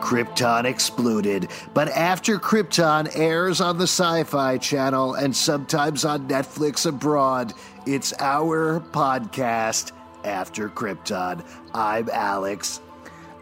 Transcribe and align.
Krypton 0.00 0.64
exploded, 0.64 1.48
but 1.74 1.88
after 1.88 2.38
Krypton 2.38 3.10
airs 3.16 3.60
on 3.60 3.78
the 3.78 3.84
Sci 3.84 4.24
Fi 4.24 4.56
Channel 4.58 5.14
and 5.14 5.34
sometimes 5.34 6.04
on 6.04 6.28
Netflix 6.28 6.86
abroad, 6.86 7.52
it's 7.86 8.12
our 8.20 8.80
podcast, 8.92 9.92
After 10.24 10.68
Krypton. 10.68 11.44
I'm 11.74 12.08
Alex, 12.12 12.80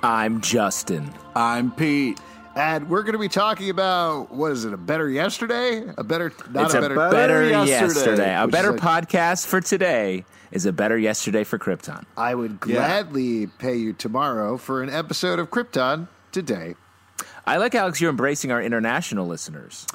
I'm 0.03 0.41
Justin. 0.41 1.13
I'm 1.35 1.71
Pete. 1.73 2.19
and 2.57 2.89
we're 2.89 3.03
going 3.03 3.13
to 3.13 3.19
be 3.19 3.29
talking 3.29 3.69
about 3.71 4.31
what 4.33 4.53
is 4.53 4.65
it, 4.65 4.73
a 4.73 4.77
better 4.79 5.09
yesterday? 5.11 5.85
A 5.99 6.05
better, 6.05 6.33
not 6.51 6.65
it's 6.67 6.75
a 6.75 6.79
a 6.79 6.81
better, 6.81 6.95
better, 6.95 7.49
yesterday, 7.49 7.71
yesterday. 7.71 8.37
A 8.43 8.47
better 8.49 8.73
like- 8.73 8.81
podcast 8.81 9.47
for 9.47 9.61
today 9.61 10.25
is 10.53 10.65
a 10.65 10.73
better 10.73 10.97
yesterday 10.97 11.45
for 11.45 11.59
Krypton. 11.59 12.05
I 12.17 12.35
would 12.35 12.59
Yeah. 12.67 12.77
gladly 12.77 13.47
pay 13.47 13.77
you 13.77 13.93
tomorrow 13.93 14.57
for 14.57 14.83
an 14.83 14.89
episode 14.91 15.39
of 15.39 15.51
Krypton 15.51 16.09
today. 16.37 16.75
I 17.47 17.57
like 17.57 17.75
Alex. 17.75 17.99
You're 18.01 18.11
embracing 18.11 18.53
our 18.53 18.61
international 18.61 19.27
listeners. 19.27 19.87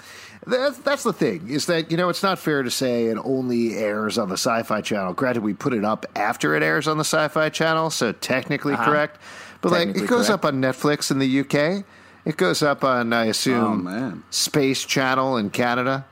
That's, 0.48 0.80
that's 0.80 1.04
the 1.04 1.14
thing 1.14 1.50
is 1.50 1.68
that 1.68 1.92
you 1.92 1.98
know 1.98 2.10
it's 2.10 2.24
not 2.24 2.40
fair 2.40 2.64
to 2.64 2.72
say 2.72 3.06
it 3.06 3.18
only 3.24 3.76
airs 3.78 4.18
on 4.18 4.28
the 4.30 4.38
Sci-Fi 4.38 4.82
Channel. 4.82 5.14
Granted, 5.14 5.44
we 5.44 5.54
put 5.54 5.74
it 5.74 5.86
up 5.86 6.06
after 6.16 6.56
it 6.56 6.64
airs 6.64 6.88
on 6.88 6.98
the 6.98 7.04
Sci-Fi 7.04 7.50
Channel, 7.50 7.92
so 7.92 8.12
technically 8.14 8.74
Uh-huh. 8.74 8.86
correct. 8.86 9.20
But 9.62 9.72
like 9.74 9.90
it 9.90 10.08
goes 10.08 10.28
correct. 10.28 10.30
up 10.32 10.46
on 10.46 10.62
Netflix 10.62 11.12
in 11.12 11.20
the 11.20 11.40
UK. 11.42 11.86
It 12.26 12.38
goes 12.38 12.64
up 12.64 12.84
on 12.84 13.14
I 13.14 13.28
Oh 13.28 13.30
assume 13.30 13.84
man, 13.84 14.24
Space 14.32 14.84
Channel 14.86 15.38
in 15.38 15.52
Canada, 15.52 16.06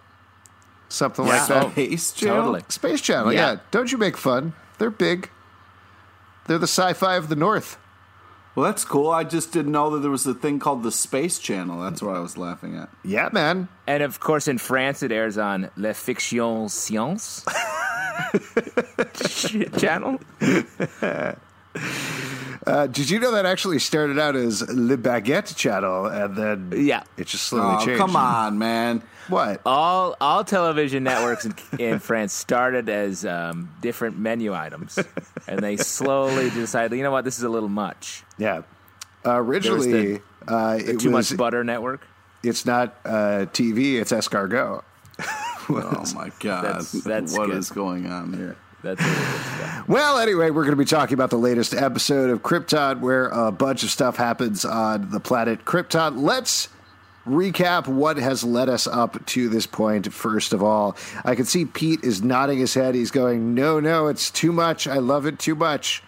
something 0.90 1.26
Yeah. 1.26 1.32
like 1.40 1.48
that. 1.48 1.66
Oh, 1.66 1.70
Space 1.72 2.12
Channel. 2.12 2.36
Totally. 2.38 2.62
Space 2.68 3.02
Channel, 3.02 3.34
yeah. 3.34 3.54
Yeah. 3.54 3.60
Don't 3.72 3.92
you 3.92 3.98
make 3.98 4.18
fun? 4.18 4.54
They're 4.78 4.92
big. 4.92 5.30
They're 6.46 6.60
the 6.60 6.68
Sci-Fi 6.68 7.16
of 7.16 7.30
the 7.30 7.36
North. 7.36 7.78
Well, 8.60 8.70
that's 8.70 8.84
cool. 8.84 9.10
I 9.10 9.24
just 9.24 9.54
didn't 9.54 9.72
know 9.72 9.90
that 9.92 10.00
there 10.00 10.12
was 10.12 10.28
a 10.28 10.34
thing 10.34 10.60
called 10.60 10.84
the 10.84 10.92
Space 10.92 11.40
Channel. 11.40 11.80
That's 11.82 12.02
what 12.02 12.18
I 12.18 12.20
was 12.20 12.38
laughing 12.38 12.76
at. 12.76 12.90
Yeah, 13.06 13.30
man. 13.32 13.70
And 13.88 14.04
of 14.04 14.20
course, 14.20 14.50
in 14.50 14.58
France, 14.58 15.02
it 15.02 15.14
airs 15.14 15.38
on 15.38 15.70
Le 15.78 15.94
Fiction 15.94 16.68
Science 16.68 17.46
channel. 19.78 20.20
Uh, 22.68 22.88
did 22.88 23.10
you 23.10 23.20
know 23.20 23.32
that 23.32 23.46
actually 23.46 23.80
started 23.80 24.20
out 24.20 24.36
as 24.36 24.62
Le 24.70 24.98
Baguette 24.98 25.56
Channel, 25.56 26.08
and 26.08 26.36
then 26.36 26.74
Yeah. 26.86 27.04
it 27.16 27.28
just 27.28 27.46
slowly 27.46 27.78
Oh, 27.80 27.86
changed? 27.86 28.00
come 28.00 28.16
on, 28.18 28.58
man. 28.60 29.02
What? 29.30 29.62
All 29.66 30.16
all 30.20 30.44
television 30.44 31.04
networks 31.04 31.46
in, 31.46 31.54
in 31.80 32.00
France 32.00 32.34
started 32.34 32.90
as 32.90 33.26
um, 33.26 33.72
different 33.82 34.18
menu 34.18 34.54
items, 34.54 34.98
and 35.48 35.60
they 35.60 35.78
slowly 35.78 36.50
decided, 36.50 36.98
you 36.98 37.04
know 37.04 37.12
what, 37.12 37.26
this 37.26 37.38
is 37.38 37.44
a 37.44 37.50
little 37.50 37.70
much. 37.70 38.24
Yeah. 38.38 38.64
Uh, 39.26 39.36
originally, 39.36 39.92
the- 40.16 40.22
uh, 40.48 40.78
it 40.80 41.00
Too 41.00 41.12
was. 41.12 41.32
much 41.32 41.38
butter 41.38 41.64
network. 41.64 42.06
It's 42.44 42.66
not 42.66 42.96
uh, 43.06 43.46
TV. 43.52 43.96
It's 44.00 44.12
escargot. 44.12 44.84
Oh 45.72 46.04
my 46.16 46.32
god, 46.40 46.64
That's- 46.66 46.92
that's 47.04 47.38
what 47.38 47.48
good. 47.50 47.58
is 47.58 47.70
going 47.70 48.08
on 48.12 48.34
here? 48.34 48.56
That's 48.82 49.00
really 49.00 49.14
good 49.14 49.42
stuff. 49.42 49.88
Well, 49.88 50.18
anyway, 50.18 50.50
we're 50.50 50.64
going 50.64 50.72
to 50.72 50.78
be 50.78 50.86
talking 50.86 51.14
about 51.14 51.30
the 51.30 51.38
latest 51.38 51.76
episode 51.76 52.32
of 52.32 52.42
Krypton, 52.42 53.02
where 53.02 53.28
a 53.28 53.52
bunch 53.52 53.84
of 53.84 53.92
stuff 53.92 54.16
happens 54.16 54.66
on 54.66 55.12
the 55.12 55.20
planet 55.20 55.66
Krypton. 55.66 56.24
Let's 56.24 56.70
recap 57.28 57.88
what 57.88 58.18
has 58.18 58.44
led 58.44 58.70
us 58.70 58.88
up 58.88 59.26
to 59.28 59.50
this 59.50 59.66
point. 59.66 60.12
First 60.12 60.54
of 60.54 60.64
all, 60.64 60.96
I 61.24 61.36
can 61.36 61.46
see 61.46 61.66
Pete 61.66 62.04
is 62.04 62.22
nodding 62.24 62.60
his 62.60 62.74
head. 62.74 62.96
He's 62.96 63.12
going, 63.12 63.54
"No, 63.54 63.80
no, 63.80 64.08
it's 64.08 64.32
too 64.32 64.52
much. 64.52 64.88
I 64.88 64.98
love 64.98 65.26
it 65.26 65.40
too 65.40 65.56
much. 65.56 66.04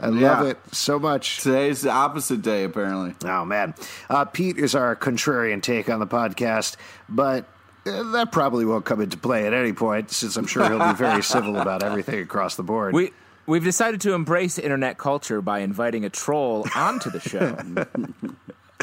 I 0.00 0.08
love 0.08 0.46
it 0.46 0.58
so 0.72 0.98
much." 0.98 1.40
Today's 1.42 1.82
the 1.82 1.90
opposite 1.90 2.42
day, 2.42 2.64
apparently. 2.64 3.14
Oh 3.24 3.44
man, 3.44 3.74
uh, 4.10 4.24
Pete 4.24 4.58
is 4.58 4.74
our 4.74 4.96
contrarian 4.96 5.62
take 5.62 5.88
on 5.88 6.00
the 6.00 6.06
podcast, 6.06 6.76
but 7.08 7.46
uh, 7.86 8.12
that 8.12 8.32
probably 8.32 8.64
won't 8.64 8.84
come 8.84 9.00
into 9.00 9.16
play 9.16 9.46
at 9.46 9.52
any 9.52 9.72
point, 9.72 10.10
since 10.10 10.36
I'm 10.36 10.46
sure 10.46 10.68
he'll 10.68 10.78
be 10.78 10.94
very 10.94 11.22
civil 11.34 11.58
about 11.58 11.82
everything 11.82 12.20
across 12.20 12.56
the 12.56 12.62
board. 12.62 12.94
We 12.94 13.12
we've 13.46 13.64
decided 13.64 14.00
to 14.02 14.14
embrace 14.14 14.58
internet 14.58 14.98
culture 14.98 15.40
by 15.40 15.60
inviting 15.60 16.04
a 16.04 16.10
troll 16.10 16.66
onto 16.74 17.10
the 17.10 17.20
show. 17.20 17.56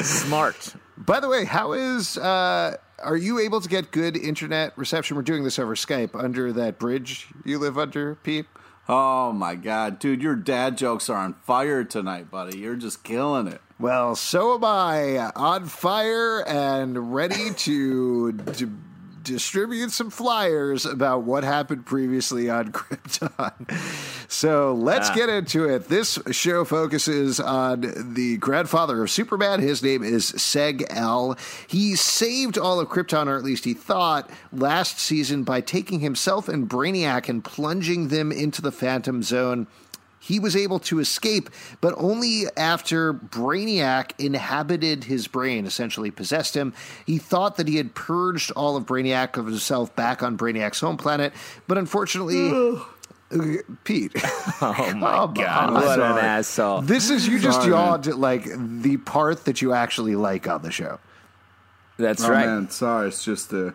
Smart. 0.00 0.74
By 1.04 1.20
the 1.20 1.28
way, 1.28 1.44
how 1.44 1.72
is? 1.72 2.16
Uh, 2.16 2.76
are 3.00 3.16
you 3.16 3.38
able 3.38 3.60
to 3.60 3.68
get 3.68 3.90
good 3.90 4.16
internet 4.16 4.76
reception? 4.76 5.16
We're 5.16 5.22
doing 5.22 5.44
this 5.44 5.58
over 5.58 5.74
Skype 5.74 6.14
under 6.14 6.52
that 6.52 6.78
bridge 6.78 7.28
you 7.44 7.58
live 7.58 7.76
under, 7.76 8.14
Pete. 8.16 8.46
Oh 8.88 9.32
my 9.32 9.54
god, 9.54 9.98
dude, 9.98 10.22
your 10.22 10.36
dad 10.36 10.76
jokes 10.76 11.08
are 11.08 11.16
on 11.16 11.34
fire 11.34 11.84
tonight, 11.84 12.30
buddy. 12.30 12.58
You're 12.58 12.76
just 12.76 13.02
killing 13.04 13.46
it. 13.46 13.60
Well, 13.78 14.14
so 14.14 14.54
am 14.54 14.64
I, 14.64 15.30
on 15.34 15.66
fire 15.66 16.46
and 16.46 17.12
ready 17.14 17.52
to. 17.54 18.32
to 18.32 18.72
distribute 19.22 19.92
some 19.92 20.10
flyers 20.10 20.84
about 20.84 21.22
what 21.22 21.44
happened 21.44 21.86
previously 21.86 22.50
on 22.50 22.72
Krypton. 22.72 23.68
So 24.32 24.72
let's 24.72 25.10
Ah. 25.10 25.14
get 25.14 25.28
into 25.28 25.68
it. 25.68 25.90
This 25.90 26.18
show 26.30 26.64
focuses 26.64 27.38
on 27.38 28.14
the 28.14 28.38
grandfather 28.38 29.02
of 29.02 29.10
Superman. 29.10 29.60
His 29.60 29.82
name 29.82 30.02
is 30.02 30.32
Seg 30.32 30.84
El. 30.88 31.36
He 31.66 31.94
saved 31.94 32.56
all 32.56 32.80
of 32.80 32.88
Krypton, 32.88 33.26
or 33.26 33.36
at 33.36 33.44
least 33.44 33.66
he 33.66 33.74
thought, 33.74 34.30
last 34.50 34.98
season 34.98 35.42
by 35.42 35.60
taking 35.60 36.00
himself 36.00 36.48
and 36.48 36.66
Brainiac 36.66 37.28
and 37.28 37.44
plunging 37.44 38.08
them 38.08 38.32
into 38.32 38.62
the 38.62 38.72
Phantom 38.72 39.22
Zone. 39.22 39.66
He 40.18 40.38
was 40.40 40.56
able 40.56 40.78
to 40.78 40.98
escape, 40.98 41.50
but 41.82 41.92
only 41.98 42.46
after 42.56 43.12
Brainiac 43.12 44.12
inhabited 44.18 45.04
his 45.04 45.26
brain, 45.26 45.66
essentially 45.66 46.10
possessed 46.10 46.56
him. 46.56 46.72
He 47.04 47.18
thought 47.18 47.56
that 47.56 47.68
he 47.68 47.76
had 47.76 47.94
purged 47.94 48.50
all 48.52 48.76
of 48.76 48.86
Brainiac 48.86 49.36
of 49.36 49.44
himself 49.46 49.94
back 49.94 50.22
on 50.22 50.38
Brainiac's 50.38 50.80
home 50.80 50.96
planet, 50.96 51.34
but 51.68 51.76
unfortunately, 51.76 52.80
Pete. 53.84 54.12
Oh 54.64 54.92
my 54.94 55.16
Come 55.16 55.34
god! 55.34 55.68
on. 55.70 55.74
What 55.74 55.98
an 55.98 56.18
asshole! 56.18 56.82
This 56.82 57.10
is 57.10 57.26
you 57.26 57.38
just 57.40 57.62
Sorry, 57.62 57.70
man. 57.72 57.78
yawned 57.86 58.06
at 58.06 58.16
like 58.18 58.44
the 58.44 58.96
part 58.98 59.44
that 59.46 59.60
you 59.60 59.72
actually 59.72 60.14
like 60.14 60.46
on 60.48 60.62
the 60.62 60.70
show. 60.70 61.00
That's 61.98 62.22
Oh 62.24 62.30
right. 62.30 62.46
man, 62.46 62.70
sorry. 62.70 63.08
It's 63.08 63.24
just 63.24 63.52
a 63.52 63.74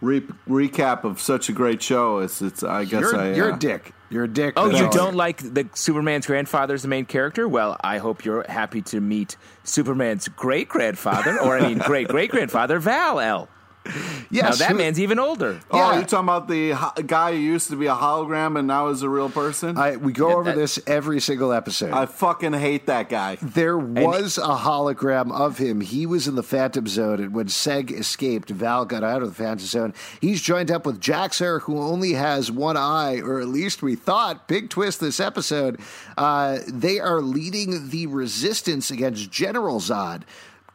re- 0.00 0.26
recap 0.48 1.04
of 1.04 1.20
such 1.20 1.48
a 1.48 1.52
great 1.52 1.82
show. 1.82 2.18
It's, 2.18 2.42
it's. 2.42 2.62
I 2.64 2.84
guess 2.84 3.00
You're, 3.02 3.16
I. 3.16 3.32
you're 3.34 3.52
uh, 3.52 3.56
a 3.56 3.58
dick. 3.58 3.92
You're 4.10 4.24
a 4.24 4.28
dick. 4.28 4.54
Oh, 4.56 4.70
you 4.70 4.88
don't 4.90 5.14
like 5.14 5.38
the 5.38 5.68
Superman's 5.74 6.26
grandfather 6.26 6.74
as 6.74 6.82
the 6.82 6.88
main 6.88 7.04
character? 7.04 7.46
Well, 7.48 7.76
I 7.82 7.98
hope 7.98 8.24
you're 8.24 8.44
happy 8.48 8.82
to 8.82 9.00
meet 9.00 9.36
Superman's 9.64 10.26
great 10.28 10.68
grandfather, 10.68 11.40
or 11.40 11.56
I 11.58 11.68
mean, 11.68 11.78
great 11.84 12.08
great 12.08 12.30
grandfather 12.30 12.78
Val 12.80 13.48
El. 13.86 13.92
Now 13.92 14.00
Yes, 14.30 14.58
that 14.58 14.70
who- 14.72 14.78
man's 14.78 14.98
even 14.98 15.18
older. 15.18 15.60
Oh, 15.70 15.76
Yeah. 15.78 15.94
you're 15.96 16.04
talking 16.04 16.24
about 16.24 16.48
the 16.48 16.70
ho- 16.72 16.92
guy 17.06 17.32
who 17.32 17.38
used 17.38 17.68
to 17.70 17.76
be 17.76 17.86
a 17.86 17.94
hologram 17.94 18.58
and 18.58 18.66
now 18.66 18.88
is 18.88 19.02
a 19.02 19.08
real 19.08 19.28
person? 19.28 19.76
I, 19.76 19.92
I, 19.92 19.96
we 19.96 20.12
go 20.12 20.28
Yeah, 20.28 20.34
over 20.36 20.44
that- 20.44 20.56
this 20.56 20.78
every 20.86 21.20
single 21.20 21.52
episode. 21.52 21.92
I 21.92 22.06
fucking 22.06 22.54
hate 22.54 22.86
that 22.86 23.08
guy. 23.08 23.36
There 23.42 23.76
was 23.78 24.38
a 24.38 24.42
hologram 24.56 25.30
of 25.32 25.58
him. 25.58 25.80
He 25.82 26.06
was 26.06 26.26
in 26.26 26.34
the 26.34 26.42
Phantom 26.42 26.86
Zone, 26.86 27.20
and 27.20 27.34
when 27.34 27.46
Seg 27.46 27.90
escaped, 27.90 28.50
Val 28.50 28.84
got 28.84 29.04
out 29.04 29.22
of 29.22 29.28
the 29.28 29.34
Phantom 29.34 29.66
Zone. 29.66 29.94
He's 30.20 30.40
joined 30.40 30.70
up 30.70 30.86
with 30.86 31.00
Jax-Ur, 31.00 31.60
who 31.60 31.78
only 31.78 32.14
has 32.14 32.50
one 32.50 32.76
eye, 32.76 33.20
or 33.20 33.40
at 33.40 33.48
least 33.48 33.82
we 33.82 33.94
thought. 33.94 34.48
Big 34.48 34.70
twist 34.70 35.00
this 35.00 35.20
episode. 35.20 35.78
Uh, 36.16 36.58
they 36.66 36.98
are 37.00 37.20
leading 37.20 37.90
the 37.90 38.06
resistance 38.06 38.90
against 38.90 39.30
General 39.30 39.78
Zod. 39.80 40.22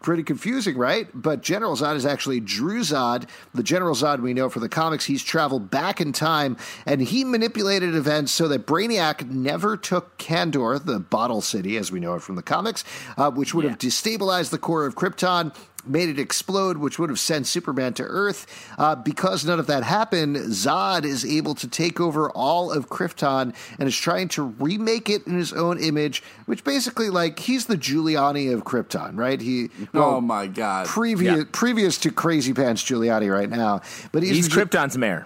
Pretty 0.01 0.23
confusing, 0.23 0.77
right? 0.77 1.09
But 1.13 1.41
General 1.41 1.75
Zod 1.75 1.95
is 1.97 2.05
actually 2.05 2.39
Dru-Zod, 2.39 3.27
the 3.53 3.63
General 3.63 3.93
Zod 3.93 4.21
we 4.21 4.33
know 4.33 4.47
from 4.47 4.61
the 4.61 4.69
comics. 4.69 5.03
He's 5.03 5.21
traveled 5.21 5.69
back 5.69 5.99
in 5.99 6.13
time 6.13 6.55
and 6.85 7.01
he 7.01 7.25
manipulated 7.25 7.93
events 7.95 8.31
so 8.31 8.47
that 8.47 8.65
Brainiac 8.65 9.29
never 9.29 9.75
took 9.75 10.17
Kandor, 10.17 10.83
the 10.83 10.99
bottle 11.01 11.41
city, 11.41 11.75
as 11.75 11.91
we 11.91 11.99
know 11.99 12.15
it 12.15 12.21
from 12.21 12.35
the 12.35 12.41
comics, 12.41 12.85
uh, 13.17 13.29
which 13.29 13.53
would 13.53 13.65
Yeah. 13.65 13.71
have 13.71 13.79
destabilized 13.79 14.51
the 14.51 14.57
core 14.57 14.85
of 14.85 14.95
Krypton. 14.95 15.53
Made 15.85 16.09
it 16.09 16.19
explode, 16.19 16.77
which 16.77 16.99
would 16.99 17.09
have 17.09 17.19
sent 17.19 17.47
Superman 17.47 17.93
to 17.93 18.03
Earth. 18.03 18.45
Uh, 18.77 18.95
because 18.95 19.45
none 19.45 19.59
of 19.59 19.67
that 19.67 19.83
happened, 19.83 20.35
Zod 20.35 21.05
is 21.05 21.23
able 21.23 21.55
to 21.55 21.67
take 21.67 21.99
over 22.01 22.29
all 22.31 22.71
of 22.71 22.89
Krypton 22.89 23.53
and 23.79 23.87
is 23.87 23.95
trying 23.97 24.27
to 24.29 24.43
remake 24.43 25.09
it 25.09 25.25
in 25.25 25.35
his 25.37 25.53
own 25.53 25.79
image, 25.79 26.21
which 26.45 26.63
basically, 26.63 27.09
like, 27.09 27.39
he's 27.39 27.65
the 27.67 27.77
Giuliani 27.77 28.53
of 28.53 28.65
Krypton, 28.65 29.17
right? 29.17 29.39
He, 29.39 29.69
well, 29.93 30.15
oh 30.15 30.21
my 30.21 30.47
god. 30.47 30.87
previous 30.87 31.37
Yeah. 31.37 31.43
previous 31.51 31.97
to 31.99 32.11
Crazy 32.11 32.53
Pants 32.53 32.83
Giuliani 32.83 33.31
right 33.33 33.49
now, 33.49 33.81
but 34.11 34.21
he's, 34.21 34.35
He's 34.35 34.49
Krypton's 34.49 34.97
mayor. 34.97 35.25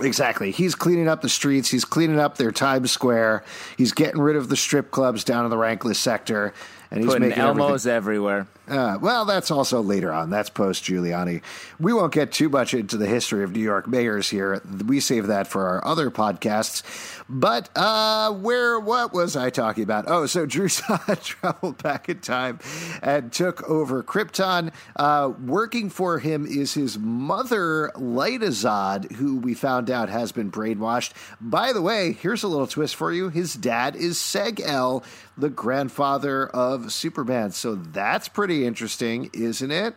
Exactly. 0.00 0.50
He's 0.50 0.74
cleaning 0.74 1.08
up 1.08 1.20
the 1.22 1.28
streets. 1.28 1.68
He's 1.70 1.84
cleaning 1.84 2.18
up 2.18 2.36
their 2.36 2.50
Times 2.50 2.90
Square. 2.90 3.44
He's 3.76 3.92
getting 3.92 4.20
rid 4.20 4.34
of 4.36 4.48
the 4.48 4.56
strip 4.56 4.90
clubs 4.90 5.22
down 5.22 5.44
in 5.44 5.50
the 5.50 5.56
Rankless 5.56 5.96
sector, 5.96 6.52
and 6.90 7.00
he's 7.00 7.06
Putting 7.08 7.28
making 7.28 7.42
everything- 7.42 7.70
Elmos 7.74 7.86
everywhere. 7.86 8.46
Uh, 8.66 8.98
well, 9.00 9.24
that's 9.24 9.50
also 9.50 9.82
later 9.82 10.12
on. 10.12 10.30
That's 10.30 10.48
post 10.48 10.84
Giuliani. 10.84 11.42
We 11.78 11.92
won't 11.92 12.12
get 12.14 12.32
too 12.32 12.48
much 12.48 12.72
into 12.72 12.96
the 12.96 13.06
history 13.06 13.44
of 13.44 13.52
New 13.52 13.60
York 13.60 13.86
mayors 13.86 14.30
here. 14.30 14.62
We 14.86 15.00
save 15.00 15.26
that 15.26 15.46
for 15.46 15.66
our 15.68 15.84
other 15.84 16.10
podcasts. 16.10 16.82
But 17.26 17.70
uh, 17.74 18.32
where? 18.32 18.78
What 18.78 19.14
was 19.14 19.34
I 19.34 19.48
talking 19.48 19.82
about? 19.82 20.04
Oh, 20.08 20.26
so 20.26 20.44
Dru 20.44 20.68
traveled 21.22 21.82
back 21.82 22.08
in 22.10 22.20
time 22.20 22.58
and 23.02 23.32
took 23.32 23.62
over 23.68 24.02
Krypton. 24.02 24.72
Uh, 24.94 25.32
working 25.42 25.88
for 25.88 26.18
him 26.18 26.44
is 26.44 26.74
his 26.74 26.98
mother, 26.98 27.90
Lyta 27.94 28.48
Zod, 28.50 29.12
who 29.12 29.38
we 29.38 29.54
found 29.54 29.90
out 29.90 30.10
has 30.10 30.32
been 30.32 30.50
brainwashed. 30.52 31.12
By 31.40 31.72
the 31.72 31.80
way, 31.80 32.12
here's 32.12 32.42
a 32.42 32.48
little 32.48 32.66
twist 32.66 32.94
for 32.94 33.10
you. 33.10 33.30
His 33.30 33.54
dad 33.54 33.96
is 33.96 34.18
Seg 34.18 34.60
El, 34.62 35.02
the 35.38 35.48
grandfather 35.48 36.48
of 36.48 36.92
Superman. 36.92 37.52
So 37.52 37.74
that's 37.74 38.28
pretty 38.28 38.66
interesting, 38.66 39.30
isn't 39.32 39.70
it, 39.70 39.94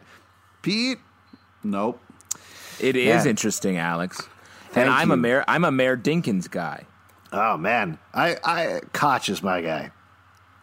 Pete? 0.61 0.99
Nope. 1.61 2.01
It 2.79 2.95
is 2.95 3.25
Yeah. 3.25 3.29
interesting, 3.29 3.75
Alex. 3.77 4.21
Thank 4.71 4.87
and 4.87 4.89
I'm 4.89 5.11
a 5.11 5.17
Mayor 5.17 5.43
I'm 5.47 5.65
a 5.65 5.71
Mayor 5.71 5.97
Dinkins 5.97 6.49
guy. 6.49 6.85
Oh 7.37 7.55
man, 7.55 7.99
I, 8.13 8.35
I 8.43 8.81
Koch 8.93 9.29
is 9.29 9.43
my 9.43 9.61
guy. 9.61 9.91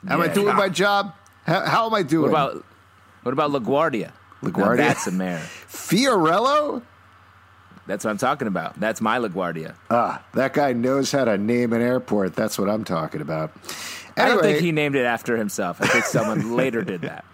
Am 0.08 0.20
I 0.20 0.26
Yeah. 0.26 0.34
doing 0.34 0.56
my 0.56 0.68
job? 0.68 1.14
How, 1.46 1.60
how 1.64 1.86
am 1.86 1.94
I 1.94 2.02
doing? 2.02 2.30
What 2.32 2.50
about 2.52 2.64
what 3.22 3.32
about 3.32 3.50
LaGuardia? 3.52 4.10
Now 4.42 4.50
LaGuardia? 4.50 4.76
that's 4.78 5.06
a 5.06 5.12
mayor. 5.12 5.40
Fiorello? 5.68 6.82
That's 7.86 8.04
what 8.04 8.10
I'm 8.10 8.18
talking 8.18 8.48
about. 8.48 8.78
That's 8.80 9.00
my 9.00 9.18
LaGuardia. 9.18 9.74
Ah, 9.90 10.22
that 10.34 10.52
guy 10.54 10.72
knows 10.72 11.12
how 11.12 11.24
to 11.26 11.36
name 11.38 11.72
an 11.72 11.80
airport. 11.82 12.34
That's 12.34 12.58
what 12.58 12.68
I'm 12.68 12.82
talking 12.84 13.20
about. 13.20 13.52
I 14.16 14.28
don't 14.28 14.42
think 14.42 14.60
he 14.60 14.72
named 14.72 14.96
it 14.96 15.04
after 15.04 15.36
himself. 15.36 15.80
I 15.82 15.86
think 15.86 16.04
someone 16.04 16.56
later 16.56 16.82
did 16.82 17.02
that. 17.02 17.24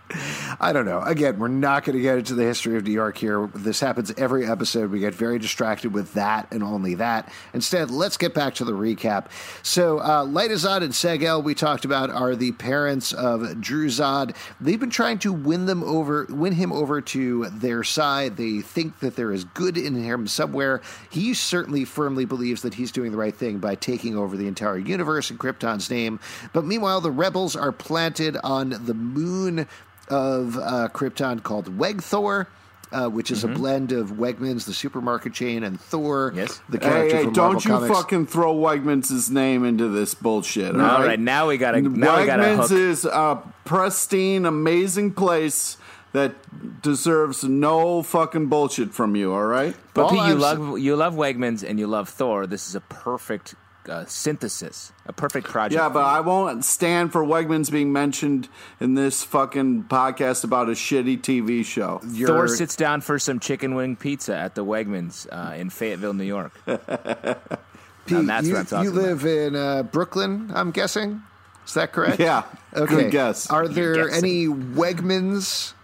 I 0.60 0.72
don't 0.72 0.84
know. 0.84 1.00
Again, 1.02 1.38
we're 1.38 1.48
not 1.48 1.84
going 1.84 1.96
to 1.96 2.02
get 2.02 2.18
into 2.18 2.34
the 2.34 2.42
history 2.42 2.76
of 2.76 2.84
New 2.84 2.92
York 2.92 3.16
here. 3.16 3.48
This 3.54 3.80
happens 3.80 4.12
every 4.16 4.46
episode. 4.46 4.90
We 4.90 4.98
get 4.98 5.14
very 5.14 5.38
distracted 5.38 5.94
with 5.94 6.14
that 6.14 6.52
and 6.52 6.62
only 6.62 6.94
that. 6.96 7.32
Instead, 7.54 7.90
let's 7.90 8.16
get 8.16 8.34
back 8.34 8.54
to 8.54 8.64
the 8.64 8.72
recap. 8.72 9.26
So, 9.62 9.98
uh, 9.98 10.24
Lyta 10.24 10.52
Zod 10.52 10.82
and 10.82 10.92
Seg-El, 10.92 11.42
we 11.42 11.54
talked 11.54 11.84
about, 11.84 12.10
are 12.10 12.34
the 12.34 12.52
parents 12.52 13.12
of 13.12 13.60
Dru-Zod. 13.60 14.34
They've 14.60 14.80
been 14.80 14.90
trying 14.90 15.18
to 15.20 15.32
win 15.32 15.66
them 15.66 15.82
over, 15.84 16.26
win 16.28 16.52
him 16.52 16.72
over 16.72 17.00
to 17.00 17.46
their 17.50 17.84
side. 17.84 18.36
They 18.36 18.60
think 18.60 18.98
that 19.00 19.16
there 19.16 19.32
is 19.32 19.44
good 19.44 19.78
in 19.78 19.94
him 19.94 20.26
somewhere. 20.26 20.82
He 21.10 21.34
certainly 21.34 21.84
firmly 21.84 22.24
believes 22.24 22.62
that 22.62 22.74
he's 22.74 22.92
doing 22.92 23.12
the 23.12 23.18
right 23.18 23.34
thing 23.34 23.58
by 23.58 23.76
taking 23.76 24.16
over 24.16 24.36
the 24.36 24.48
entire 24.48 24.78
universe 24.78 25.30
in 25.30 25.38
Krypton's 25.38 25.90
name. 25.90 26.20
But 26.52 26.64
meanwhile, 26.64 27.00
the 27.00 27.10
rebels 27.10 27.56
are 27.56 27.72
planted 27.72 28.36
on 28.42 28.70
the 28.70 28.94
moon 28.94 29.66
of 30.10 30.56
uh, 30.58 30.88
Krypton 30.92 31.42
called 31.42 31.78
Wegthor, 31.78 32.46
uh, 32.92 33.08
which 33.08 33.30
is 33.30 33.44
a 33.44 33.48
blend 33.48 33.92
of 33.92 34.12
Wegmans, 34.12 34.66
the 34.66 34.74
supermarket 34.74 35.32
chain, 35.32 35.62
and 35.62 35.80
Thor, 35.80 36.32
Yes. 36.34 36.60
the 36.68 36.78
Hey, 36.78 36.84
character 36.88 37.16
hey, 37.18 37.24
from 37.24 37.32
don't 37.32 37.64
you 37.64 37.70
Comics. 37.70 37.96
fucking 37.96 38.26
throw 38.26 38.54
Wegmans' 38.54 39.30
name 39.30 39.64
into 39.64 39.88
this 39.88 40.14
bullshit. 40.14 40.74
All 40.74 41.02
right, 41.04 41.18
now 41.20 41.46
we 41.48 41.56
gotta 41.56 41.80
now 41.82 42.18
we 42.20 42.26
gotta 42.26 42.42
Wegmans 42.42 42.68
hook. 42.68 42.72
is 42.72 43.04
a 43.04 43.40
pristine, 43.64 44.44
amazing 44.44 45.12
place 45.12 45.76
that 46.12 46.34
deserves 46.82 47.44
no 47.44 48.02
fucking 48.02 48.48
bullshit 48.48 48.92
from 48.92 49.14
you. 49.14 49.32
All 49.32 49.44
right. 49.46 49.76
But 49.94 50.02
All 50.06 50.10
Pete, 50.10 50.18
you 50.18 50.24
I'm 50.32 50.38
love 50.40 50.78
you 50.80 50.96
love 50.96 51.14
Wegmans 51.14 51.62
and 51.62 51.78
you 51.78 51.86
love 51.86 52.08
Thor. 52.08 52.48
This 52.48 52.68
is 52.68 52.74
a 52.74 52.80
perfect 52.80 53.54
uh, 53.88 54.04
synthesis, 54.06 54.92
a 55.06 55.12
perfect 55.12 55.46
project. 55.48 55.80
Yeah, 55.80 55.88
but. 55.88 56.04
I 56.04 56.20
won't 56.20 56.64
stand 56.64 57.12
for 57.12 57.22
Wegmans 57.24 57.70
being 57.70 57.92
mentioned 57.92 58.48
in 58.80 58.94
this 58.94 59.22
fucking 59.24 59.84
podcast 59.84 60.44
about 60.44 60.68
a 60.68 60.72
shitty 60.72 61.20
TV 61.20 61.64
show. 61.64 62.00
You're- 62.08 62.26
Thor 62.32 62.48
sits 62.48 62.76
down 62.76 63.00
for 63.00 63.18
some 63.18 63.40
chicken 63.40 63.74
wing 63.74 63.96
pizza 63.96 64.36
at 64.36 64.54
the 64.54 64.64
Wegmans 64.64 65.26
uh, 65.30 65.54
in 65.54 65.70
Fayetteville, 65.70 66.14
New 66.14 66.24
York. 66.24 66.52
Pete, 66.66 68.26
that's 68.26 68.46
you, 68.46 68.54
what 68.54 68.60
I'm 68.60 68.66
talking 68.66 68.84
you 68.84 68.90
live 68.90 69.24
in 69.24 69.54
uh, 69.56 69.82
Brooklyn, 69.84 70.50
I'm 70.54 70.70
guessing. 70.70 71.22
Is 71.66 71.74
that 71.74 71.92
correct? 71.92 72.18
Yeah, 72.18 72.44
Okay. 72.74 72.94
good 73.04 73.10
guess. 73.12 73.48
Are 73.50 73.68
there 73.68 74.10
any 74.10 74.46
Wegmans 74.46 75.74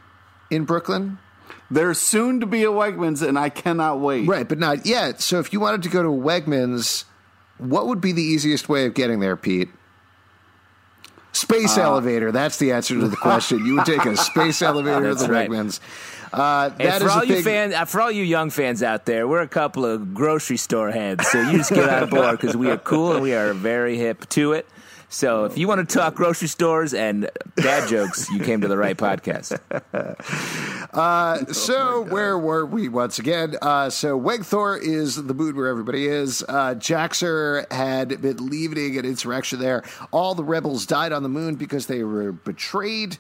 in 0.51 0.65
Brooklyn? 0.65 1.19
There's 1.71 2.01
soon 2.01 2.41
to 2.41 2.47
be 2.47 2.65
a 2.65 2.69
Wegmans, 2.69 3.27
and 3.27 3.39
I 3.39 3.49
cannot 3.49 4.01
wait. 4.01 4.29
Right, 4.29 4.49
but 4.49 4.59
not 4.59 4.87
yet. 4.87 5.21
So 5.21 5.39
if 5.41 5.53
you 5.53 5.61
wanted 5.61 5.83
to 5.85 5.89
go 5.89 6.03
to 6.03 6.09
Wegmans, 6.09 7.05
what 7.59 7.87
would 7.87 8.01
be 8.01 8.13
the 8.13 8.23
easiest 8.23 8.69
way 8.69 8.87
of 8.87 8.95
getting 8.95 9.21
there, 9.21 9.37
Pete? 9.37 9.69
Space 11.33 11.77
Uh, 11.77 11.83
elevator. 11.83 12.33
That's 12.33 12.57
the 12.57 12.73
answer 12.73 12.95
to 12.99 13.09
the 13.09 13.17
question. 13.17 13.65
You 13.67 13.77
would 13.77 13.87
take 13.87 14.05
a 14.07 14.17
space 14.17 14.63
elevator 14.63 15.15
the 15.15 15.29
right. 15.29 15.51
Wegmans. 15.51 15.81
Uh, 16.33 16.71
And 16.79 17.01
for 17.01 17.07
is 17.07 17.13
all 17.13 17.25
you 17.25 17.43
fans, 17.43 17.75
uh, 17.75 17.85
for 17.85 18.01
all 18.01 18.11
you 18.11 18.23
young 18.25 18.51
fans 18.51 18.83
out 18.83 19.07
there, 19.07 19.29
we're 19.29 19.43
a 19.43 19.49
couple 19.49 19.85
of 19.85 20.13
grocery 20.15 20.57
store 20.57 20.91
heads. 20.91 21.27
So 21.29 21.41
you 21.41 21.59
just 21.59 21.71
get 21.73 21.89
on 21.89 22.09
board 22.11 22.33
because 22.39 22.57
we 22.57 22.71
are 22.71 22.79
cool 22.79 23.13
and 23.13 23.23
we 23.23 23.35
are 23.35 23.53
very 23.53 23.97
hip 23.97 24.29
to 24.31 24.53
it. 24.53 24.67
So 25.09 25.45
if 25.45 25.57
you 25.57 25.69
want 25.69 25.89
to 25.89 25.95
talk 25.99 26.15
grocery 26.15 26.49
stores 26.49 26.93
and 26.93 27.31
dad 27.57 27.89
jokes, 27.89 28.29
you 28.31 28.41
came 28.41 28.63
to 28.63 28.69
the 28.69 28.77
right 28.77 28.97
podcast. 28.97 29.59
So 31.53 32.03
where 32.03 32.39
were 32.39 32.67
we 32.67 32.89
once 32.89 33.19
again? 33.19 33.57
Uh, 33.61 33.91
so 33.91 34.19
Wegthor 34.19 34.81
is 34.81 35.17
the 35.17 35.35
mood 35.35 35.57
where 35.57 35.69
everybody 35.69 36.07
is. 36.07 36.45
Uh, 36.49 36.75
Jax-Ur 36.75 37.67
had 37.71 38.21
been 38.21 38.49
leading 38.49 38.99
an 38.99 39.05
insurrection 39.05 39.59
there. 39.59 39.83
All 40.11 40.35
the 40.35 40.45
rebels 40.45 40.87
died 40.87 41.13
on 41.13 41.23
the 41.23 41.29
moon 41.29 41.55
because 41.55 41.87
they 41.87 42.03
were 42.03 42.33
betrayed 42.33 43.19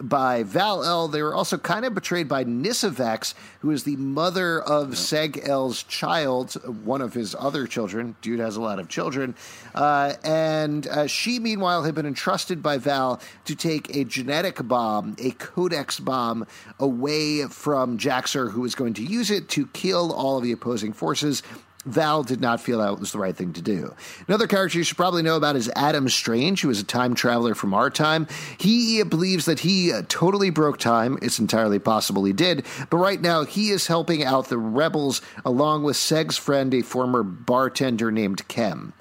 by 0.00 0.42
Val-El. 0.42 1.08
They 1.08 1.22
were 1.22 1.34
also 1.34 1.56
kind 1.56 1.84
of 1.84 1.94
betrayed 1.94 2.28
by 2.28 2.44
Nyssa-Vex, 2.44 3.34
who 3.60 3.70
is 3.70 3.84
the 3.84 3.96
mother 3.96 4.60
of 4.60 4.90
Seg-El's 4.90 5.82
child, 5.84 6.54
one 6.84 7.00
of 7.00 7.14
his 7.14 7.34
other 7.38 7.66
children. 7.66 8.16
Dude 8.20 8.40
has 8.40 8.56
a 8.56 8.60
lot 8.60 8.78
of 8.78 8.88
children. 8.88 9.34
Uh, 9.74 10.14
and 10.24 10.86
uh, 10.88 11.06
she, 11.06 11.38
meanwhile, 11.38 11.84
had 11.84 11.94
been 11.94 12.06
entrusted 12.06 12.62
by 12.62 12.78
Val 12.78 13.20
to 13.44 13.54
take 13.54 13.94
a 13.94 14.04
genetic 14.04 14.66
bomb, 14.66 15.16
a 15.18 15.30
codex 15.32 16.00
bomb, 16.00 16.46
away 16.78 17.44
from 17.46 17.98
Jax-Ur, 17.98 18.48
who 18.50 18.62
was 18.62 18.74
going 18.74 18.94
to 18.94 19.02
use 19.02 19.30
it 19.30 19.48
to 19.50 19.66
kill 19.68 20.12
all 20.12 20.38
of 20.38 20.42
the 20.42 20.52
opposing 20.52 20.92
forces. 20.92 21.42
Val 21.86 22.22
did 22.22 22.40
not 22.40 22.60
feel 22.60 22.78
that 22.78 22.98
was 22.98 23.12
the 23.12 23.18
right 23.18 23.36
thing 23.36 23.52
to 23.52 23.62
do. 23.62 23.94
Another 24.26 24.46
character 24.46 24.78
you 24.78 24.84
should 24.84 24.96
probably 24.96 25.22
know 25.22 25.36
about 25.36 25.56
is 25.56 25.70
Adam 25.76 26.08
Strange, 26.08 26.62
who 26.62 26.70
is 26.70 26.80
a 26.80 26.84
time 26.84 27.14
traveler 27.14 27.54
from 27.54 27.74
our 27.74 27.90
time. 27.90 28.26
He 28.58 29.02
believes 29.02 29.44
that 29.46 29.60
he 29.60 29.92
uh, 29.92 30.02
totally 30.08 30.50
broke 30.50 30.78
time. 30.78 31.18
It's 31.22 31.38
entirely 31.38 31.78
possible 31.78 32.24
he 32.24 32.32
did, 32.32 32.64
but 32.90 32.96
right 32.96 33.20
now 33.20 33.44
he 33.44 33.70
is 33.70 33.86
helping 33.86 34.24
out 34.24 34.48
the 34.48 34.58
rebels 34.58 35.20
along 35.44 35.84
with 35.84 35.96
Seg's 35.96 36.36
friend, 36.36 36.72
a 36.74 36.82
former 36.82 37.22
bartender 37.22 38.10
named 38.10 38.46
Kem. 38.48 38.94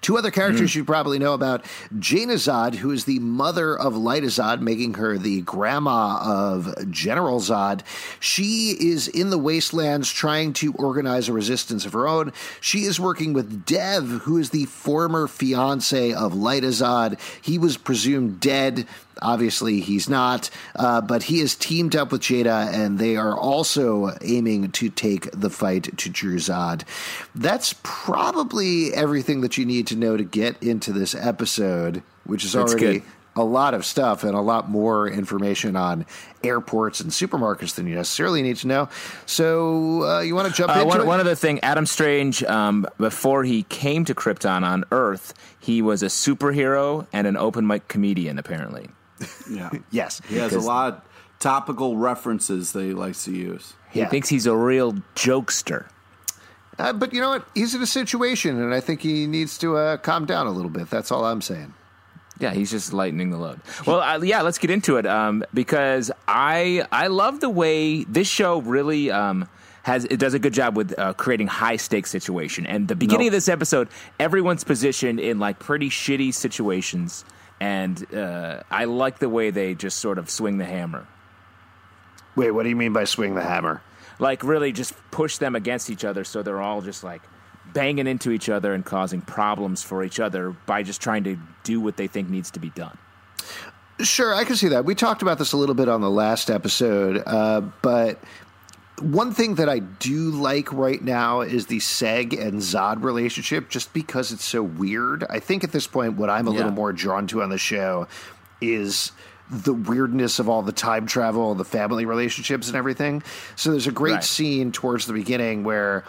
Two 0.00 0.16
other 0.18 0.30
characters 0.30 0.74
you 0.74 0.84
probably 0.84 1.18
know 1.18 1.34
about 1.34 1.64
Jayna 1.94 2.34
Zod, 2.34 2.76
who 2.76 2.90
is 2.90 3.04
the 3.04 3.18
mother 3.18 3.76
of 3.78 3.94
Lyta 3.94 4.24
Zod, 4.24 4.60
making 4.60 4.94
her 4.94 5.18
the 5.18 5.40
grandma 5.42 6.18
of 6.22 6.90
General 6.90 7.40
Zod. 7.40 7.82
She 8.20 8.76
is 8.78 9.08
in 9.08 9.30
the 9.30 9.38
wastelands 9.38 10.10
trying 10.10 10.52
to 10.54 10.72
organize 10.74 11.28
a 11.28 11.32
resistance 11.32 11.86
of 11.86 11.92
her 11.92 12.06
own. 12.06 12.32
She 12.60 12.84
is 12.84 13.00
working 13.00 13.32
with 13.32 13.64
Dev, 13.64 14.06
who 14.22 14.38
is 14.38 14.50
the 14.50 14.66
former 14.66 15.26
fiance 15.26 16.12
of 16.12 16.32
Lyta 16.32 16.68
Zod. 16.68 17.18
He 17.42 17.58
was 17.58 17.76
presumed 17.76 18.40
dead. 18.40 18.86
Obviously, 19.22 19.78
he's 19.78 20.08
not, 20.08 20.50
uh, 20.74 21.00
but 21.00 21.22
he 21.22 21.40
is 21.40 21.54
teamed 21.54 21.94
up 21.94 22.10
with 22.10 22.20
Jada, 22.20 22.72
and 22.72 22.98
they 22.98 23.16
are 23.16 23.38
also 23.38 24.10
aiming 24.22 24.72
to 24.72 24.90
take 24.90 25.30
the 25.30 25.50
fight 25.50 25.96
to 25.98 26.10
Dru-Zod. 26.10 26.82
That's 27.32 27.76
probably 27.84 28.92
everything 28.92 29.42
that 29.42 29.56
you 29.56 29.63
need 29.64 29.86
to 29.88 29.96
know 29.96 30.16
to 30.16 30.24
get 30.24 30.62
into 30.62 30.92
this 30.92 31.14
episode, 31.14 32.02
which 32.24 32.44
is 32.44 32.54
already 32.56 33.02
a 33.36 33.42
lot 33.42 33.74
of 33.74 33.84
stuff 33.84 34.22
and 34.22 34.36
a 34.36 34.40
lot 34.40 34.70
more 34.70 35.08
information 35.08 35.74
on 35.74 36.06
airports 36.44 37.00
and 37.00 37.10
supermarkets 37.10 37.74
than 37.74 37.84
you 37.88 37.96
necessarily 37.96 38.42
need 38.42 38.56
to 38.56 38.68
know. 38.68 38.88
So 39.26 40.04
uh, 40.04 40.20
you 40.20 40.36
want 40.36 40.48
to 40.48 40.54
jump 40.54 40.70
Uh, 40.70 40.74
into 40.80 40.86
one, 40.86 41.00
it? 41.00 41.06
one 41.06 41.18
other 41.20 41.34
thing, 41.34 41.58
Adam 41.60 41.84
Strange, 41.84 42.44
um, 42.44 42.86
before 42.98 43.42
he 43.42 43.64
came 43.64 44.04
to 44.04 44.14
Krypton 44.14 44.62
on 44.62 44.84
Earth, 44.92 45.34
he 45.58 45.82
was 45.82 46.02
a 46.04 46.06
superhero 46.06 47.06
and 47.12 47.26
an 47.26 47.36
open 47.36 47.66
mic 47.66 47.88
comedian, 47.88 48.38
apparently. 48.38 48.88
Yeah. 49.50 49.70
yes, 49.90 50.20
He 50.28 50.36
has 50.36 50.52
a 50.54 50.60
lot 50.60 50.92
of 50.94 51.00
topical 51.40 51.96
references 51.96 52.70
that 52.72 52.84
he 52.84 52.94
likes 52.94 53.24
to 53.24 53.32
use. 53.32 53.74
He 53.90 53.98
Yeah. 53.98 54.08
thinks 54.08 54.28
he's 54.28 54.46
a 54.46 54.56
real 54.56 54.92
jokester. 55.16 55.86
Uh, 56.78 56.92
but 56.92 57.12
you 57.12 57.20
know 57.20 57.30
what? 57.30 57.46
He's 57.54 57.74
in 57.74 57.82
a 57.82 57.86
situation, 57.86 58.60
and 58.60 58.74
I 58.74 58.80
think 58.80 59.00
he 59.00 59.26
needs 59.26 59.58
to 59.58 59.76
uh, 59.76 59.96
calm 59.98 60.26
down 60.26 60.46
a 60.46 60.50
little 60.50 60.70
bit. 60.70 60.90
That's 60.90 61.12
all 61.12 61.24
I'm 61.24 61.40
saying. 61.40 61.72
Yeah, 62.40 62.52
he's 62.52 62.70
just 62.72 62.92
lightening 62.92 63.30
the 63.30 63.36
load. 63.38 63.60
Well, 63.86 64.00
uh, 64.00 64.20
yeah, 64.22 64.42
let's 64.42 64.58
get 64.58 64.70
into 64.70 64.96
it 64.96 65.06
um, 65.06 65.44
because 65.54 66.10
I 66.26 66.84
I 66.90 67.06
love 67.06 67.38
the 67.38 67.48
way 67.50 68.02
this 68.04 68.26
show 68.26 68.60
really 68.60 69.10
um, 69.12 69.48
has 69.84 70.04
it 70.06 70.16
does 70.18 70.34
a 70.34 70.40
good 70.40 70.52
job 70.52 70.76
with 70.76 70.98
uh, 70.98 71.12
creating 71.12 71.46
high 71.46 71.76
stakes 71.76 72.10
situation. 72.10 72.66
And 72.66 72.88
the 72.88 72.96
beginning 72.96 73.26
Nope. 73.26 73.34
of 73.34 73.36
this 73.36 73.48
episode, 73.48 73.88
everyone's 74.18 74.64
positioned 74.64 75.20
in 75.20 75.38
like 75.38 75.60
pretty 75.60 75.90
shitty 75.90 76.34
situations, 76.34 77.24
and 77.60 78.12
uh, 78.12 78.64
I 78.68 78.86
like 78.86 79.20
the 79.20 79.28
way 79.28 79.50
they 79.50 79.74
just 79.76 80.00
sort 80.00 80.18
of 80.18 80.28
swing 80.28 80.58
the 80.58 80.64
hammer. 80.64 81.06
Wait, 82.34 82.50
what 82.50 82.64
do 82.64 82.68
you 82.68 82.74
mean 82.76 82.92
by 82.92 83.04
swing 83.04 83.36
the 83.36 83.44
hammer? 83.44 83.80
Like 84.18 84.42
really 84.42 84.72
just 84.72 84.94
push 85.10 85.38
them 85.38 85.54
against 85.54 85.90
each 85.90 86.04
other 86.04 86.24
so 86.24 86.42
they're 86.42 86.60
all 86.60 86.80
just 86.80 87.04
like 87.04 87.22
banging 87.72 88.06
into 88.06 88.30
each 88.30 88.48
other 88.48 88.72
and 88.72 88.84
causing 88.84 89.20
problems 89.20 89.82
for 89.82 90.04
each 90.04 90.20
other 90.20 90.50
by 90.50 90.82
just 90.82 91.00
trying 91.00 91.24
to 91.24 91.38
do 91.64 91.80
what 91.80 91.96
they 91.96 92.06
think 92.06 92.28
needs 92.28 92.50
to 92.52 92.60
be 92.60 92.70
done. 92.70 92.96
Sure, 94.00 94.34
I 94.34 94.44
can 94.44 94.56
see 94.56 94.68
that. 94.68 94.84
We 94.84 94.94
talked 94.94 95.22
about 95.22 95.38
this 95.38 95.52
a 95.52 95.56
little 95.56 95.74
bit 95.74 95.88
on 95.88 96.00
the 96.00 96.10
last 96.10 96.50
episode, 96.50 97.22
uh, 97.26 97.60
but 97.82 98.18
one 99.00 99.32
thing 99.32 99.56
that 99.56 99.68
I 99.68 99.80
do 99.80 100.30
like 100.30 100.72
right 100.72 101.02
now 101.02 101.42
is 101.42 101.66
the 101.66 101.78
Seg 101.78 102.40
and 102.40 102.60
Zod 102.60 103.02
relationship, 103.02 103.68
just 103.68 103.92
because 103.92 104.32
it's 104.32 104.44
so 104.44 104.62
weird. 104.62 105.24
I 105.28 105.40
think 105.40 105.64
at 105.64 105.72
this 105.72 105.86
point, 105.86 106.14
what 106.14 106.30
I'm 106.30 106.46
a 106.46 106.50
little 106.50 106.72
more 106.72 106.92
drawn 106.92 107.26
to 107.28 107.42
on 107.42 107.50
the 107.50 107.58
show 107.58 108.08
is 108.60 109.12
the 109.62 109.72
weirdness 109.74 110.38
of 110.38 110.48
all 110.48 110.62
the 110.62 110.72
time 110.72 111.06
travel, 111.06 111.54
the 111.54 111.64
family 111.64 112.04
relationships, 112.06 112.66
and 112.68 112.76
everything. 112.76 113.22
So 113.56 113.70
there's 113.70 113.86
a 113.86 113.92
great 113.92 114.12
Right. 114.14 114.24
scene 114.24 114.72
towards 114.72 115.06
the 115.06 115.12
beginning 115.12 115.64
where 115.64 116.04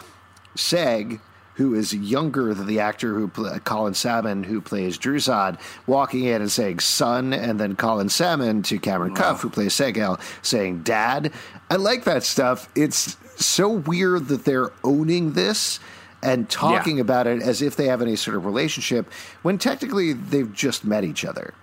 Seg, 0.57 1.19
who 1.55 1.73
is 1.73 1.93
younger 1.93 2.53
than 2.53 2.65
the 2.67 2.79
actor 2.79 3.13
who 3.13 3.27
pl- 3.27 3.59
Colin 3.63 3.93
Salmon, 3.93 4.43
who 4.43 4.59
plays 4.61 4.97
Dru-Zod, 4.97 5.57
walking 5.87 6.25
in 6.25 6.41
and 6.41 6.51
saying 6.51 6.79
"son," 6.79 7.33
and 7.33 7.59
then 7.59 7.75
Colin 7.75 8.09
Salmon 8.09 8.61
to 8.63 8.77
Cameron 8.79 9.13
Cuffe, 9.13 9.41
who 9.41 9.49
plays 9.49 9.73
Seg-El, 9.73 10.19
saying 10.41 10.81
"dad." 10.83 11.31
I 11.69 11.75
like 11.75 12.03
that 12.05 12.23
stuff. 12.23 12.67
It's 12.75 13.15
so 13.37 13.69
weird 13.69 14.27
that 14.29 14.45
they're 14.45 14.71
owning 14.83 15.33
this 15.33 15.79
and 16.23 16.49
talking 16.49 16.97
Yeah. 16.97 17.01
about 17.01 17.27
it 17.27 17.41
as 17.41 17.61
if 17.61 17.75
they 17.75 17.87
have 17.87 18.01
any 18.01 18.15
sort 18.15 18.35
of 18.37 18.45
relationship 18.45 19.09
when 19.41 19.57
technically 19.57 20.13
they've 20.13 20.51
just 20.53 20.83
met 20.85 21.03
each 21.03 21.23
other. 21.25 21.53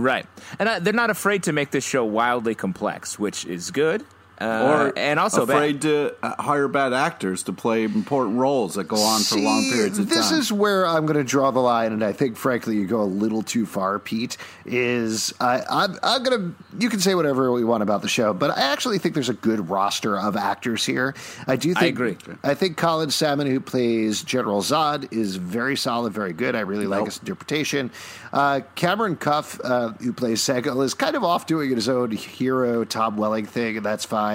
Right. 0.00 0.26
And 0.58 0.68
I, 0.68 0.78
they're 0.78 0.92
not 0.92 1.10
afraid 1.10 1.42
to 1.44 1.52
make 1.52 1.70
this 1.70 1.84
show 1.84 2.04
wildly 2.04 2.54
complex, 2.54 3.18
which 3.18 3.44
is 3.44 3.70
good. 3.70 4.04
Uh, 4.40 4.86
or 4.88 4.92
and 4.96 5.20
also 5.20 5.44
bad. 5.44 5.54
afraid 5.54 5.82
to 5.82 6.14
uh, 6.22 6.42
hire 6.42 6.66
bad 6.66 6.94
actors 6.94 7.42
to 7.42 7.52
play 7.52 7.84
important 7.84 8.38
roles 8.38 8.74
that 8.74 8.84
go 8.84 8.96
on 8.96 9.20
for 9.20 9.36
long 9.38 9.62
periods 9.70 9.98
of 9.98 10.08
this 10.08 10.30
time. 10.30 10.38
is 10.38 10.50
where 10.50 10.86
I'm 10.86 11.04
going 11.04 11.18
to 11.18 11.24
draw 11.24 11.50
the 11.50 11.60
line, 11.60 11.92
and 11.92 12.02
I 12.02 12.12
think, 12.12 12.38
frankly, 12.38 12.76
you 12.76 12.86
go 12.86 13.02
a 13.02 13.04
little 13.04 13.42
too 13.42 13.66
far, 13.66 13.98
Pete. 13.98 14.38
Is 14.64 15.34
I, 15.40 15.62
I'm, 15.70 15.98
I'm 16.02 16.22
going 16.22 16.40
to. 16.40 16.54
You 16.78 16.88
can 16.88 17.00
say 17.00 17.14
whatever 17.14 17.52
we 17.52 17.64
want 17.64 17.82
about 17.82 18.00
the 18.00 18.08
show, 18.08 18.32
but 18.32 18.50
I 18.50 18.62
actually 18.72 18.98
think 18.98 19.12
there's 19.12 19.28
a 19.28 19.34
good 19.34 19.68
roster 19.68 20.18
of 20.18 20.36
actors 20.36 20.86
here. 20.86 21.14
I 21.46 21.56
do. 21.56 21.74
think 21.74 21.96
agree. 21.96 22.16
I 22.42 22.54
think 22.54 22.78
Colin 22.78 23.10
Salmon, 23.10 23.46
who 23.46 23.60
plays 23.60 24.22
General 24.22 24.62
Zod, 24.62 25.12
is 25.12 25.36
very 25.36 25.76
solid, 25.76 26.14
very 26.14 26.32
good. 26.32 26.54
I 26.54 26.60
really 26.60 26.86
like 26.86 27.04
his 27.04 27.18
interpretation. 27.18 27.90
Uh, 28.32 28.60
Cameron 28.74 29.16
Cuffe, 29.16 29.60
uh, 29.62 29.88
who 30.00 30.14
plays 30.14 30.40
Seg-El, 30.40 30.80
is 30.82 30.94
kind 30.94 31.14
of 31.14 31.24
off 31.24 31.46
doing 31.46 31.74
his 31.74 31.90
own 31.90 32.12
hero 32.12 32.84
Tom 32.84 33.18
Welling 33.18 33.44
thing, 33.44 33.76
and 33.76 33.84
that's 33.84 34.06
fine. 34.06 34.29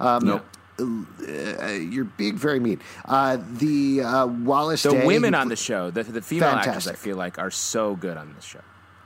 Um, 0.00 0.24
Nope. 0.24 0.44
uh, 0.80 1.66
you're 1.72 2.04
being 2.04 2.36
very 2.36 2.60
mean. 2.60 2.80
Uh, 3.04 3.38
the 3.54 4.02
uh, 4.02 4.26
Wallis 4.26 4.82
Day 4.82 4.90
the 4.90 4.96
Day, 5.00 5.06
women 5.06 5.34
on 5.34 5.48
the 5.48 5.56
show, 5.56 5.90
the, 5.90 6.02
the 6.04 6.22
female 6.22 6.50
actors, 6.50 6.86
I 6.86 6.94
feel 6.94 7.16
like, 7.16 7.38
are 7.38 7.50
so 7.50 7.96
good 7.96 8.16
on 8.16 8.34
this 8.34 8.44
show. 8.44 8.60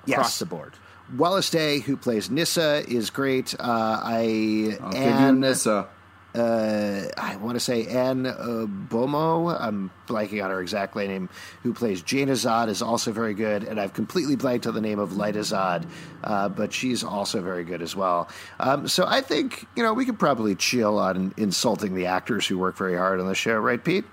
Yes. 0.04 0.16
Across 0.18 0.38
the 0.40 0.46
board. 0.46 0.72
Wallis 1.16 1.50
Day, 1.50 1.80
who 1.80 1.96
plays 1.96 2.30
Nyssa, 2.30 2.84
is 2.88 3.10
great. 3.10 3.54
Uh, 3.58 3.62
I 3.62 4.78
I'll 4.80 4.92
give 4.92 5.20
you 5.20 5.32
Nyssa. 5.32 5.88
Uh, 6.34 7.08
I 7.18 7.36
want 7.36 7.56
to 7.56 7.60
say 7.60 7.86
Anne 7.86 8.24
uh, 8.24 8.66
Bomo. 8.66 9.54
I'm 9.60 9.90
blanking 10.06 10.42
on 10.42 10.50
her 10.50 10.62
exact 10.62 10.96
name. 10.96 11.28
Who 11.62 11.74
plays 11.74 12.02
Jayna 12.02 12.30
Zod 12.32 12.68
is 12.68 12.80
also 12.80 13.12
very 13.12 13.34
good, 13.34 13.64
and 13.64 13.78
I've 13.78 13.92
completely 13.92 14.36
blanked 14.36 14.66
on 14.66 14.72
the 14.72 14.80
name 14.80 14.98
of 14.98 15.10
Lyta 15.10 15.40
Zod, 15.40 15.86
uh, 16.24 16.48
but 16.48 16.72
she's 16.72 17.04
also 17.04 17.42
very 17.42 17.64
good 17.64 17.82
as 17.82 17.94
well. 17.94 18.28
Um, 18.58 18.88
so 18.88 19.04
I 19.06 19.20
think 19.20 19.66
you 19.76 19.82
know 19.82 19.92
we 19.92 20.06
could 20.06 20.18
probably 20.18 20.54
chill 20.54 20.98
on 20.98 21.34
insulting 21.36 21.94
the 21.94 22.06
actors 22.06 22.46
who 22.46 22.56
work 22.58 22.78
very 22.78 22.96
hard 22.96 23.20
on 23.20 23.26
the 23.26 23.34
show, 23.34 23.58
right, 23.58 23.82
Pete? 23.82 24.06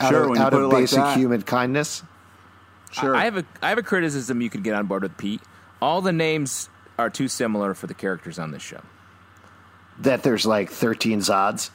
Out 0.00 0.10
Sure, 0.10 0.24
of, 0.24 0.30
when 0.30 0.38
you 0.38 0.44
out 0.44 0.52
put 0.52 0.58
of 0.62 0.64
it 0.64 0.74
like 0.74 0.82
basic 0.82 0.98
that. 0.98 1.16
human 1.16 1.42
kindness. 1.42 2.02
Sure. 2.90 3.14
I 3.14 3.24
have 3.24 3.36
a 3.38 3.44
I 3.62 3.70
have 3.70 3.78
a 3.78 3.82
criticism 3.82 4.40
you 4.42 4.50
could 4.50 4.64
get 4.64 4.74
on 4.74 4.86
board 4.86 5.02
with 5.02 5.16
Pete. 5.16 5.40
All 5.80 6.02
the 6.02 6.12
names 6.12 6.68
are 6.98 7.08
too 7.08 7.28
similar 7.28 7.72
for 7.72 7.86
the 7.86 7.94
characters 7.94 8.38
on 8.38 8.50
this 8.50 8.62
show. 8.62 8.80
That 10.00 10.22
there's 10.22 10.46
like 10.46 10.70
13 10.70 11.20
Zods. 11.20 11.70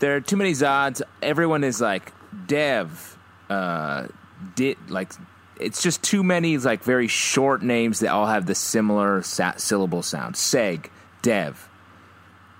There 0.00 0.14
are 0.16 0.20
too 0.20 0.36
many 0.36 0.52
Zods. 0.52 1.02
Everyone 1.22 1.64
is 1.64 1.80
like 1.80 2.12
Dev, 2.46 3.18
uh, 3.50 4.06
Dit, 4.54 4.90
like 4.90 5.12
it's 5.60 5.82
just 5.82 6.02
too 6.02 6.22
many 6.22 6.56
like 6.58 6.84
very 6.84 7.08
short 7.08 7.62
names 7.62 8.00
that 8.00 8.10
all 8.10 8.26
have 8.26 8.46
the 8.46 8.54
similar 8.54 9.22
sa- 9.22 9.56
syllable 9.56 10.02
sound. 10.02 10.34
Seg, 10.36 10.86
Dev, 11.22 11.68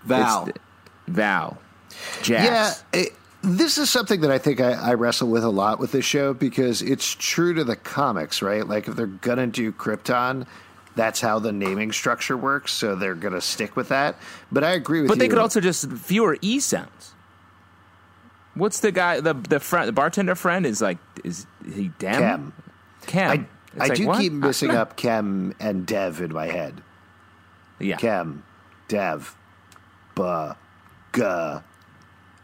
Val. 0.04 0.48
It's- 0.48 0.64
Val, 1.06 1.56
Jax. 2.22 2.84
Yeah, 2.92 3.00
it, 3.00 3.12
this 3.42 3.78
is 3.78 3.88
something 3.88 4.20
that 4.20 4.30
I 4.30 4.36
think 4.38 4.60
I, 4.60 4.72
I 4.72 4.94
wrestle 4.94 5.28
with 5.28 5.42
a 5.44 5.48
lot 5.48 5.78
with 5.78 5.92
this 5.92 6.04
show 6.04 6.34
because 6.34 6.82
it's 6.82 7.14
true 7.14 7.54
to 7.54 7.64
the 7.64 7.76
comics, 7.76 8.42
right? 8.42 8.66
Like 8.66 8.88
if 8.88 8.96
they're 8.96 9.06
gonna 9.06 9.46
do 9.46 9.72
Krypton, 9.72 10.46
that's 10.98 11.20
how 11.20 11.38
the 11.38 11.52
naming 11.52 11.92
structure 11.92 12.36
works, 12.36 12.72
so 12.72 12.96
they're 12.96 13.14
gonna 13.14 13.40
stick 13.40 13.76
with 13.76 13.88
that. 13.90 14.16
But 14.50 14.64
I 14.64 14.72
agree 14.72 15.00
with 15.00 15.08
But 15.08 15.18
you. 15.18 15.20
they 15.20 15.28
could 15.28 15.38
also 15.38 15.60
just 15.60 15.88
fewer 15.92 16.36
e 16.42 16.58
sounds. 16.58 17.14
What's 18.54 18.80
the 18.80 18.90
guy? 18.90 19.20
The 19.20 19.32
the 19.34 19.60
friend, 19.60 19.86
the 19.86 19.92
bartender 19.92 20.34
friend 20.34 20.66
is 20.66 20.82
like 20.82 20.98
is 21.22 21.46
he 21.64 21.92
Dem? 22.00 22.20
Kem. 22.20 22.52
Kem. 23.06 23.30
I, 23.78 23.84
I 23.84 23.86
like, 23.86 23.94
do 23.96 24.06
what? 24.08 24.20
keep 24.20 24.32
missing 24.48 24.70
up 24.72 24.96
Kem 24.96 25.54
and 25.60 25.86
Dev 25.86 26.20
in 26.20 26.32
my 26.32 26.46
head. 26.46 26.82
Yeah. 27.78 27.96
Kem, 27.96 28.42
Dev, 28.88 29.36
Ba, 30.16 30.56
Ga, 31.12 31.62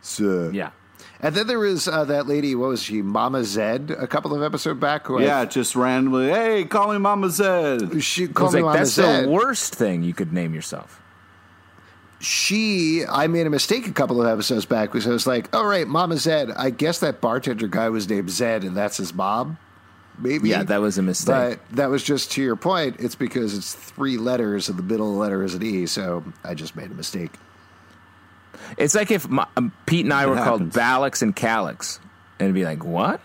Sir. 0.01 0.53
Yeah. 0.53 0.71
And 1.25 1.35
then 1.35 1.47
there 1.47 1.59
was 1.59 1.89
uh, 1.89 2.05
that 2.05 2.27
lady, 2.27 2.55
what 2.55 2.69
was 2.69 2.83
she, 2.83 3.01
Mama 3.01 3.45
Zed, 3.45 3.91
a 3.99 4.07
couple 4.07 4.35
of 4.35 4.43
episodes 4.43 4.79
back. 4.79 5.07
Who 5.07 5.19
I- 5.19 5.23
yeah, 5.23 5.45
just 5.47 5.75
randomly. 5.75 6.29
Hey, 6.29 6.65
call 6.65 6.93
me 6.93 6.99
Mama 6.99 7.31
Zed. 7.31 8.03
she 8.05 8.25
I 8.25 8.27
called 8.27 8.53
me 8.53 8.61
like, 8.61 8.67
Mama 8.67 8.79
that's 8.81 8.91
Zed. 8.91 9.25
the 9.25 9.31
worst 9.31 9.75
thing 9.75 10.03
you 10.03 10.13
could 10.13 10.35
name 10.35 10.53
yourself. 10.55 11.01
she 12.21 13.05
I 13.09 13.27
made 13.27 13.47
a 13.47 13.51
mistake 13.51 13.87
a 13.87 13.93
couple 13.93 14.21
of 14.21 14.29
episodes 14.29 14.67
back 14.67 14.91
because 14.93 15.07
I 15.07 15.11
was 15.11 15.27
like, 15.27 15.55
"All 15.57 15.67
right, 15.67 15.87
Mama 15.87 16.17
Zed. 16.19 16.51
I 16.51 16.71
guess 16.71 17.01
that 17.01 17.21
bartender 17.21 17.69
guy 17.69 17.89
was 17.89 18.09
named 18.09 18.31
Zed, 18.31 18.65
and 18.65 18.77
that's 18.77 18.97
his 18.99 19.15
mom." 19.15 19.59
Maybe, 20.17 20.51
Yeah, 20.51 20.63
that 20.63 20.81
was 20.81 20.97
a 20.97 21.03
mistake. 21.03 21.35
But 21.35 21.77
that 21.77 21.91
was 21.91 22.05
just 22.05 22.31
to 22.33 22.43
your 22.43 22.55
point. 22.55 22.97
It's 23.01 23.17
because 23.17 23.57
it's 23.59 23.75
three 23.75 24.17
letters, 24.17 24.69
and 24.69 24.79
the 24.79 24.83
middle 24.85 25.17
letter 25.17 25.43
is 25.43 25.55
an 25.55 25.63
E. 25.63 25.87
So 25.87 26.23
I 26.45 26.55
just 26.55 26.77
made 26.77 26.91
a 26.91 26.95
mistake. 26.95 27.33
It's 28.77 28.95
like 28.95 29.11
if 29.11 29.29
my, 29.29 29.47
um, 29.57 29.73
Pete 29.87 30.05
and 30.05 30.13
I 30.13 30.25
It 30.25 30.29
were 30.29 30.37
happens. 30.37 30.75
called 30.75 30.85
Balix 31.13 31.23
and 31.23 31.35
Calix, 31.35 32.01
and 32.39 32.47
it'd 32.47 32.55
be 32.55 32.65
like, 32.65 32.85
what? 32.85 33.21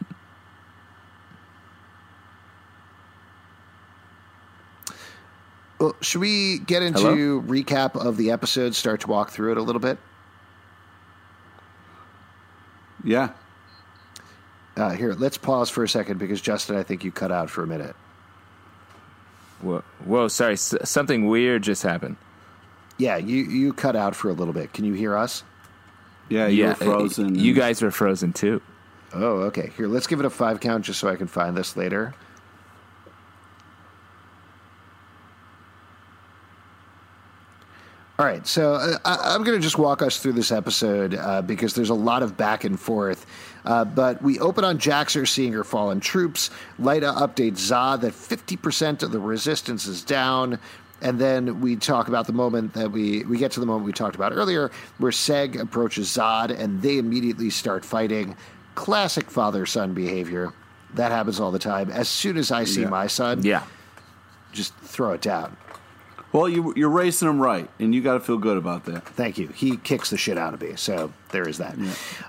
Well, 5.79 5.95
should 6.01 6.19
we 6.21 6.59
get 6.59 6.83
into 6.83 6.99
Hello? 6.99 7.41
recap 7.41 7.95
of 7.95 8.17
the 8.17 8.31
episode? 8.31 8.75
Start 8.75 9.01
to 9.01 9.07
walk 9.07 9.31
through 9.31 9.53
it 9.53 9.57
a 9.57 9.61
little 9.61 9.79
bit. 9.79 9.97
Yeah. 13.03 13.29
Uh, 14.75 14.89
here, 14.91 15.13
let's 15.13 15.37
pause 15.37 15.69
for 15.69 15.83
a 15.83 15.89
second 15.89 16.19
because 16.19 16.41
Justin, 16.41 16.75
I 16.75 16.83
think 16.83 17.03
you 17.03 17.11
cut 17.11 17.31
out 17.31 17.49
for 17.49 17.63
a 17.63 17.67
minute. 17.67 17.95
Whoa, 19.61 19.83
whoa 20.05 20.27
sorry, 20.29 20.53
s- 20.53 20.75
something 20.83 21.27
weird 21.27 21.63
just 21.63 21.83
happened. 21.83 22.15
Yeah, 22.99 23.17
you 23.17 23.37
you 23.37 23.73
cut 23.73 23.95
out 23.95 24.15
for 24.15 24.29
a 24.29 24.33
little 24.33 24.53
bit. 24.53 24.73
Can 24.73 24.85
you 24.85 24.93
hear 24.93 25.17
us? 25.17 25.43
Yeah, 26.27 26.47
you 26.47 26.65
yeah, 26.65 26.73
frozen. 26.75 27.33
You 27.33 27.53
guys 27.53 27.81
were 27.81 27.91
frozen 27.91 28.33
too. 28.33 28.61
Oh, 29.13 29.39
okay. 29.43 29.71
Here, 29.75 29.87
let's 29.87 30.05
give 30.05 30.19
it 30.19 30.25
a 30.25 30.29
five 30.29 30.59
count 30.59 30.85
just 30.85 30.99
so 30.99 31.07
I 31.07 31.15
can 31.15 31.25
find 31.25 31.57
this 31.57 31.75
later. 31.75 32.13
All 38.19 38.25
right, 38.25 38.45
so 38.45 38.73
uh, 38.73 38.97
I, 39.05 39.33
am 39.33 39.45
going 39.45 39.57
to 39.57 39.63
just 39.63 39.77
walk 39.77 40.01
us 40.01 40.19
through 40.19 40.33
this 40.33 40.51
episode 40.51 41.15
uh, 41.15 41.41
because 41.41 41.73
there's 41.73 41.89
a 41.89 41.95
lot 41.95 42.21
of 42.21 42.35
back 42.35 42.65
and 42.65 42.77
forth. 42.77 43.25
Uh, 43.63 43.85
but 43.85 44.21
we 44.21 44.37
open 44.39 44.65
on 44.65 44.77
Jax-Ur 44.77 45.25
seeing 45.25 45.53
her 45.53 45.63
fallen 45.63 46.01
troops. 46.01 46.49
Lyta 46.81 47.15
updates 47.15 47.59
Zah 47.59 47.95
that 47.95 48.11
50% 48.11 49.03
of 49.03 49.13
the 49.13 49.21
resistance 49.21 49.87
is 49.87 50.03
down. 50.03 50.59
And 51.01 51.19
then 51.19 51.61
we 51.61 51.75
talk 51.75 52.07
about 52.09 52.27
the 52.27 52.33
moment 52.33 52.73
that 52.73 52.91
we 52.91 53.23
we 53.23 53.37
get 53.37 53.51
to 53.53 53.59
the 53.59 53.65
moment 53.65 53.85
we 53.85 53.93
talked 53.93 54.15
about 54.15 54.33
earlier, 54.33 54.69
where 54.97 55.11
Seg 55.11 55.59
approaches 55.59 56.07
Zod, 56.09 56.57
and 56.57 56.81
they 56.81 56.97
immediately 56.97 57.49
start 57.49 57.85
fighting. 57.85 58.35
Classic 58.75 59.29
father 59.29 59.65
son 59.65 59.93
behavior. 59.93 60.53
That 60.95 61.11
happens 61.11 61.39
all 61.39 61.51
the 61.51 61.59
time. 61.59 61.89
As 61.91 62.09
soon 62.09 62.37
as 62.37 62.51
I 62.51 62.63
see 62.63 62.81
Yeah. 62.81 62.89
my 62.89 63.07
son, 63.07 63.43
Yeah. 63.43 63.63
just 64.51 64.73
throw 64.77 65.11
it 65.11 65.21
down. 65.21 65.55
Well, 66.31 66.47
you, 66.47 66.73
you're 66.75 66.89
racing 66.89 67.27
him 67.27 67.39
right, 67.41 67.67
and 67.79 67.93
you 67.93 68.01
got 68.01 68.13
to 68.13 68.19
feel 68.19 68.37
good 68.37 68.55
about 68.57 68.85
that. 68.85 69.03
Thank 69.09 69.39
you. 69.39 69.47
He 69.47 69.77
kicks 69.77 70.11
the 70.11 70.17
shit 70.17 70.37
out 70.37 70.53
of 70.53 70.61
me. 70.61 70.73
So 70.75 71.11
there 71.31 71.47
is 71.47 71.57
that. 71.57 71.75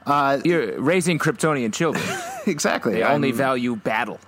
Uh, 0.07 0.41
You're 0.43 0.81
raising 0.81 1.19
Kryptonian 1.19 1.73
children. 1.75 2.03
exactly. 2.47 2.95
They 2.95 3.03
I'm- 3.03 3.17
only 3.17 3.31
value 3.33 3.77
battle. 3.77 4.19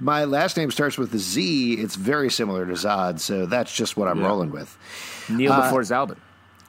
My 0.00 0.24
last 0.24 0.56
name 0.56 0.70
starts 0.70 0.96
with 0.96 1.12
a 1.14 1.18
Z. 1.18 1.74
It's 1.74 1.96
very 1.96 2.30
similar 2.30 2.64
to 2.66 2.72
Zod, 2.72 3.18
so 3.20 3.46
that's 3.46 3.74
just 3.74 3.96
what 3.96 4.08
I'm 4.08 4.20
Yeah. 4.20 4.26
rolling 4.26 4.50
with. 4.50 4.76
Kneel 5.28 5.52
Uh, 5.52 5.62
before 5.62 5.82
Zalben. 5.82 6.16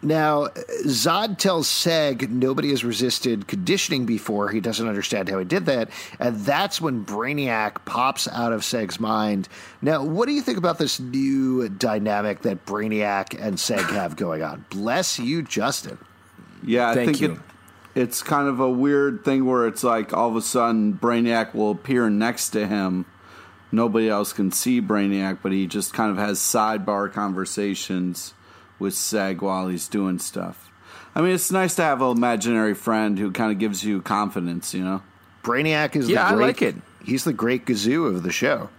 Now, 0.02 0.48
Zod 0.86 1.38
tells 1.40 1.68
Seg 1.68 2.30
nobody 2.30 2.70
has 2.70 2.86
resisted 2.86 3.48
conditioning 3.48 4.06
before. 4.06 4.48
He 4.50 4.62
doesn't 4.62 4.88
understand 4.88 5.28
how 5.28 5.40
he 5.40 5.46
did 5.46 5.66
that. 5.66 5.90
And 6.20 6.40
that's 6.46 6.80
when 6.80 7.04
Brainiac 7.04 7.84
pops 7.84 8.26
out 8.32 8.54
of 8.54 8.62
Seg's 8.62 8.98
mind. 9.00 9.50
Now, 9.82 10.02
what 10.02 10.28
do 10.28 10.34
you 10.34 10.42
think 10.42 10.58
about 10.58 10.78
this 10.78 11.02
new 11.02 11.68
dynamic 11.68 12.44
that 12.44 12.66
Brainiac 12.66 13.38
and 13.40 13.58
Seg 13.58 13.90
have 13.92 14.16
going 14.16 14.42
on? 14.42 14.64
Bless 14.70 15.20
you, 15.20 15.42
Justin. 15.42 15.98
Yeah, 16.64 16.90
I 16.92 16.94
Thank 16.94 17.06
think 17.08 17.22
you. 17.22 17.32
It, 17.94 18.02
it's 18.04 18.24
kind 18.24 18.48
of 18.48 18.62
a 18.62 18.70
weird 18.70 19.26
thing 19.26 19.46
where 19.46 19.68
it's 19.68 19.84
like 19.84 20.14
all 20.14 20.30
of 20.30 20.38
a 20.38 20.42
sudden 20.42 20.94
Brainiac 20.94 21.54
will 21.54 21.72
appear 21.72 22.10
next 22.10 22.52
to 22.52 22.66
him. 22.66 23.04
Nobody 23.72 24.10
else 24.10 24.34
can 24.34 24.52
see 24.52 24.82
Brainiac, 24.82 25.40
but 25.44 25.52
he 25.52 25.68
just 25.68 25.94
kind 25.94 26.12
of 26.12 26.18
has 26.18 26.40
sidebar 26.40 27.12
conversations 27.12 28.34
with 28.80 28.94
Seg 28.94 29.42
while 29.42 29.68
he's 29.68 29.88
doing 29.88 30.18
stuff. 30.20 30.72
I 31.14 31.22
mean, 31.22 31.36
it's 31.36 31.52
nice 31.52 31.76
to 31.76 31.84
have 31.84 32.02
an 32.02 32.16
imaginary 32.16 32.74
friend 32.74 33.18
who 33.20 33.32
kind 33.32 33.52
of 33.52 33.60
gives 33.60 33.84
you 33.84 34.02
confidence, 34.02 34.74
you 34.74 34.84
know? 34.84 35.02
Brainiac 35.44 35.96
is 35.96 36.10
Yeah, 36.10 36.28
I 36.28 36.32
the 36.32 36.36
great, 36.38 36.46
like 36.46 36.62
it. 36.62 36.76
He's 37.04 37.24
the 37.24 37.34
great 37.34 37.66
gazoo 37.66 38.08
of 38.08 38.24
the 38.24 38.32
show. 38.32 38.70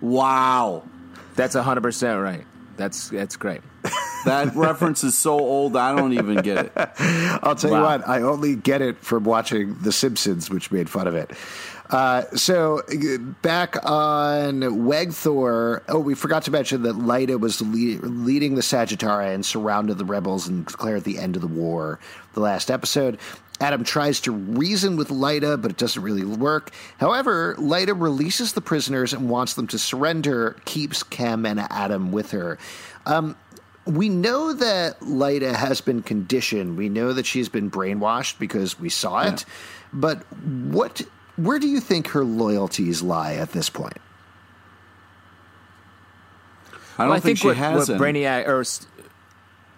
Wow. 0.00 0.82
That's 1.34 1.54
100% 1.54 2.22
right. 2.22 2.46
That's 2.76 3.08
that's 3.08 3.36
great. 3.36 3.62
That 4.24 4.56
reference 4.56 5.04
is 5.04 5.16
so 5.16 5.38
old, 5.38 5.76
I 5.76 5.94
don't 5.94 6.12
even 6.12 6.42
get 6.42 6.66
it. 6.66 6.72
I'll 7.44 7.54
tell 7.54 7.70
you 7.70 7.80
what, 7.80 8.08
I 8.08 8.22
only 8.22 8.56
get 8.56 8.82
it 8.82 8.98
from 8.98 9.22
watching 9.22 9.78
The 9.82 9.92
Simpsons, 9.92 10.50
which 10.50 10.72
made 10.72 10.90
fun 10.90 11.06
of 11.06 11.14
it. 11.14 11.30
Uh, 11.90 12.22
so 12.34 12.82
back 13.42 13.76
on 13.84 14.60
Wegthor, 14.60 15.82
oh, 15.88 16.00
we 16.00 16.14
forgot 16.14 16.42
to 16.44 16.50
mention 16.50 16.82
that 16.82 16.96
Lyta 16.96 17.38
was 17.38 17.60
lead, 17.62 18.02
leading 18.02 18.54
the 18.56 18.62
Sagittari 18.62 19.34
and 19.34 19.44
surrounded 19.44 19.98
the 19.98 20.04
rebels 20.04 20.48
and 20.48 20.66
declared 20.66 21.04
the 21.04 21.18
end 21.18 21.36
of 21.36 21.42
the 21.42 21.48
war. 21.48 22.00
The 22.34 22.40
last 22.40 22.70
episode, 22.70 23.18
Adam 23.60 23.84
tries 23.84 24.20
to 24.22 24.32
reason 24.32 24.96
with 24.96 25.08
Lyta, 25.08 25.60
but 25.60 25.70
it 25.70 25.76
doesn't 25.76 26.02
really 26.02 26.24
work. 26.24 26.72
However, 26.98 27.54
Lyta 27.58 27.98
releases 27.98 28.52
the 28.52 28.60
prisoners 28.60 29.12
and 29.12 29.30
wants 29.30 29.54
them 29.54 29.66
to 29.68 29.78
surrender, 29.78 30.56
keeps 30.64 31.02
Kem 31.02 31.46
and 31.46 31.60
Adam 31.70 32.12
with 32.12 32.32
her. 32.32 32.58
Um, 33.06 33.36
we 33.86 34.08
know 34.08 34.52
that 34.52 34.98
Lyta 35.00 35.54
has 35.54 35.80
been 35.80 36.02
conditioned. 36.02 36.76
We 36.76 36.88
know 36.88 37.12
that 37.12 37.24
she's 37.24 37.48
been 37.48 37.70
brainwashed 37.70 38.38
because 38.40 38.78
we 38.80 38.88
saw 38.88 39.22
it. 39.22 39.44
But 39.92 40.24
what 40.32 41.02
where 41.36 41.58
do 41.58 41.68
you 41.68 41.80
think 41.80 42.08
her 42.08 42.24
loyalties 42.24 43.02
lie 43.02 43.34
at 43.34 43.52
this 43.52 43.70
point? 43.70 43.98
I 46.98 47.02
don't 47.02 47.08
Well, 47.08 47.12
I 47.12 47.20
think, 47.20 47.22
think, 47.22 47.38
she 47.38 47.46
what, 47.48 47.56
has 47.56 47.88
what. 47.88 47.98
Brainiac 47.98 48.48
or 48.48 48.64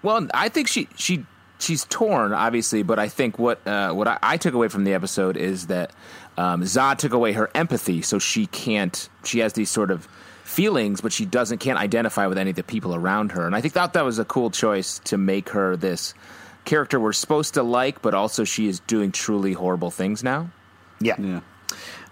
well, 0.02 0.28
I 0.32 0.48
think 0.48 0.68
she 0.68 0.88
she 0.96 1.24
she's 1.58 1.84
torn, 1.86 2.32
obviously, 2.32 2.82
but 2.82 2.98
I 2.98 3.08
think 3.08 3.38
what 3.38 3.66
uh, 3.66 3.92
what 3.92 4.06
I, 4.06 4.18
I 4.22 4.36
took 4.36 4.54
away 4.54 4.68
from 4.68 4.84
the 4.84 4.94
episode 4.94 5.36
is 5.36 5.66
that 5.66 5.92
um, 6.36 6.62
Zod 6.62 6.98
took 6.98 7.12
away 7.12 7.32
her 7.32 7.50
empathy, 7.54 8.02
so 8.02 8.18
she 8.18 8.46
can't. 8.46 9.08
She 9.24 9.40
has 9.40 9.54
these 9.54 9.70
sort 9.70 9.90
of 9.90 10.06
feelings, 10.44 11.00
but 11.00 11.12
she 11.12 11.26
doesn't 11.26 11.58
can't 11.58 11.78
identify 11.78 12.26
with 12.26 12.38
any 12.38 12.50
of 12.50 12.56
the 12.56 12.62
people 12.62 12.94
around 12.94 13.32
her, 13.32 13.44
and 13.44 13.56
I 13.56 13.60
think 13.60 13.74
that 13.74 13.94
that 13.94 14.04
was 14.04 14.18
a 14.18 14.24
cool 14.24 14.50
choice 14.50 15.00
to 15.00 15.18
make 15.18 15.50
her 15.50 15.76
this 15.76 16.14
character 16.64 17.00
we're 17.00 17.12
supposed 17.12 17.54
to 17.54 17.62
like, 17.62 18.02
but 18.02 18.14
also 18.14 18.44
she 18.44 18.68
is 18.68 18.80
doing 18.80 19.10
truly 19.10 19.54
horrible 19.54 19.90
things 19.90 20.22
now. 20.22 20.50
Yeah. 21.00 21.16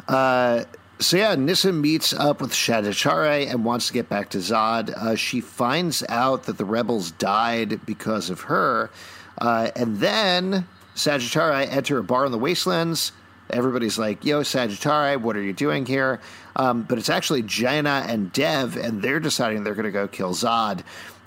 Yeah. 0.09 0.64
So 0.99 1.18
yeah, 1.18 1.35
Nyssa 1.35 1.72
meets 1.72 2.14
up 2.14 2.40
with 2.40 2.53
Shadachare 2.53 3.51
and 3.51 3.66
wants 3.66 3.88
to 3.88 3.92
get 3.92 4.09
back 4.09 4.31
to 4.31 4.38
Zod. 4.38 4.90
Uh, 4.90 5.14
she 5.14 5.42
finds 5.42 6.03
out 6.09 6.44
that 6.44 6.57
the 6.57 6.64
rebels 6.64 7.11
died 7.11 7.85
because 7.85 8.31
of 8.31 8.40
her, 8.42 8.90
uh, 9.38 9.70
and 9.77 9.99
then 9.99 10.66
Sagittari 10.94 11.70
enter 11.70 11.99
a 11.99 12.03
bar 12.03 12.25
in 12.25 12.33
the 12.33 12.38
wastelands. 12.38 13.12
Everybody's 13.51 13.99
like, 13.99 14.25
"Yo, 14.25 14.40
Sagittari, 14.40 15.20
what 15.20 15.37
are 15.37 15.42
you 15.42 15.53
doing 15.53 15.85
here?" 15.85 16.18
Um, 16.57 16.83
but 16.83 16.96
it's 16.96 17.11
actually 17.11 17.42
Jayna 17.42 18.09
and 18.09 18.33
Dev, 18.33 18.77
and 18.79 19.03
they're 19.03 19.20
deciding 19.20 19.64
they're 19.64 19.75
going 19.75 19.85
to 19.85 19.90
go 19.92 20.09
kill 20.09 20.33
Zod. 20.33 20.83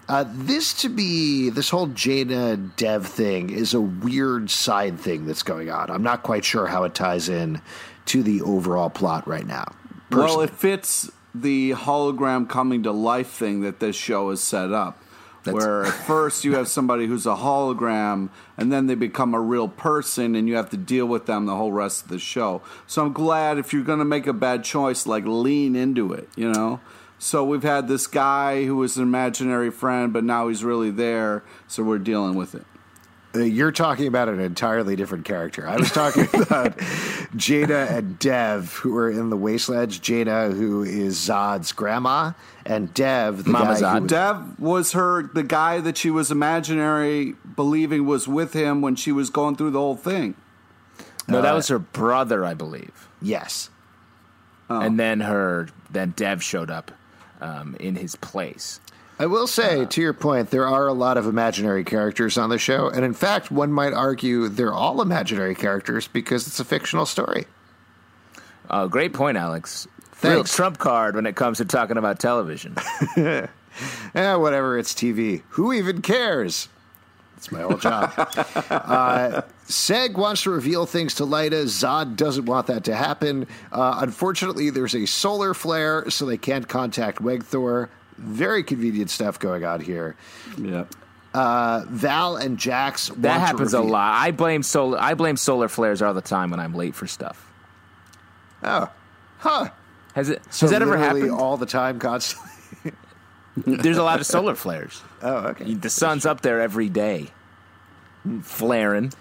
Uh, 0.10 0.26
this 0.28 0.74
to 0.74 0.90
be 0.90 1.52
this 1.52 1.70
whole 1.70 1.88
Jayna 1.88 2.76
Dev 2.78 3.06
thing 3.06 3.52
is 3.52 3.76
a 3.76 3.80
weird 3.80 4.50
side 4.50 5.00
thing 5.00 5.28
that's 5.28 5.44
going 5.44 5.70
on. 5.70 5.92
I'm 5.92 6.02
not 6.02 6.24
quite 6.24 6.44
sure 6.44 6.66
how 6.66 6.84
it 6.84 6.96
ties 6.96 7.30
in 7.30 7.62
to 8.08 8.24
the 8.24 8.42
overall 8.42 8.90
plot 8.90 9.28
right 9.28 9.46
now. 9.46 9.72
Well, 10.12 10.42
it 10.42 10.50
fits 10.50 11.12
the 11.36 11.72
hologram 11.74 12.50
coming 12.50 12.82
to 12.84 12.92
life 12.92 13.30
thing 13.30 13.62
that 13.62 13.80
this 13.80 13.96
show 13.96 14.32
has 14.32 14.42
set 14.42 14.74
up. 14.74 15.00
where 15.44 15.86
at 15.86 15.94
first 16.08 16.44
you 16.44 16.56
have 16.56 16.68
somebody 16.68 17.06
who's 17.06 17.28
a 17.28 17.36
hologram 17.36 18.32
and 18.58 18.72
then 18.72 18.88
they 18.88 18.96
become 18.96 19.36
a 19.36 19.40
real 19.40 19.68
person 19.68 20.34
and 20.34 20.48
you 20.48 20.56
have 20.56 20.72
to 20.72 20.78
deal 20.78 21.06
with 21.06 21.28
them 21.28 21.46
the 21.46 21.56
whole 21.56 21.72
rest 21.72 22.06
of 22.06 22.08
the 22.10 22.18
show. 22.18 22.64
So 22.88 23.06
I'm 23.06 23.14
glad 23.14 23.60
if 23.60 23.74
you're 23.74 23.84
going 23.84 24.00
to 24.00 24.06
make 24.06 24.26
a 24.26 24.34
bad 24.34 24.64
choice, 24.64 25.06
like 25.06 25.26
lean 25.26 25.76
into 25.76 26.14
it, 26.14 26.30
you 26.36 26.52
know? 26.52 26.80
So 27.20 27.44
we've 27.44 27.64
had 27.64 27.88
this 27.90 28.08
guy 28.08 28.64
who 28.66 28.78
was 28.78 28.96
an 28.98 29.04
imaginary 29.04 29.72
friend, 29.72 30.14
but 30.14 30.24
now 30.24 30.48
he's 30.48 30.64
really 30.64 30.90
there, 30.90 31.44
so 31.68 31.84
we're 31.84 31.98
dealing 32.00 32.36
with 32.36 32.56
it. 32.56 32.66
Uh, 33.36 33.42
you're 33.42 33.72
talking 33.74 34.08
about 34.08 34.28
an 34.30 34.40
entirely 34.40 34.96
different 34.96 35.26
character. 35.26 35.68
I 35.68 35.76
was 35.76 35.92
talking 35.92 36.24
about 36.34 36.78
Jada 37.36 37.92
and 37.92 38.18
Dev, 38.18 38.74
who 38.74 38.98
are 38.98 39.12
in 39.12 39.30
the 39.30 39.38
Wastelands. 39.38 40.00
Jada, 40.00 40.52
who 40.56 40.82
is 40.82 41.18
Zod's 41.18 41.72
grandma, 41.74 42.32
and 42.66 42.92
Dev, 42.94 43.44
the 43.44 43.52
Mama 43.52 43.76
guy 43.76 43.82
Zod. 43.82 44.00
who 44.00 44.08
Dev 44.08 44.60
was 44.60 44.94
her 44.94 45.24
the 45.24 45.44
guy 45.44 45.80
that 45.82 45.98
she 45.98 46.10
was 46.10 46.32
imaginary 46.32 47.36
believing 47.56 48.06
was 48.06 48.28
with 48.28 48.54
him 48.54 48.82
when 48.82 48.96
she 48.96 49.12
was 49.12 49.30
going 49.30 49.56
through 49.58 49.72
the 49.72 49.80
whole 49.80 49.98
thing. 49.98 50.36
No, 51.28 51.42
that 51.44 51.54
was 51.54 51.68
her 51.68 51.78
brother, 51.78 52.44
I 52.44 52.56
believe. 52.56 53.08
yes, 53.22 53.70
And 54.70 55.00
then 55.00 55.20
her, 55.20 55.68
then 55.92 56.14
Dev 56.16 56.42
showed 56.42 56.72
up 56.72 56.92
um, 57.42 57.76
in 57.80 57.96
his 57.96 58.16
place. 58.16 58.80
I 59.22 59.26
will 59.26 59.48
say, 59.48 59.86
to 59.86 60.02
your 60.02 60.14
point, 60.14 60.50
there 60.50 60.66
are 60.66 60.88
a 60.88 60.94
lot 60.94 61.18
of 61.18 61.26
imaginary 61.28 61.84
characters 61.84 62.38
on 62.38 62.50
the 62.50 62.58
show, 62.58 62.88
and 62.88 63.04
in 63.04 63.14
fact, 63.14 63.52
one 63.52 63.72
might 63.72 63.92
argue 63.92 64.48
they're 64.48 64.74
all 64.74 65.02
imaginary 65.02 65.56
characters 65.56 66.08
because 66.08 66.48
it's 66.48 66.60
a 66.62 66.66
fictional 66.66 67.06
story. 67.06 67.46
Oh, 68.70 68.88
great 68.88 69.14
point, 69.14 69.38
Alex. 69.38 69.88
Real 70.24 70.44
trump 70.46 70.78
card 70.78 71.16
when 71.16 71.26
it 71.26 71.36
comes 71.36 71.58
to 71.58 71.66
talking 71.66 71.98
about 71.98 72.20
television. 72.20 72.76
Eh, 74.16 74.34
whatever, 74.36 74.78
it's 74.78 74.94
TV. 74.94 75.44
Who 75.50 75.72
even 75.72 76.02
cares? 76.02 76.68
It's 77.38 77.52
my 77.52 77.64
old 77.64 77.82
job. 77.82 78.12
uh, 78.70 79.42
Seg 79.70 80.18
wants 80.18 80.44
to 80.44 80.50
reveal 80.50 80.88
things 80.88 81.14
to 81.16 81.24
Lyta. 81.24 81.64
Zod 81.66 82.16
doesn't 82.16 82.46
want 82.46 82.68
that 82.68 82.86
to 82.86 82.96
happen. 82.96 83.48
Uh, 83.72 84.00
unfortunately, 84.02 84.72
there's 84.72 84.96
a 84.96 85.06
solar 85.06 85.54
flare, 85.54 86.10
so 86.10 86.26
they 86.26 86.38
can't 86.38 86.68
contact 86.68 87.20
Wegthor. 87.22 87.88
Very 88.18 88.64
convenient 88.64 89.12
stuff 89.12 89.38
going 89.38 89.64
on 89.64 89.80
here. 89.80 90.16
Yeah. 90.58 90.86
Uh, 91.36 91.86
Val 91.88 92.36
and 92.38 92.58
Jax. 92.58 93.10
That 93.18 93.40
happens 93.40 93.76
a 93.76 93.82
lot. 93.82 94.16
I 94.20 94.32
blame 94.32 94.64
solar. 94.64 94.98
I 95.00 95.14
blame 95.14 95.38
solar 95.38 95.68
flares 95.68 96.02
all 96.02 96.16
the 96.16 96.22
time 96.22 96.50
when 96.50 96.60
I'm 96.60 96.74
late 96.74 96.96
for 96.96 97.06
stuff. 97.06 97.46
Oh, 98.64 98.90
huh. 99.38 99.70
Has 100.16 100.30
it? 100.30 100.42
So 100.50 100.66
has 100.66 100.72
that 100.72 100.82
ever 100.82 100.98
happened? 100.98 101.30
all 101.30 101.58
the 101.58 101.68
time, 101.68 102.00
constantly. 102.00 102.50
There's 103.58 103.98
a 103.98 104.04
lot 104.04 104.20
of 104.20 104.26
solar 104.26 104.56
flares. 104.56 105.04
Oh, 105.22 105.50
okay. 105.50 105.76
The 105.76 105.90
sun's 105.92 106.26
up 106.26 106.42
there 106.42 106.60
every 106.60 106.90
day, 106.90 107.28
flaring. 108.42 109.14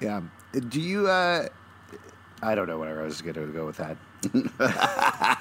Yeah. 0.00 0.22
Do 0.68 0.80
you? 0.80 1.08
Uh, 1.08 1.48
I 2.42 2.54
don't 2.54 2.66
know 2.68 2.78
where 2.78 3.00
I 3.00 3.04
was 3.04 3.20
going 3.20 3.34
to 3.34 3.46
go 3.52 3.66
with 3.66 3.76
that. 3.78 3.96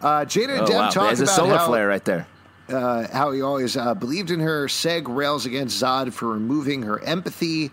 uh, 0.00 0.24
Jada 0.24 0.58
and 0.58 0.62
Oh 0.62 0.66
Deb 0.66 0.74
wow, 0.76 0.88
talk 0.90 1.06
there's 1.08 1.20
a 1.20 1.26
solar 1.26 1.56
how, 1.56 1.66
flare 1.66 1.88
right 1.88 2.04
there. 2.04 2.26
uh, 2.68 3.06
how 3.12 3.32
he 3.32 3.42
always 3.42 3.76
uh, 3.76 3.94
believed 3.94 4.30
in 4.30 4.40
her. 4.40 4.66
Seg 4.66 5.04
rails 5.08 5.46
against 5.46 5.82
Zod 5.82 6.12
for 6.12 6.28
removing 6.28 6.82
her 6.82 7.02
empathy. 7.02 7.70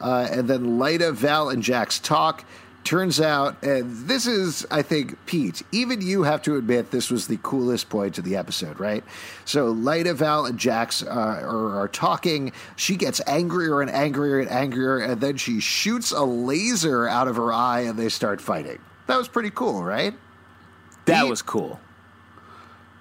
Uh, 0.00 0.28
and 0.30 0.48
then 0.48 0.78
Lyta, 0.78 1.12
Val, 1.14 1.48
and 1.50 1.62
Jax 1.62 1.98
talk. 1.98 2.44
Turns 2.84 3.18
out, 3.18 3.62
and 3.62 4.06
this 4.06 4.26
is, 4.26 4.66
I 4.70 4.82
think, 4.82 5.16
Pete, 5.24 5.62
even 5.72 6.02
you 6.02 6.22
have 6.24 6.42
to 6.42 6.56
admit 6.56 6.90
this 6.90 7.10
was 7.10 7.26
the 7.26 7.38
coolest 7.42 7.88
point 7.88 8.18
of 8.18 8.24
the 8.24 8.36
episode, 8.36 8.78
right? 8.78 9.02
So 9.46 9.74
Lyta, 9.74 10.14
Val, 10.14 10.44
and 10.44 10.58
Jax 10.58 11.02
uh, 11.02 11.06
are, 11.08 11.80
are 11.80 11.88
talking. 11.88 12.52
She 12.76 12.96
gets 12.96 13.22
angrier 13.26 13.80
and 13.80 13.90
angrier 13.90 14.38
and 14.38 14.50
angrier, 14.50 14.98
and 14.98 15.18
then 15.18 15.38
she 15.38 15.60
shoots 15.60 16.12
a 16.12 16.24
laser 16.24 17.08
out 17.08 17.26
of 17.26 17.36
her 17.36 17.50
eye, 17.52 17.80
and 17.80 17.98
they 17.98 18.10
start 18.10 18.38
fighting. 18.42 18.78
That 19.06 19.16
was 19.16 19.28
pretty 19.28 19.50
cool, 19.50 19.82
right? 19.82 20.12
That 21.06 21.22
Pete? 21.22 21.30
was 21.30 21.40
cool. 21.40 21.80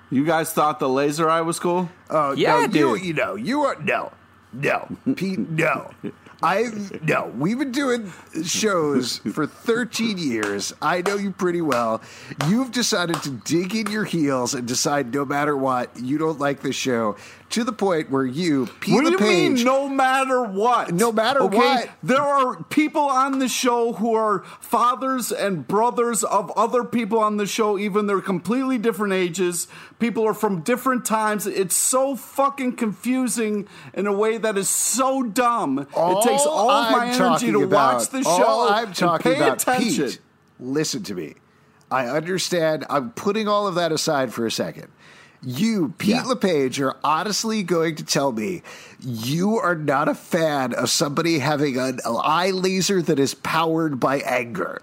You 0.10 0.26
guys 0.26 0.54
thought 0.54 0.80
the 0.80 0.88
laser 0.90 1.30
eye 1.30 1.42
was 1.42 1.60
cool? 1.60 1.90
Oh 2.10 2.32
Yeah, 2.34 2.54
no, 2.54 2.62
you 2.62 2.68
dude. 2.70 3.06
you 3.06 3.14
know 3.14 3.36
you 3.36 3.64
are 3.64 3.76
no 3.82 4.12
no 4.54 4.88
Pete 5.16 5.40
no. 5.40 5.92
I 6.44 6.70
no. 7.02 7.32
We've 7.38 7.58
been 7.58 7.72
doing 7.72 8.12
shows 8.44 9.20
for 9.20 9.48
13 9.48 10.18
years. 10.18 10.74
I 10.82 11.02
know 11.02 11.16
you 11.16 11.32
pretty 11.32 11.62
well. 11.62 12.02
You've 12.48 12.72
decided 12.72 13.24
to 13.24 13.30
dig 13.32 13.76
in 13.76 13.90
your 13.90 14.04
heels 14.04 14.54
and 14.54 14.68
decide 14.68 15.14
no 15.14 15.24
matter 15.24 15.56
what 15.56 15.98
you 15.98 16.18
don't 16.18 16.40
like 16.40 16.62
the 16.62 16.74
show 16.74 17.16
to 17.54 17.64
the 17.64 17.72
point 17.72 18.10
where 18.10 18.26
you 18.26 18.66
Pete 18.80 18.96
What 18.96 19.06
do 19.06 19.12
you 19.12 19.18
LePage, 19.18 19.58
mean, 19.58 19.64
no 19.64 19.88
matter 19.88 20.44
what? 20.44 20.92
No 20.92 21.12
matter 21.12 21.46
what. 21.46 21.88
There 22.02 22.20
are 22.22 22.64
people 22.64 23.04
on 23.04 23.38
the 23.38 23.48
show 23.48 23.94
who 23.94 24.16
are 24.16 24.40
fathers 24.60 25.32
and 25.32 25.68
brothers 25.68 26.24
of 26.24 26.52
other 26.58 26.84
people 26.84 27.20
on 27.20 27.38
the 27.38 27.46
show, 27.46 27.78
even 27.78 28.08
they're 28.08 28.22
completely 28.22 28.80
different 28.80 29.14
ages. 29.14 29.68
People 30.00 30.26
are 30.28 30.34
from 30.34 30.62
different 30.62 31.06
times. 31.06 31.46
It's 31.46 31.76
so 31.76 32.16
fucking 32.16 32.76
confusing 32.76 33.68
in 33.94 34.08
a 34.08 34.14
way 34.14 34.40
that 34.40 34.58
is 34.58 34.68
so 34.68 35.22
dumb. 35.22 35.78
it 35.80 36.24
takes 36.24 36.46
all 36.48 36.72
of 36.72 36.92
my 36.92 37.06
I'm 37.06 37.22
energy 37.22 37.52
to 37.52 37.64
about- 37.64 37.96
watch 37.98 38.10
the 38.10 38.24
all 38.28 38.38
show 38.40 38.68
I'm 38.74 38.94
talking 38.94 39.32
pay 39.34 39.38
about, 39.40 39.62
attention. 39.62 40.08
Pete, 40.08 40.20
listen 40.60 41.04
to 41.04 41.14
me. 41.14 41.36
I 41.92 42.08
understand. 42.08 42.86
I'm 42.90 43.12
putting 43.12 43.48
all 43.48 43.68
of 43.68 43.76
that 43.76 43.92
aside 43.92 44.34
for 44.34 44.48
a 44.48 44.52
second. 44.52 44.88
You, 45.46 45.94
Pete 45.98 46.10
Yeah. 46.10 46.24
LePage, 46.26 46.80
are 46.80 46.96
honestly 47.04 47.64
going 47.64 47.96
to 47.96 48.04
tell 48.04 48.32
me 48.32 48.62
you 49.00 49.58
are 49.58 49.76
not 49.76 50.08
a 50.08 50.16
fan 50.16 50.74
of 50.74 50.90
somebody 50.90 51.40
having 51.40 51.78
an 51.78 52.00
eye 52.06 52.52
laser 52.52 53.02
that 53.02 53.20
is 53.20 53.34
powered 53.34 54.00
by 54.00 54.20
anger. 54.20 54.82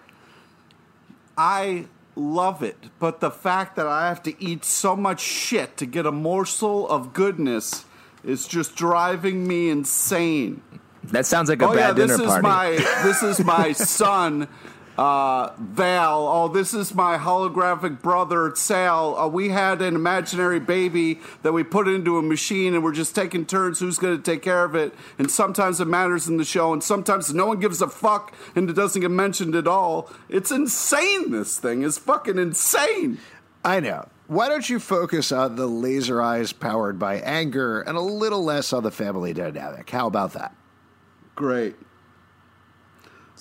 I 1.38 1.86
love 2.16 2.62
it, 2.62 2.76
but 2.98 3.20
the 3.20 3.30
fact 3.30 3.76
that 3.76 3.86
I 3.86 4.08
have 4.08 4.22
to 4.24 4.42
eat 4.42 4.64
so 4.64 4.94
much 4.94 5.20
shit 5.20 5.76
to 5.78 5.86
get 5.86 6.04
a 6.04 6.12
morsel 6.12 6.86
of 6.88 7.12
goodness 7.14 7.84
is 8.22 8.46
just 8.46 8.76
driving 8.76 9.46
me 9.48 9.70
insane. 9.70 10.62
That 11.04 11.24
sounds 11.24 11.48
like 11.48 11.62
a 11.62 11.66
oh 11.66 11.72
yeah, 11.72 11.88
bad 11.92 11.96
this 11.96 12.10
dinner 12.10 12.22
is 12.22 12.28
party. 12.28 12.42
my 12.42 12.70
this 13.02 13.22
is 13.22 13.40
my 13.42 13.72
son, 13.72 14.48
uh, 15.00 15.54
Val. 15.58 16.28
Oh, 16.28 16.48
this 16.48 16.74
is 16.74 16.94
my 16.94 17.16
holographic 17.16 18.02
brother 18.02 18.52
Sal. 18.54 19.16
Uh, 19.16 19.28
we 19.28 19.48
had 19.48 19.80
an 19.80 19.94
imaginary 19.94 20.60
baby 20.60 21.20
that 21.42 21.52
we 21.52 21.64
put 21.64 21.88
into 21.88 22.18
a 22.18 22.22
machine, 22.22 22.74
and 22.74 22.84
we're 22.84 22.92
just 22.92 23.14
taking 23.14 23.46
turns 23.46 23.80
who's 23.80 23.96
going 23.96 24.18
to 24.18 24.22
take 24.22 24.42
care 24.42 24.62
of 24.62 24.74
it. 24.74 24.92
And 25.18 25.30
sometimes 25.30 25.80
it 25.80 25.86
matters 25.86 26.28
in 26.28 26.36
the 26.36 26.44
show, 26.44 26.74
and 26.74 26.84
sometimes 26.84 27.32
no 27.32 27.46
one 27.46 27.60
gives 27.60 27.80
a 27.80 27.88
fuck, 27.88 28.34
and 28.54 28.68
it 28.68 28.74
doesn't 28.74 29.00
get 29.00 29.10
mentioned 29.10 29.54
at 29.54 29.66
all. 29.66 30.10
It's 30.28 30.50
insane. 30.50 31.30
This 31.30 31.58
thing 31.58 31.80
is 31.80 31.96
fucking 31.96 32.36
insane. 32.36 33.18
I 33.64 33.80
know. 33.80 34.06
Why 34.26 34.50
don't 34.50 34.68
you 34.68 34.78
focus 34.78 35.32
on 35.32 35.56
the 35.56 35.66
laser 35.66 36.20
eyes 36.20 36.52
powered 36.52 36.98
by 36.98 37.20
anger 37.20 37.80
and 37.80 37.96
a 37.96 38.02
little 38.02 38.44
less 38.44 38.74
on 38.74 38.82
the 38.82 38.90
family 38.90 39.32
dynamic? 39.32 39.88
How 39.88 40.06
about 40.06 40.34
that? 40.34 40.54
Great. 41.34 41.76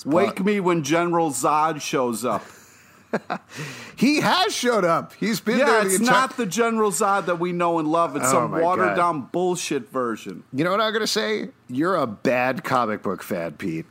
Wake 0.05 0.43
me 0.43 0.59
when 0.59 0.83
General 0.83 1.31
Zod 1.31 1.81
shows 1.81 2.23
up. 2.25 2.43
He 3.95 4.21
has 4.21 4.55
showed 4.55 4.85
up. 4.85 5.13
He's 5.13 5.39
been 5.39 5.57
Yeah, 5.57 5.65
there 5.65 5.79
the 5.83 5.87
it's 5.89 5.99
entire 5.99 6.13
not 6.21 6.37
the 6.37 6.45
General 6.45 6.91
Zod 6.91 7.25
that 7.25 7.39
we 7.39 7.51
know 7.51 7.79
and 7.79 7.87
love. 7.87 8.15
It's 8.15 8.27
Oh 8.27 8.31
some 8.31 8.51
watered 8.51 8.89
God. 8.89 8.95
down 8.95 9.21
bullshit 9.31 9.89
version. 9.89 10.43
You 10.53 10.63
know 10.63 10.69
what 10.71 10.79
I'm 10.79 10.93
going 10.93 11.01
to 11.01 11.07
say? 11.07 11.49
You're 11.67 11.95
a 11.95 12.05
bad 12.07 12.63
comic 12.63 13.01
book 13.01 13.23
fan, 13.23 13.53
Pete. 13.53 13.87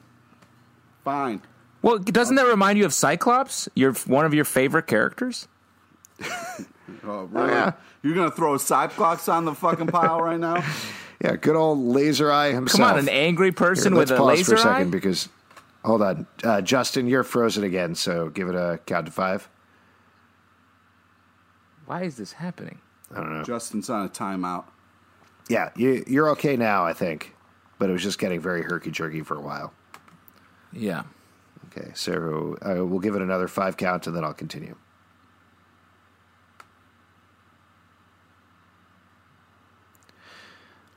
Fine. 1.05 1.43
well, 1.83 1.99
doesn't 1.99 2.37
that 2.37 2.47
remind 2.47 2.79
you 2.79 2.85
of 2.85 2.95
Cyclops? 2.95 3.69
You're 3.75 3.93
one 4.07 4.25
of 4.25 4.35
your 4.35 4.45
favorite 4.45 4.87
characters. 4.87 5.49
Oh, 7.05 7.11
oh, 7.11 7.25
really? 7.25 7.51
yeah. 7.51 7.73
You're 8.03 8.15
gonna 8.15 8.31
throw 8.31 8.57
Cyclops 8.57 9.29
on 9.29 9.45
the 9.45 9.55
fucking 9.55 9.89
pile 9.89 10.21
right 10.23 10.41
now? 10.41 10.65
Yeah, 11.23 11.35
good 11.37 11.57
old 11.57 11.81
Laser 11.81 12.31
Eye 12.31 12.53
himself. 12.53 12.79
Come 12.81 12.93
on, 12.95 12.99
an 13.01 13.09
angry 13.09 13.51
person 13.51 13.93
Here, 13.93 13.99
with 13.99 14.11
let's 14.11 14.19
a 14.19 14.23
pause 14.23 14.27
laser 14.39 14.45
for 14.53 14.55
a 14.55 14.59
second 14.59 14.87
eye. 14.87 14.91
because, 14.91 15.29
hold 15.89 16.03
on. 16.03 16.27
Uh, 16.45 16.61
Justin, 16.61 17.07
you're 17.09 17.25
frozen 17.25 17.65
again, 17.65 17.95
so 17.95 18.29
give 18.29 18.49
it 18.49 18.55
a 18.55 18.79
count 18.87 19.07
to 19.07 19.13
five. 19.13 19.49
Why 21.87 22.03
is 22.03 22.17
this 22.17 22.33
happening? 22.33 22.79
I 23.11 23.17
don't 23.17 23.33
know. 23.33 23.43
Justin's 23.43 23.89
on 23.89 24.05
a 24.05 24.09
timeout. 24.09 24.67
Yeah, 25.49 25.71
you, 25.77 26.05
you're 26.07 26.29
okay 26.31 26.57
now, 26.57 26.85
I 26.85 26.93
think. 26.93 27.35
But 27.79 27.89
it 27.89 27.93
was 27.93 28.03
just 28.03 28.19
getting 28.19 28.39
very 28.39 28.63
herky 28.63 28.91
jerky 28.91 29.23
for 29.23 29.37
a 29.37 29.41
while. 29.41 29.73
Yeah. 30.73 31.05
Okay, 31.67 31.91
so 31.95 32.59
uh, 32.61 32.85
we'll 32.85 32.99
give 32.99 33.15
it 33.15 33.23
another 33.23 33.49
five 33.49 33.77
count 33.77 34.07
and 34.07 34.15
then 34.15 34.25
I'll 34.25 34.35
continue. 34.35 34.77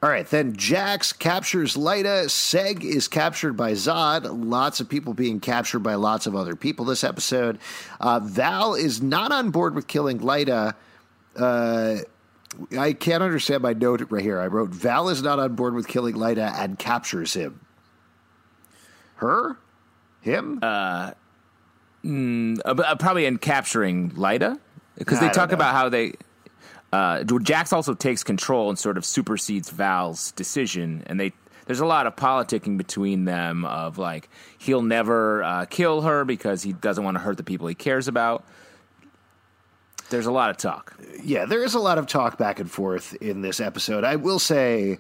All 0.03 0.09
right, 0.09 0.27
then 0.27 0.55
Jax 0.55 1.13
captures 1.13 1.77
Lyta. 1.77 2.25
Seg 2.25 2.83
is 2.83 3.07
captured 3.07 3.53
by 3.53 3.73
Zod. 3.73 4.25
Lots 4.25 4.79
of 4.79 4.89
people 4.89 5.13
being 5.13 5.39
captured 5.39 5.79
by 5.79 5.93
lots 5.93 6.25
of 6.25 6.35
other 6.35 6.55
people 6.55 6.85
this 6.85 7.03
episode. 7.03 7.59
Uh, 7.99 8.19
Val 8.19 8.73
is 8.73 8.99
not 8.99 9.31
on 9.31 9.51
board 9.51 9.75
with 9.75 9.85
killing 9.85 10.19
Lyta. 10.19 10.73
Uh, 11.35 11.97
I 12.77 12.93
can't 12.93 13.21
understand 13.21 13.61
my 13.61 13.73
note 13.73 14.01
right 14.09 14.23
here. 14.23 14.39
I 14.39 14.47
wrote 14.47 14.69
Val 14.71 15.07
is 15.07 15.21
not 15.21 15.37
on 15.37 15.53
board 15.53 15.75
with 15.75 15.87
killing 15.87 16.15
Lyta 16.15 16.51
and 16.57 16.79
captures 16.79 17.35
him. 17.35 17.59
Her? 19.17 19.57
Him? 20.21 20.59
Uh, 20.63 21.11
but, 22.03 22.85
uh, 22.85 22.95
probably 22.95 23.25
in 23.27 23.37
capturing 23.37 24.09
Lyta 24.11 24.59
because 24.97 25.19
they 25.19 25.29
talk 25.29 25.49
know. 25.49 25.55
about 25.55 25.75
how 25.75 25.89
they. 25.89 26.13
Uh, 26.91 27.23
Jax 27.23 27.71
also 27.71 27.93
takes 27.93 28.23
control 28.23 28.69
and 28.69 28.77
sort 28.77 28.97
of 28.97 29.05
supersedes 29.05 29.69
Val's 29.69 30.31
decision, 30.33 31.03
and 31.05 31.19
they 31.19 31.31
there's 31.65 31.79
a 31.79 31.85
lot 31.85 32.05
of 32.05 32.15
politicking 32.15 32.77
between 32.77 33.25
them 33.25 33.63
of 33.65 33.97
like 33.97 34.29
he'll 34.57 34.81
never 34.81 35.43
uh, 35.43 35.65
kill 35.65 36.01
her 36.01 36.25
because 36.25 36.63
he 36.63 36.73
doesn't 36.73 37.03
want 37.03 37.15
to 37.15 37.21
hurt 37.21 37.37
the 37.37 37.43
people 37.43 37.67
he 37.67 37.75
cares 37.75 38.07
about. 38.07 38.43
There's 40.09 40.25
a 40.25 40.31
lot 40.31 40.49
of 40.49 40.57
talk. 40.57 40.93
yeah, 41.23 41.45
there 41.45 41.63
is 41.63 41.73
a 41.73 41.79
lot 41.79 41.97
of 41.97 42.07
talk 42.07 42.37
back 42.37 42.59
and 42.59 42.69
forth 42.69 43.15
in 43.21 43.41
this 43.41 43.61
episode. 43.61 44.03
I 44.03 44.17
will 44.17 44.39
say 44.39 44.99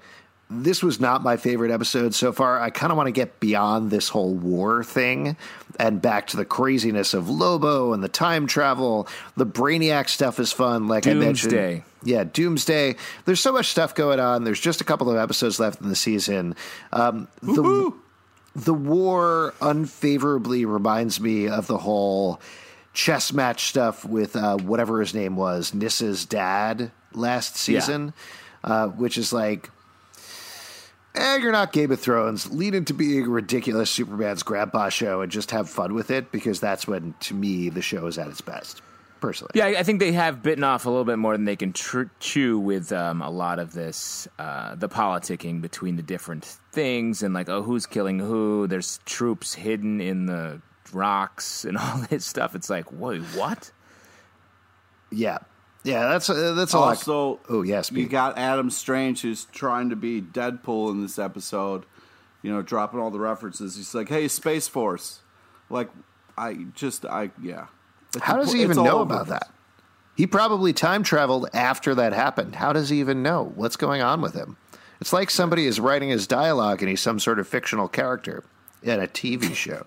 this 0.51 0.83
was 0.83 0.99
not 0.99 1.23
my 1.23 1.37
favorite 1.37 1.71
episode 1.71 2.13
so 2.13 2.31
far. 2.31 2.59
I 2.59 2.69
kind 2.69 2.91
of 2.91 2.97
want 2.97 3.07
to 3.07 3.11
get 3.11 3.39
beyond 3.39 3.89
this 3.89 4.09
whole 4.09 4.33
war 4.33 4.83
thing 4.83 5.37
and 5.79 6.01
back 6.01 6.27
to 6.27 6.37
the 6.37 6.45
craziness 6.45 7.13
of 7.13 7.29
Lobo 7.29 7.93
and 7.93 8.03
the 8.03 8.09
time 8.09 8.47
travel. 8.47 9.07
The 9.37 9.45
Brainiac 9.45 10.09
stuff 10.09 10.39
is 10.39 10.51
fun, 10.51 10.87
like 10.87 11.07
I 11.07 11.13
mentioned. 11.13 11.51
Doomsday. 11.51 11.83
Yeah, 12.03 12.23
Doomsday. 12.25 12.95
There's 13.25 13.39
so 13.39 13.53
much 13.53 13.67
stuff 13.67 13.95
going 13.95 14.19
on. 14.19 14.43
There's 14.43 14.59
just 14.59 14.81
a 14.81 14.83
couple 14.83 15.09
of 15.09 15.17
episodes 15.17 15.59
left 15.59 15.81
in 15.81 15.89
the 15.89 15.95
season. 15.95 16.55
Um, 16.91 17.27
the 17.41 17.93
the 18.53 18.73
war 18.73 19.53
unfavorably 19.61 20.65
reminds 20.65 21.21
me 21.21 21.47
of 21.47 21.67
the 21.67 21.77
whole 21.77 22.41
chess 22.93 23.31
match 23.31 23.67
stuff 23.69 24.03
with 24.03 24.35
uh, 24.35 24.57
whatever 24.57 24.99
his 24.99 25.13
name 25.13 25.35
was, 25.35 25.71
Nyssa's 25.71 26.25
dad 26.25 26.91
last 27.13 27.55
season, 27.55 28.13
uh, 28.63 28.87
which 28.87 29.17
is 29.17 29.31
like, 29.31 29.69
eh, 31.15 31.37
you're 31.37 31.51
not 31.51 31.73
Game 31.73 31.91
of 31.91 31.99
Thrones. 31.99 32.51
Lead 32.51 32.75
into 32.75 32.93
being 32.93 33.25
a 33.25 33.29
ridiculous 33.29 33.89
Superman's 33.89 34.43
grandpa 34.43 34.89
show 34.89 35.21
and 35.21 35.31
just 35.31 35.51
have 35.51 35.69
fun 35.69 35.93
with 35.93 36.11
it 36.11 36.31
because 36.31 36.59
that's 36.59 36.87
when, 36.87 37.13
to 37.21 37.33
me, 37.33 37.69
the 37.69 37.81
show 37.81 38.07
is 38.07 38.17
at 38.17 38.27
its 38.27 38.41
best. 38.41 38.81
Personally, 39.19 39.51
Yeah, 39.53 39.65
I 39.67 39.79
I 39.81 39.83
think 39.83 39.99
they 39.99 40.13
have 40.13 40.41
bitten 40.41 40.63
off 40.63 40.87
a 40.87 40.89
little 40.89 41.05
bit 41.05 41.19
more 41.19 41.33
than 41.37 41.45
they 41.45 41.55
can 41.55 41.73
tr- 41.73 42.09
chew 42.19 42.57
with 42.57 42.91
um, 42.91 43.21
a 43.21 43.29
lot 43.29 43.59
of 43.59 43.71
this, 43.71 44.27
uh, 44.39 44.73
the 44.73 44.89
politicking 44.89 45.61
between 45.61 45.95
the 45.95 46.01
different 46.01 46.43
things 46.71 47.21
and 47.21 47.31
like, 47.31 47.47
oh, 47.47 47.61
who's 47.61 47.85
killing 47.85 48.17
who? 48.17 48.65
There's 48.65 48.99
troops 49.05 49.53
hidden 49.53 50.01
in 50.01 50.25
the 50.25 50.59
rocks 50.91 51.65
and 51.65 51.77
all 51.77 51.97
this 52.09 52.25
stuff. 52.25 52.55
It's 52.55 52.67
like, 52.67 52.91
wait, 52.91 53.21
what? 53.35 53.71
yeah, 55.11 55.37
yeah. 55.83 56.07
That's 56.07 56.29
uh, 56.29 56.53
that's 56.53 56.73
a 56.73 56.79
lot. 56.79 56.89
Also, 56.89 57.39
Oh 57.49 57.61
yes, 57.61 57.91
you 57.91 58.07
got 58.07 58.37
Adam 58.37 58.69
Strange 58.69 59.21
who's 59.21 59.45
trying 59.45 59.89
to 59.89 59.95
be 59.95 60.21
Deadpool 60.21 60.91
in 60.91 61.01
this 61.01 61.19
episode. 61.19 61.85
You 62.41 62.51
know, 62.51 62.61
dropping 62.61 62.99
all 62.99 63.11
the 63.11 63.19
references. 63.19 63.75
He's 63.75 63.93
like, 63.93 64.09
"Hey, 64.09 64.27
Space 64.27 64.67
Force," 64.67 65.19
like 65.69 65.89
I 66.37 66.65
just, 66.73 67.05
I 67.05 67.31
yeah. 67.41 67.67
It's 68.15 68.23
How 68.23 68.37
does 68.37 68.51
he 68.51 68.61
even 68.61 68.77
know 68.77 69.01
about 69.01 69.27
that? 69.27 69.49
He 70.15 70.27
probably 70.27 70.73
time 70.73 71.03
traveled 71.03 71.49
after 71.53 71.95
that 71.95 72.13
happened. 72.13 72.55
How 72.55 72.73
does 72.73 72.89
he 72.89 72.99
even 72.99 73.23
know 73.23 73.51
what's 73.55 73.77
going 73.77 74.01
on 74.01 74.21
with 74.21 74.33
him? 74.33 74.57
It's 74.99 75.13
like 75.13 75.29
somebody 75.29 75.65
is 75.65 75.79
writing 75.79 76.09
his 76.09 76.27
dialogue 76.27 76.81
and 76.81 76.89
he's 76.89 77.01
some 77.01 77.19
sort 77.19 77.39
of 77.39 77.47
fictional 77.47 77.87
character 77.87 78.43
in 78.83 78.99
a 78.99 79.07
TV 79.07 79.55
show. 79.55 79.85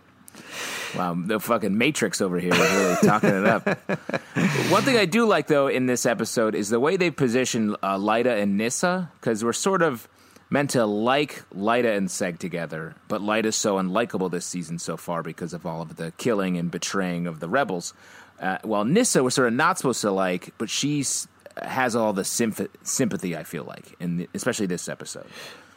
Wow, 0.96 1.16
the 1.18 1.40
fucking 1.40 1.76
Matrix 1.76 2.20
over 2.20 2.38
here 2.38 2.54
is 2.54 2.60
really 2.60 2.96
talking 3.02 3.30
it 3.30 3.46
up. 3.46 3.66
One 4.70 4.82
thing 4.82 4.96
I 4.96 5.06
do 5.06 5.26
like 5.26 5.48
though 5.48 5.66
in 5.66 5.86
this 5.86 6.06
episode 6.06 6.54
is 6.54 6.68
the 6.68 6.78
way 6.78 6.96
they 6.96 7.10
position 7.10 7.74
uh, 7.82 7.96
Lyta 7.96 8.40
and 8.40 8.56
Nyssa 8.56 9.10
because 9.20 9.44
we're 9.44 9.52
sort 9.52 9.82
of 9.82 10.08
meant 10.50 10.70
to 10.70 10.86
like 10.86 11.42
Lyta 11.52 11.96
and 11.96 12.08
Seg 12.08 12.38
together, 12.38 12.94
but 13.08 13.20
Lyta's 13.20 13.56
so 13.56 13.76
unlikable 13.76 14.30
this 14.30 14.46
season 14.46 14.78
so 14.78 14.96
far 14.96 15.22
because 15.22 15.52
of 15.52 15.66
all 15.66 15.82
of 15.82 15.96
the 15.96 16.12
killing 16.12 16.56
and 16.56 16.70
betraying 16.70 17.26
of 17.26 17.40
the 17.40 17.48
rebels. 17.48 17.92
Uh, 18.38 18.58
while 18.62 18.84
Nyssa 18.84 19.22
we're 19.22 19.30
sort 19.30 19.48
of 19.48 19.54
not 19.54 19.78
supposed 19.78 20.00
to 20.02 20.10
like, 20.10 20.54
but 20.58 20.70
she's 20.70 21.26
has 21.60 21.94
all 21.94 22.12
the 22.12 22.24
symph- 22.24 22.68
sympathy. 22.82 23.36
I 23.36 23.44
feel 23.44 23.64
like, 23.64 23.94
in 24.00 24.28
especially 24.34 24.66
this 24.66 24.88
episode. 24.88 25.26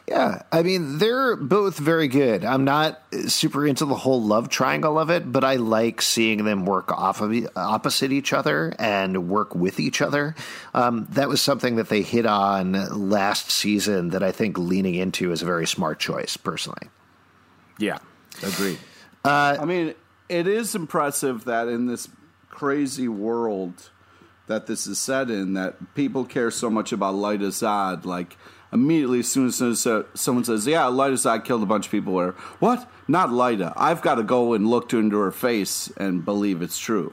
Yeah, 0.08 0.40
I 0.50 0.62
mean, 0.62 0.96
they're 0.96 1.36
both 1.36 1.76
very 1.76 2.08
good. 2.08 2.42
I'm 2.42 2.64
not 2.64 2.98
super 3.26 3.66
into 3.66 3.84
the 3.84 3.94
whole 3.94 4.22
love 4.22 4.48
triangle 4.48 4.98
of 4.98 5.10
it, 5.10 5.30
but 5.30 5.44
I 5.44 5.56
like 5.56 6.00
seeing 6.00 6.46
them 6.46 6.64
work 6.64 6.90
off 6.90 7.20
of 7.20 7.34
opposite 7.54 8.10
each 8.10 8.32
other 8.32 8.72
and 8.78 9.28
work 9.28 9.54
with 9.54 9.78
each 9.78 10.00
other. 10.00 10.34
Um, 10.72 11.06
that 11.10 11.28
was 11.28 11.42
something 11.42 11.76
that 11.76 11.90
they 11.90 12.00
hit 12.00 12.24
on 12.24 12.72
last 13.10 13.50
season 13.50 14.08
that 14.10 14.22
I 14.22 14.32
think 14.32 14.56
leaning 14.56 14.94
into 14.94 15.30
is 15.30 15.42
a 15.42 15.44
very 15.44 15.66
smart 15.66 16.00
choice, 16.00 16.38
personally. 16.38 16.88
Yeah, 17.78 17.98
agreed. 18.42 18.78
Uh, 19.26 19.58
I 19.60 19.66
mean, 19.66 19.94
it 20.30 20.48
is 20.48 20.74
impressive 20.74 21.44
that 21.44 21.68
in 21.68 21.86
this 21.86 22.08
crazy 22.48 23.08
world 23.08 23.90
that 24.46 24.66
this 24.66 24.86
is 24.86 24.98
set 24.98 25.28
in, 25.28 25.52
that 25.52 25.94
people 25.94 26.24
care 26.24 26.50
so 26.50 26.70
much 26.70 26.92
about 26.92 27.14
Lyta 27.14 27.48
Zod, 27.48 28.06
like 28.06 28.38
immediately 28.72 29.20
as 29.20 29.28
soon 29.28 29.46
as 29.46 29.86
someone 30.14 30.44
says, 30.44 30.66
"Yeah, 30.66 30.82
Lyta 30.82 31.14
Zod 31.14 31.44
killed 31.44 31.62
a 31.62 31.66
bunch 31.66 31.86
of 31.86 31.92
people," 31.92 32.14
or 32.14 32.32
"What? 32.58 32.90
Not 33.06 33.30
Lyta." 33.30 33.72
I've 33.76 34.02
got 34.02 34.16
to 34.16 34.22
go 34.22 34.52
and 34.52 34.66
look 34.66 34.92
into 34.92 35.18
her 35.18 35.30
face 35.30 35.90
and 35.96 36.24
believe 36.24 36.62
it's 36.62 36.78
true. 36.78 37.12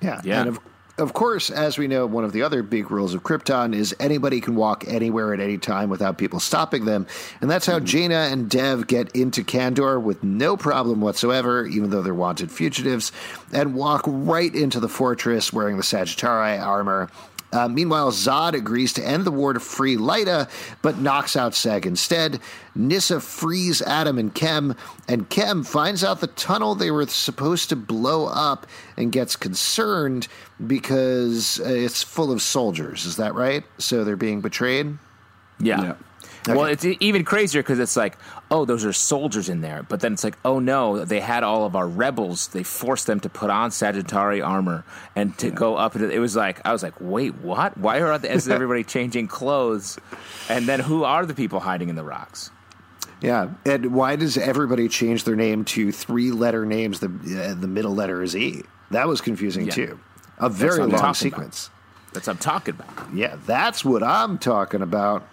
Yeah, 0.00 0.20
yeah. 0.24 0.40
And 0.40 0.48
of, 0.48 0.58
of 0.98 1.14
course, 1.14 1.48
as 1.48 1.78
we 1.78 1.88
know, 1.88 2.06
one 2.06 2.24
of 2.24 2.32
the 2.32 2.42
other 2.42 2.62
big 2.62 2.90
rules 2.90 3.14
of 3.14 3.22
Krypton 3.22 3.74
is 3.74 3.94
anybody 3.98 4.40
can 4.40 4.56
walk 4.56 4.84
anywhere 4.86 5.32
at 5.32 5.40
any 5.40 5.56
time 5.56 5.88
without 5.88 6.18
people 6.18 6.38
stopping 6.38 6.84
them, 6.84 7.06
and 7.40 7.50
that's 7.50 7.66
how 7.66 7.78
mm-hmm. 7.78 8.12
Jayna 8.12 8.32
and 8.32 8.50
Dev 8.50 8.86
get 8.86 9.14
into 9.16 9.42
Kandor 9.42 10.00
with 10.02 10.22
no 10.22 10.56
problem 10.56 11.00
whatsoever, 11.00 11.66
even 11.66 11.90
though 11.90 12.02
they're 12.02 12.14
wanted 12.14 12.50
fugitives, 12.50 13.10
and 13.52 13.74
walk 13.74 14.02
right 14.06 14.54
into 14.54 14.80
the 14.80 14.88
fortress 14.88 15.52
wearing 15.52 15.76
the 15.76 15.82
Sagittari 15.82 16.60
armor 16.60 17.10
uh, 17.52 17.68
meanwhile, 17.68 18.10
Zod 18.10 18.54
agrees 18.54 18.92
to 18.94 19.06
end 19.06 19.24
the 19.24 19.30
war 19.30 19.52
to 19.52 19.60
free 19.60 19.96
Lyta, 19.96 20.48
but 20.80 20.98
knocks 20.98 21.36
out 21.36 21.52
Seg 21.52 21.86
instead. 21.86 22.40
Nyssa 22.74 23.20
frees 23.20 23.82
Adam 23.82 24.18
and 24.18 24.34
Kem, 24.34 24.74
and 25.08 25.28
Kem 25.28 25.62
finds 25.62 26.02
out 26.02 26.20
the 26.20 26.26
tunnel 26.28 26.74
they 26.74 26.90
were 26.90 27.06
supposed 27.06 27.68
to 27.68 27.76
blow 27.76 28.26
up 28.26 28.66
and 28.96 29.12
gets 29.12 29.36
concerned 29.36 30.28
because 30.66 31.60
uh, 31.60 31.64
it's 31.68 32.02
full 32.02 32.32
of 32.32 32.40
soldiers. 32.40 33.04
Is 33.04 33.16
that 33.16 33.34
right? 33.34 33.64
So 33.78 34.04
they're 34.04 34.16
being 34.16 34.40
betrayed? 34.40 34.98
yeah. 35.60 35.82
yeah. 35.82 35.94
Okay. 36.48 36.58
Well, 36.58 36.66
it's 36.66 36.84
even 36.84 37.24
crazier 37.24 37.62
because 37.62 37.78
it's 37.78 37.96
like, 37.96 38.16
oh, 38.50 38.64
those 38.64 38.84
are 38.84 38.92
soldiers 38.92 39.48
in 39.48 39.60
there. 39.60 39.84
But 39.84 40.00
then 40.00 40.14
it's 40.14 40.24
like, 40.24 40.36
oh 40.44 40.58
no, 40.58 41.04
they 41.04 41.20
had 41.20 41.44
all 41.44 41.64
of 41.64 41.76
our 41.76 41.86
rebels. 41.86 42.48
They 42.48 42.64
forced 42.64 43.06
them 43.06 43.20
to 43.20 43.28
put 43.28 43.48
on 43.48 43.70
Sagittari 43.70 44.44
armor 44.44 44.84
and 45.14 45.38
to 45.38 45.48
yeah. 45.48 45.54
go 45.54 45.76
up. 45.76 45.94
It 45.94 46.18
was 46.18 46.34
like, 46.34 46.60
I 46.64 46.72
was 46.72 46.82
like, 46.82 46.94
wait, 47.00 47.36
what? 47.36 47.78
Why 47.78 48.00
are 48.00 48.18
the, 48.18 48.32
is 48.32 48.48
everybody 48.48 48.82
changing 48.96 49.28
clothes? 49.28 49.98
And 50.48 50.66
then 50.66 50.80
who 50.80 51.04
are 51.04 51.24
the 51.24 51.34
people 51.34 51.60
hiding 51.60 51.88
in 51.88 51.94
the 51.94 52.04
rocks? 52.04 52.50
Yeah, 53.20 53.50
and 53.64 53.94
why 53.94 54.16
does 54.16 54.36
everybody 54.36 54.88
change 54.88 55.22
their 55.22 55.36
name 55.36 55.64
to 55.66 55.92
three 55.92 56.32
letter 56.32 56.66
names? 56.66 56.98
The 56.98 57.06
uh, 57.06 57.54
the 57.54 57.68
middle 57.68 57.94
letter 57.94 58.20
is 58.20 58.34
E. 58.34 58.64
That 58.90 59.06
was 59.06 59.20
confusing 59.20 59.66
yeah. 59.66 59.72
too. 59.72 60.00
A 60.38 60.48
very 60.48 60.84
long 60.84 61.14
sequence. 61.14 61.68
About. 61.68 62.14
That's 62.14 62.26
what 62.26 62.32
I'm 62.34 62.38
talking 62.40 62.74
about. 62.74 63.14
Yeah, 63.14 63.36
that's 63.46 63.84
what 63.84 64.02
I'm 64.02 64.38
talking 64.38 64.82
about. 64.82 65.26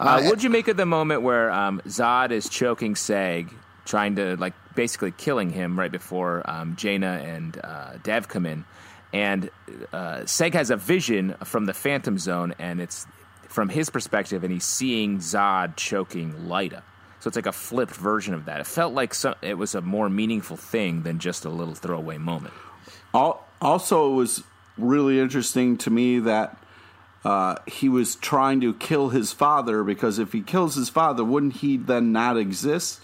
Uh, 0.00 0.04
uh, 0.04 0.22
what'd 0.22 0.42
you 0.42 0.50
make 0.50 0.68
of 0.68 0.76
the 0.76 0.86
moment 0.86 1.22
where 1.22 1.50
um, 1.50 1.80
Zod 1.86 2.30
is 2.30 2.48
choking 2.48 2.94
Seg, 2.94 3.52
trying 3.84 4.16
to 4.16 4.36
like 4.36 4.54
basically 4.74 5.10
killing 5.12 5.50
him 5.50 5.78
right 5.78 5.90
before 5.90 6.48
um, 6.48 6.76
Jayna 6.76 7.22
and 7.24 7.60
uh, 7.62 7.92
Dev 8.02 8.28
come 8.28 8.46
in, 8.46 8.64
and 9.12 9.50
uh, 9.92 10.20
Seg 10.20 10.54
has 10.54 10.70
a 10.70 10.76
vision 10.76 11.34
from 11.44 11.64
the 11.64 11.74
Phantom 11.74 12.18
Zone, 12.18 12.54
and 12.58 12.80
it's 12.80 13.06
from 13.48 13.68
his 13.68 13.90
perspective, 13.90 14.44
and 14.44 14.52
he's 14.52 14.64
seeing 14.64 15.18
Zod 15.18 15.76
choking 15.76 16.32
Lyta. 16.32 16.82
So 17.20 17.26
it's 17.26 17.36
like 17.36 17.46
a 17.46 17.52
flipped 17.52 17.96
version 17.96 18.34
of 18.34 18.44
that. 18.44 18.60
It 18.60 18.66
felt 18.66 18.94
like 18.94 19.12
some, 19.12 19.34
it 19.42 19.54
was 19.54 19.74
a 19.74 19.80
more 19.80 20.08
meaningful 20.08 20.56
thing 20.56 21.02
than 21.02 21.18
just 21.18 21.44
a 21.44 21.50
little 21.50 21.74
throwaway 21.74 22.18
moment. 22.18 22.54
Also, 23.12 24.12
it 24.12 24.14
was 24.14 24.44
really 24.76 25.18
interesting 25.18 25.76
to 25.78 25.90
me 25.90 26.20
that 26.20 26.56
uh, 27.24 27.56
he 27.66 27.88
was 27.88 28.16
trying 28.16 28.60
to 28.60 28.74
kill 28.74 29.08
his 29.10 29.32
father 29.32 29.82
because 29.82 30.18
if 30.18 30.32
he 30.32 30.40
kills 30.40 30.74
his 30.74 30.88
father, 30.88 31.24
wouldn't 31.24 31.54
he 31.54 31.76
then 31.76 32.12
not 32.12 32.36
exist? 32.36 33.00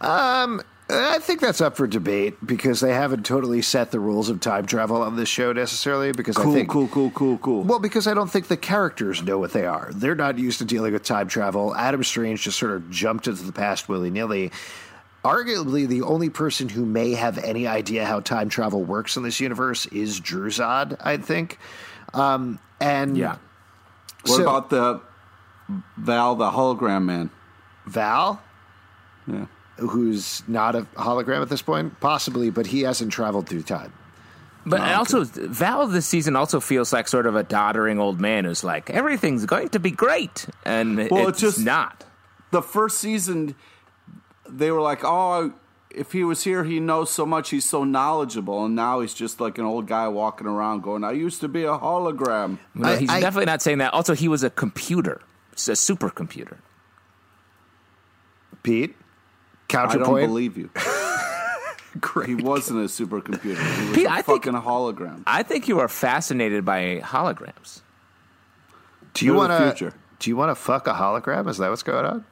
Um, 0.00 0.62
I 0.92 1.18
think 1.18 1.40
that's 1.40 1.60
up 1.60 1.76
for 1.76 1.86
debate 1.86 2.44
because 2.44 2.80
they 2.80 2.92
haven't 2.92 3.24
totally 3.24 3.62
set 3.62 3.90
the 3.90 4.00
rules 4.00 4.28
of 4.28 4.40
time 4.40 4.66
travel 4.66 5.02
on 5.02 5.16
this 5.16 5.28
show 5.28 5.52
necessarily. 5.52 6.12
Because 6.12 6.36
cool, 6.36 6.50
I 6.50 6.54
think 6.54 6.68
cool, 6.68 6.88
cool, 6.88 7.10
cool, 7.10 7.38
cool. 7.38 7.62
Well, 7.62 7.78
because 7.78 8.06
I 8.06 8.14
don't 8.14 8.30
think 8.30 8.48
the 8.48 8.56
characters 8.56 9.22
know 9.22 9.38
what 9.38 9.52
they 9.52 9.66
are. 9.66 9.90
They're 9.94 10.14
not 10.14 10.38
used 10.38 10.58
to 10.58 10.64
dealing 10.64 10.92
with 10.92 11.04
time 11.04 11.28
travel. 11.28 11.74
Adam 11.74 12.02
Strange 12.02 12.42
just 12.42 12.58
sort 12.58 12.72
of 12.72 12.90
jumped 12.90 13.28
into 13.28 13.42
the 13.42 13.52
past 13.52 13.88
willy 13.88 14.10
nilly. 14.10 14.50
Arguably, 15.24 15.86
the 15.86 16.02
only 16.02 16.30
person 16.30 16.70
who 16.70 16.86
may 16.86 17.12
have 17.12 17.36
any 17.38 17.66
idea 17.66 18.06
how 18.06 18.20
time 18.20 18.48
travel 18.48 18.82
works 18.82 19.18
in 19.18 19.22
this 19.22 19.38
universe 19.38 19.84
is 19.86 20.18
Dru-Zod. 20.18 20.96
I 21.00 21.18
think. 21.18 21.58
Um, 22.14 22.58
and 22.80 23.16
yeah, 23.16 23.36
what 24.26 24.36
so, 24.36 24.42
about 24.42 24.70
the 24.70 25.00
Val, 25.96 26.34
the 26.34 26.50
hologram 26.50 27.04
man? 27.04 27.30
Val, 27.86 28.42
yeah, 29.26 29.46
who's 29.76 30.42
not 30.48 30.74
a 30.74 30.82
hologram 30.96 31.42
at 31.42 31.48
this 31.48 31.62
point, 31.62 31.98
possibly, 32.00 32.50
but 32.50 32.66
he 32.66 32.82
hasn't 32.82 33.12
traveled 33.12 33.48
through 33.48 33.62
time. 33.62 33.92
But 34.66 34.80
oh, 34.80 34.94
also, 34.94 35.20
okay. 35.22 35.46
Val 35.46 35.86
this 35.86 36.06
season 36.06 36.36
also 36.36 36.60
feels 36.60 36.92
like 36.92 37.08
sort 37.08 37.26
of 37.26 37.34
a 37.34 37.42
doddering 37.42 37.98
old 37.98 38.20
man 38.20 38.44
who's 38.44 38.62
like, 38.62 38.90
everything's 38.90 39.46
going 39.46 39.70
to 39.70 39.78
be 39.78 39.90
great, 39.90 40.46
and 40.64 41.08
well, 41.10 41.28
it's, 41.28 41.42
it's 41.42 41.56
just 41.56 41.64
not. 41.64 42.04
The 42.50 42.62
first 42.62 42.98
season, 42.98 43.54
they 44.48 44.70
were 44.70 44.80
like, 44.80 45.00
"Oh, 45.04 45.52
if 45.94 46.12
he 46.12 46.24
was 46.24 46.44
here, 46.44 46.64
he 46.64 46.80
knows 46.80 47.10
so 47.10 47.26
much. 47.26 47.50
He's 47.50 47.68
so 47.68 47.84
knowledgeable, 47.84 48.64
and 48.64 48.74
now 48.74 49.00
he's 49.00 49.14
just 49.14 49.40
like 49.40 49.58
an 49.58 49.64
old 49.64 49.86
guy 49.86 50.08
walking 50.08 50.46
around 50.46 50.82
going, 50.82 51.04
"I 51.04 51.12
used 51.12 51.40
to 51.40 51.48
be 51.48 51.64
a 51.64 51.78
hologram." 51.78 52.58
No, 52.74 52.88
I, 52.88 52.96
he's 52.96 53.10
I, 53.10 53.20
definitely 53.20 53.46
not 53.46 53.62
saying 53.62 53.78
that. 53.78 53.92
Also, 53.92 54.14
he 54.14 54.28
was 54.28 54.42
a 54.42 54.50
computer, 54.50 55.20
it's 55.52 55.68
a 55.68 55.72
supercomputer. 55.72 56.58
Pete, 58.62 58.94
counterpoint. 59.68 60.06
I 60.06 60.20
don't 60.20 60.28
believe 60.28 60.56
you. 60.56 60.70
Great. 62.00 62.28
He 62.28 62.34
wasn't 62.36 62.80
a 62.80 62.84
supercomputer. 62.84 63.78
He 63.78 63.88
was 63.88 63.96
Pete, 63.96 64.06
a 64.06 64.12
I 64.12 64.22
fucking 64.22 64.52
think, 64.52 64.64
hologram. 64.64 65.22
I 65.26 65.42
think 65.42 65.66
you 65.66 65.80
are 65.80 65.88
fascinated 65.88 66.64
by 66.64 67.00
holograms. 67.02 67.80
Do 69.14 69.26
you 69.26 69.34
want 69.34 69.78
to? 69.78 69.92
Do 70.20 70.30
you 70.30 70.36
want 70.36 70.50
to 70.50 70.54
fuck 70.54 70.86
a 70.86 70.92
hologram? 70.92 71.48
Is 71.48 71.58
that 71.58 71.70
what's 71.70 71.82
going 71.82 72.04
on? 72.04 72.24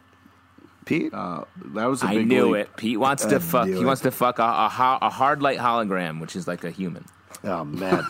Pete? 0.89 1.13
Uh, 1.13 1.45
that 1.75 1.85
was 1.85 2.03
a 2.03 2.07
I 2.07 2.23
knew 2.23 2.55
leap. 2.55 2.67
it. 2.67 2.77
Pete 2.77 2.99
wants 2.99 3.27
to 3.27 3.41
fuck. 3.41 3.67
He 3.67 3.75
it. 3.75 3.85
wants 3.85 4.01
to 4.03 4.11
fuck 4.11 4.39
a, 4.39 4.43
a, 4.43 4.99
a 5.03 5.11
hard 5.11 5.43
light 5.43 5.59
hologram, 5.59 6.19
which 6.19 6.35
is 6.35 6.49
like 6.49 6.65
a 6.65 6.71
human. 6.71 7.05
Oh 7.45 7.63
man. 7.63 8.07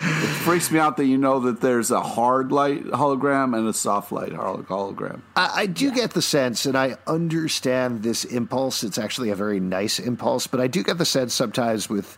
it 0.00 0.34
freaks 0.40 0.70
me 0.70 0.78
out 0.78 0.96
that 0.96 1.04
you 1.04 1.18
know 1.18 1.40
that 1.40 1.60
there's 1.60 1.90
a 1.90 2.00
hard 2.00 2.50
light 2.50 2.84
hologram 2.84 3.54
and 3.56 3.68
a 3.68 3.74
soft 3.74 4.10
light 4.10 4.32
hologram. 4.32 5.20
I, 5.36 5.52
I 5.54 5.66
do 5.66 5.88
yeah. 5.88 5.94
get 5.94 6.12
the 6.12 6.22
sense, 6.22 6.64
and 6.64 6.78
I 6.78 6.96
understand 7.06 8.02
this 8.02 8.24
impulse. 8.24 8.84
It's 8.84 8.96
actually 8.96 9.28
a 9.28 9.36
very 9.36 9.60
nice 9.60 9.98
impulse, 9.98 10.46
but 10.46 10.60
I 10.60 10.66
do 10.66 10.82
get 10.82 10.96
the 10.96 11.04
sense 11.04 11.34
sometimes 11.34 11.90
with 11.90 12.16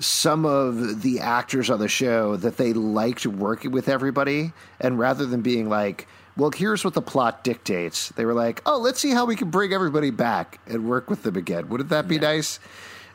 some 0.00 0.44
of 0.44 1.02
the 1.02 1.20
actors 1.20 1.70
on 1.70 1.78
the 1.78 1.88
show 1.88 2.36
that 2.36 2.56
they 2.56 2.72
liked 2.72 3.26
working 3.26 3.70
with 3.70 3.88
everybody, 3.88 4.52
and 4.80 4.98
rather 4.98 5.24
than 5.24 5.40
being 5.40 5.68
like, 5.68 6.08
well, 6.36 6.50
here's 6.50 6.84
what 6.84 6.94
the 6.94 7.02
plot 7.02 7.44
dictates. 7.44 8.10
They 8.10 8.24
were 8.24 8.34
like, 8.34 8.62
oh, 8.66 8.78
let's 8.78 9.00
see 9.00 9.10
how 9.10 9.24
we 9.24 9.36
can 9.36 9.50
bring 9.50 9.72
everybody 9.72 10.10
back 10.10 10.60
and 10.66 10.88
work 10.88 11.08
with 11.08 11.22
them 11.22 11.36
again. 11.36 11.68
Wouldn't 11.68 11.90
that 11.90 12.08
be 12.08 12.16
yeah. 12.16 12.20
nice? 12.20 12.60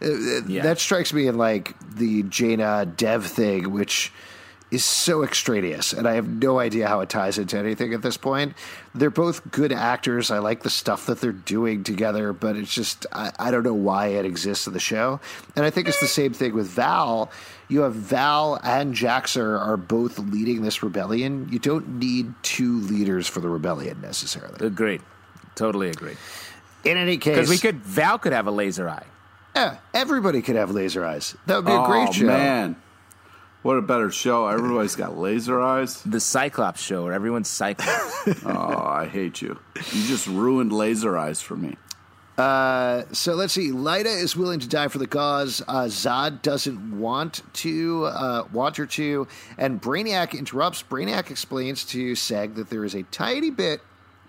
Uh, 0.02 0.08
uh, 0.08 0.42
yeah. 0.48 0.64
That 0.64 0.80
strikes 0.80 1.14
me 1.14 1.28
in 1.28 1.38
like 1.38 1.76
the 1.96 2.24
Jayna 2.24 2.96
Dev 2.98 3.26
thing, 3.26 3.72
which 3.72 4.12
is 4.72 4.86
so 4.86 5.22
extraneous, 5.24 5.92
and 5.92 6.08
I 6.08 6.14
have 6.14 6.28
no 6.30 6.58
idea 6.60 6.88
how 6.88 7.02
it 7.02 7.10
ties 7.10 7.38
into 7.38 7.58
anything 7.58 7.94
at 7.94 8.02
this 8.02 8.16
point. 8.16 8.54
They're 8.96 9.10
both 9.10 9.52
good 9.52 9.74
actors. 9.74 10.32
I 10.32 10.40
like 10.40 10.64
the 10.64 10.70
stuff 10.70 11.06
that 11.08 11.20
they're 11.20 11.34
doing 11.34 11.84
together, 11.84 12.32
but 12.32 12.56
it's 12.56 12.74
just, 12.74 13.06
I, 13.12 13.32
I 13.38 13.52
don't 13.52 13.64
know 13.64 13.74
why 13.74 14.08
it 14.08 14.26
exists 14.26 14.68
in 14.68 14.74
the 14.74 14.80
show. 14.80 15.20
And 15.58 15.66
I 15.66 15.70
think 15.72 15.90
it's 15.90 16.00
the 16.00 16.08
same 16.08 16.32
thing 16.34 16.54
with 16.56 16.68
Val. 16.68 17.30
You 17.68 17.82
have 17.82 17.94
Val 17.96 18.60
and 18.64 18.94
Jax-Ur 18.94 19.58
are 19.58 19.76
both 19.78 20.18
leading 20.20 20.62
this 20.62 20.82
rebellion. 20.82 21.50
You 21.52 21.60
don't 21.60 22.00
need 22.00 22.34
two 22.42 22.80
leaders 22.82 23.28
for 23.28 23.42
the 23.42 23.50
rebellion 23.50 24.00
necessarily. 24.02 24.66
Agreed. 24.66 25.02
Totally 25.56 25.90
agreed. 25.90 26.18
In 26.86 26.96
any 26.98 27.18
case, 27.18 27.36
Because 27.36 27.50
we 27.50 27.58
could, 27.58 27.76
Val 27.82 28.18
could 28.20 28.34
have 28.34 28.48
a 28.48 28.52
laser 28.52 28.90
eye. 28.90 29.06
yeah, 29.56 29.78
everybody 29.94 30.42
could 30.42 30.56
have 30.56 30.72
laser 30.72 31.04
eyes. 31.06 31.36
That 31.46 31.58
would 31.58 31.66
be 31.66 31.72
a 31.74 31.82
oh 31.82 31.86
great 31.86 32.14
show. 32.14 32.26
man, 32.26 32.76
what 33.62 33.78
a 33.78 33.82
better 33.82 34.12
show! 34.12 34.48
Everybody's 34.48 34.96
got 34.96 35.18
laser 35.18 35.62
eyes. 35.62 36.02
The 36.04 36.20
Cyclops 36.20 36.82
show 36.82 37.04
where 37.04 37.14
everyone's 37.14 37.50
Cyclops. 37.50 38.44
Oh, 38.46 38.78
I 38.78 39.08
hate 39.08 39.42
you. 39.42 39.60
You 39.76 40.08
just 40.08 40.28
ruined 40.28 40.72
laser 40.72 41.18
eyes 41.18 41.42
for 41.42 41.56
me. 41.56 41.78
Uh, 42.38 43.04
so 43.12 43.34
let's 43.36 43.54
see. 43.54 43.70
Lyta 43.70 44.06
is 44.06 44.36
willing 44.36 44.60
to 44.60 44.68
die 44.68 44.88
for 44.88 44.98
the 44.98 45.08
cause. 45.08 45.62
Uh, 45.68 45.84
Zod 45.86 46.42
doesn't 46.42 47.00
want 47.00 47.42
to, 47.54 48.06
uh, 48.06 48.48
want 48.52 48.78
her 48.78 48.86
to, 48.88 49.28
and 49.58 49.82
Brainiac 49.82 50.38
interrupts. 50.38 50.84
Brainiac 50.84 51.30
explains 51.30 51.84
to 51.86 52.14
Seg 52.14 52.56
that 52.56 52.70
there 52.70 52.84
is 52.86 52.96
a 52.96 53.04
tiny 53.04 53.52
bit, 53.52 53.82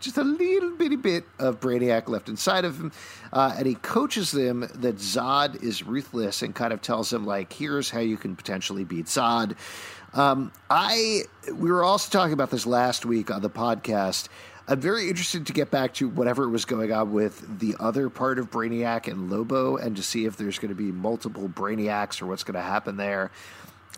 just 0.03 0.19
a 0.19 0.25
little 0.25 0.73
bitty 0.73 0.97
bit 0.97 1.25
of 1.39 1.61
Brainiac 1.61 2.09
left 2.09 2.29
inside 2.29 2.65
of 2.65 2.79
him, 2.79 2.93
uh, 3.33 3.55
and 3.57 3.67
he 3.67 3.75
coaches 3.77 4.31
them 4.33 4.61
that 4.75 4.97
Zod 4.97 5.63
is 5.63 5.83
ruthless 5.83 6.43
and 6.43 6.55
kind 6.55 6.73
of 6.73 6.83
tells 6.83 7.11
them 7.11 7.25
like, 7.25 7.53
"Here's 7.53 7.91
how 7.91 8.01
you 8.01 8.17
can 8.17 8.37
potentially 8.37 8.85
beat 8.85 9.07
Zod." 9.07 9.57
Um, 10.15 10.53
I 10.69 11.23
we 11.47 11.71
were 11.71 11.85
also 11.85 12.11
talking 12.11 12.35
about 12.35 12.51
this 12.51 12.67
last 12.67 13.07
week 13.07 13.31
on 13.31 13.41
the 13.41 13.51
podcast. 13.51 14.29
I'm 14.69 14.81
very 14.81 15.09
interested 15.09 15.47
to 15.47 15.53
get 15.53 15.71
back 15.73 15.95
to 15.95 16.09
whatever 16.09 16.49
was 16.49 16.65
going 16.65 16.93
on 16.93 17.13
with 17.13 17.59
the 17.59 17.75
other 17.81 18.09
part 18.09 18.39
of 18.39 18.51
Brainiac 18.51 19.11
and 19.11 19.29
Lobo, 19.31 19.77
and 19.77 19.97
to 19.97 20.03
see 20.03 20.25
if 20.25 20.37
there's 20.37 20.59
going 20.59 20.69
to 20.69 20.75
be 20.75 20.93
multiple 20.93 21.49
Brainiacs 21.49 22.23
or 22.23 22.27
what's 22.27 22.45
going 22.45 22.55
to 22.55 22.61
happen 22.61 22.97
there. 22.97 23.31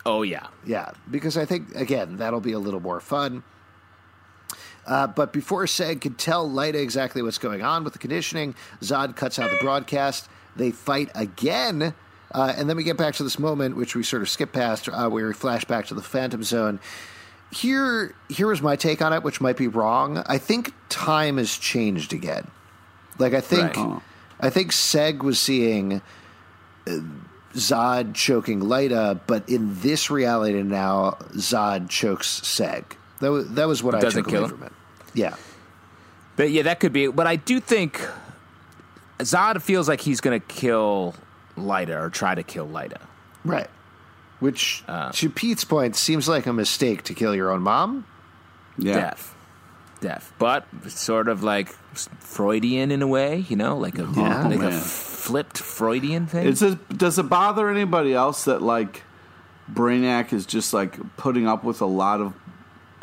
oh, 0.07 0.23
yeah. 0.23 0.47
Yeah, 0.65 0.91
because 1.09 1.37
I 1.37 1.45
think 1.45 1.75
again 1.75 2.17
that'll 2.17 2.41
be 2.41 2.53
a 2.53 2.59
little 2.59 2.79
more 2.79 2.99
fun. 2.99 3.43
Uh, 4.85 5.07
but 5.07 5.33
before 5.33 5.65
Seg 5.65 6.01
could 6.01 6.17
tell 6.17 6.49
Lyta 6.49 6.75
exactly 6.75 7.21
what's 7.21 7.37
going 7.39 7.63
on 7.63 7.83
with 7.83 7.93
the 7.93 7.99
conditioning, 7.99 8.55
Zod 8.81 9.15
cuts 9.15 9.39
out 9.39 9.49
the 9.49 9.57
broadcast. 9.59 10.29
They 10.55 10.71
fight 10.71 11.09
again, 11.15 11.93
uh, 12.31 12.53
and 12.55 12.69
then 12.69 12.77
we 12.77 12.83
get 12.83 12.97
back 12.97 13.15
to 13.15 13.23
this 13.23 13.39
moment, 13.39 13.75
which 13.75 13.95
we 13.95 14.03
sort 14.03 14.21
of 14.21 14.29
skip 14.29 14.53
past, 14.53 14.87
uh, 14.87 15.09
where 15.09 15.27
we 15.27 15.33
flash 15.33 15.65
back 15.65 15.87
to 15.87 15.93
the 15.95 16.01
Phantom 16.03 16.43
Zone. 16.43 16.79
Here, 17.51 18.13
here 18.29 18.51
is 18.51 18.61
my 18.61 18.75
take 18.75 19.01
on 19.01 19.13
it, 19.13 19.23
which 19.23 19.41
might 19.41 19.57
be 19.57 19.67
wrong. 19.67 20.23
I 20.27 20.37
think 20.37 20.73
time 20.89 21.37
has 21.37 21.55
changed 21.57 22.13
again. 22.13 22.49
Like 23.17 23.33
I 23.33 23.41
think, 23.41 23.75
Right. 23.75 24.01
I 24.39 24.49
think 24.49 24.71
Seg 24.71 25.23
was 25.23 25.39
seeing 25.39 26.01
Zod 27.53 28.13
choking 28.13 28.61
Lyta, 28.61 29.19
but 29.25 29.47
in 29.47 29.79
this 29.81 30.09
reality 30.09 30.61
now, 30.61 31.17
Zod 31.33 31.89
chokes 31.89 32.41
Seg. 32.41 32.83
That 33.19 33.31
was 33.31 33.49
that 33.51 33.67
was 33.67 33.81
what 33.83 33.95
I 33.95 33.99
Doesn't 33.99 34.23
took 34.23 34.31
kill 34.31 34.43
away 34.43 34.51
him? 34.51 34.57
from 34.57 34.67
it. 34.67 34.73
Yeah, 35.13 35.35
But 36.35 36.51
yeah, 36.51 36.63
that 36.63 36.79
could 36.81 36.91
be. 36.91 37.07
But 37.07 37.25
I 37.27 37.37
do 37.37 37.59
think 37.61 38.01
Zod 39.19 39.61
feels 39.61 39.87
like 39.87 40.01
he's 40.01 40.19
going 40.21 40.39
to 40.39 40.45
kill 40.45 41.15
Lyta 41.57 41.97
or 41.99 42.09
try 42.09 42.35
to 42.35 42.43
kill 42.43 42.67
Lyta. 42.67 42.97
right. 43.43 43.69
Which, 44.41 44.83
Uh. 44.89 45.11
to 45.13 45.29
Pete's 45.29 45.63
point, 45.63 45.95
seems 45.95 46.27
like 46.27 46.45
a 46.45 46.51
mistake 46.51 47.03
to 47.03 47.13
kill 47.13 47.33
your 47.33 47.51
own 47.51 47.61
mom. 47.61 48.05
Yeah. 48.77 48.93
Deaf. 48.95 49.33
Deaf. 50.01 50.33
But 50.37 50.65
sort 50.89 51.29
of 51.29 51.41
like 51.41 51.69
Freudian 52.19 52.91
in 52.91 53.01
a 53.01 53.07
way, 53.07 53.45
you 53.47 53.55
know, 53.55 53.77
like 53.77 53.97
a 53.97 54.03
Yeah. 54.13 54.45
like 54.49 54.59
a 54.59 54.71
flipped 54.71 55.57
Freudian 55.57 56.27
thing. 56.27 56.45
Is 56.47 56.61
it, 56.61 56.97
does 56.97 57.17
it 57.17 57.29
bother 57.29 57.69
anybody 57.69 58.13
else 58.13 58.43
that 58.43 58.61
like 58.61 59.03
Brainiac 59.73 60.33
is 60.33 60.45
just 60.45 60.73
like 60.73 60.99
putting 61.15 61.47
up 61.47 61.63
with 61.63 61.79
a 61.79 61.85
lot 61.87 62.19
of 62.19 62.33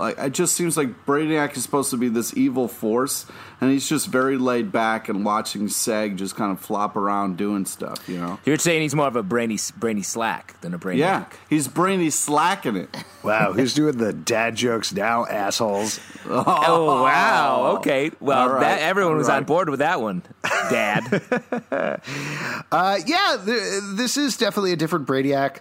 like 0.02 0.18
it 0.18 0.32
just 0.32 0.54
seems 0.56 0.76
like 0.76 1.06
Brainiac 1.06 1.56
is 1.56 1.62
supposed 1.62 1.90
to 1.90 1.96
be 1.96 2.08
this 2.08 2.36
evil 2.36 2.68
force 2.68 3.26
and 3.60 3.70
he's 3.70 3.88
just 3.88 4.08
very 4.08 4.36
laid 4.36 4.72
back 4.72 5.08
and 5.08 5.24
watching 5.24 5.68
Seg 5.68 6.16
just 6.16 6.34
kind 6.36 6.50
of 6.52 6.60
flop 6.60 6.96
around 6.96 7.36
doing 7.36 7.64
stuff, 7.64 8.08
you 8.08 8.18
know. 8.18 8.38
You're 8.44 8.56
saying 8.58 8.82
he's 8.82 8.94
more 8.94 9.06
of 9.06 9.16
a 9.16 9.22
brainy 9.22 9.58
brainy 9.76 10.02
slack 10.02 10.60
than 10.60 10.74
a 10.74 10.78
brainy. 10.78 11.00
Yeah, 11.00 11.26
he's 11.48 11.68
brainy 11.68 12.10
slacking 12.10 12.76
it. 12.76 12.94
Wow, 13.22 13.52
who's 13.52 13.72
doing 13.74 13.96
the 13.98 14.12
dad 14.12 14.56
jokes 14.56 14.92
now, 14.92 15.26
assholes? 15.26 16.00
Oh 16.24 17.02
wow. 17.02 17.76
Okay. 17.78 18.12
Well, 18.20 18.38
All 18.38 18.48
right. 18.50 18.60
that 18.60 18.80
everyone 18.80 19.12
All 19.14 19.18
was 19.18 19.28
on 19.28 19.44
board 19.44 19.68
with 19.68 19.80
that 19.80 20.00
one, 20.00 20.22
Dad. 20.70 21.22
Uh, 22.72 22.98
yeah, 23.06 23.36
th- 23.44 23.80
this 23.96 24.16
is 24.16 24.36
definitely 24.36 24.72
a 24.72 24.76
different 24.76 25.06
Brainiac, 25.06 25.58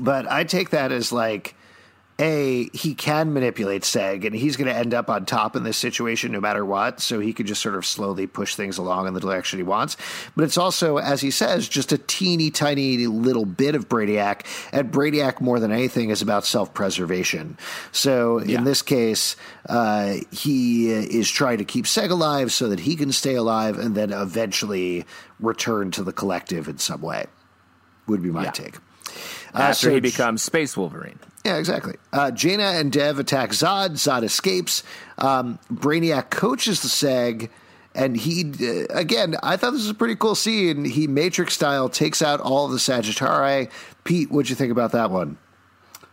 but 0.00 0.26
I 0.30 0.44
take 0.44 0.70
that 0.70 0.92
as 0.92 1.12
like, 1.12 1.54
a 2.20 2.68
he 2.72 2.94
can 2.94 3.32
manipulate 3.32 3.82
Seg, 3.82 4.26
and 4.26 4.34
he's 4.34 4.56
going 4.56 4.68
to 4.68 4.76
end 4.76 4.92
up 4.92 5.08
on 5.08 5.24
top 5.24 5.56
in 5.56 5.62
this 5.62 5.76
situation 5.78 6.32
no 6.32 6.40
matter 6.40 6.64
what. 6.64 7.00
So 7.00 7.18
he 7.18 7.32
could 7.32 7.46
just 7.46 7.62
sort 7.62 7.74
of 7.74 7.86
slowly 7.86 8.26
push 8.26 8.54
things 8.54 8.78
along 8.78 9.08
in 9.08 9.14
the 9.14 9.20
direction 9.20 9.58
he 9.58 9.62
wants. 9.62 9.96
But 10.36 10.44
it's 10.44 10.58
also, 10.58 10.98
as 10.98 11.20
he 11.20 11.30
says, 11.30 11.68
just 11.68 11.92
a 11.92 11.98
teeny 11.98 12.50
tiny 12.50 13.06
little 13.06 13.46
bit 13.46 13.74
of 13.74 13.88
Brainiac, 13.88 14.42
and 14.72 14.92
Brainiac 14.92 15.40
more 15.40 15.58
than 15.58 15.72
anything 15.72 16.10
is 16.10 16.20
about 16.22 16.44
self 16.44 16.74
preservation. 16.74 17.56
So 17.92 18.40
Yeah. 18.42 18.58
in 18.58 18.64
this 18.64 18.82
case, 18.82 19.36
uh, 19.68 20.16
he 20.30 20.90
is 20.90 21.30
trying 21.30 21.58
to 21.58 21.64
keep 21.64 21.86
Seg 21.86 22.10
alive 22.10 22.52
so 22.52 22.68
that 22.68 22.80
he 22.80 22.96
can 22.96 23.12
stay 23.12 23.34
alive, 23.34 23.78
and 23.78 23.94
then 23.94 24.12
eventually 24.12 25.06
return 25.40 25.90
to 25.92 26.02
the 26.02 26.12
collective 26.12 26.68
in 26.68 26.78
some 26.78 27.00
way. 27.00 27.26
Would 28.06 28.22
be 28.22 28.30
my 28.30 28.44
Yeah. 28.44 28.50
take. 28.50 28.74
After 29.54 29.88
so 29.88 29.94
he 29.94 30.00
becomes 30.00 30.42
Space 30.42 30.76
Wolverine. 30.76 31.18
Yeah, 31.44 31.56
exactly. 31.56 31.96
Uh, 32.12 32.30
Jayna 32.30 32.78
and 32.78 32.92
Dev 32.92 33.18
attack 33.18 33.50
Zod. 33.50 33.92
Zod 33.92 34.22
escapes. 34.22 34.82
Um, 35.18 35.58
Brainiac 35.72 36.30
coaches 36.30 36.82
the 36.82 36.88
Seg, 36.88 37.48
and 37.94 38.16
he 38.16 38.52
uh, 38.60 38.86
again. 38.90 39.36
I 39.42 39.56
thought 39.56 39.70
this 39.70 39.82
was 39.82 39.90
a 39.90 39.94
pretty 39.94 40.16
cool 40.16 40.34
scene. 40.34 40.84
He 40.84 41.06
Matrix 41.06 41.54
style 41.54 41.88
takes 41.88 42.20
out 42.20 42.40
all 42.40 42.66
of 42.66 42.72
the 42.72 42.78
Sagittari. 42.78 43.70
Pete, 44.04 44.30
what'd 44.30 44.50
you 44.50 44.56
think 44.56 44.70
about 44.70 44.92
that 44.92 45.10
one? 45.10 45.38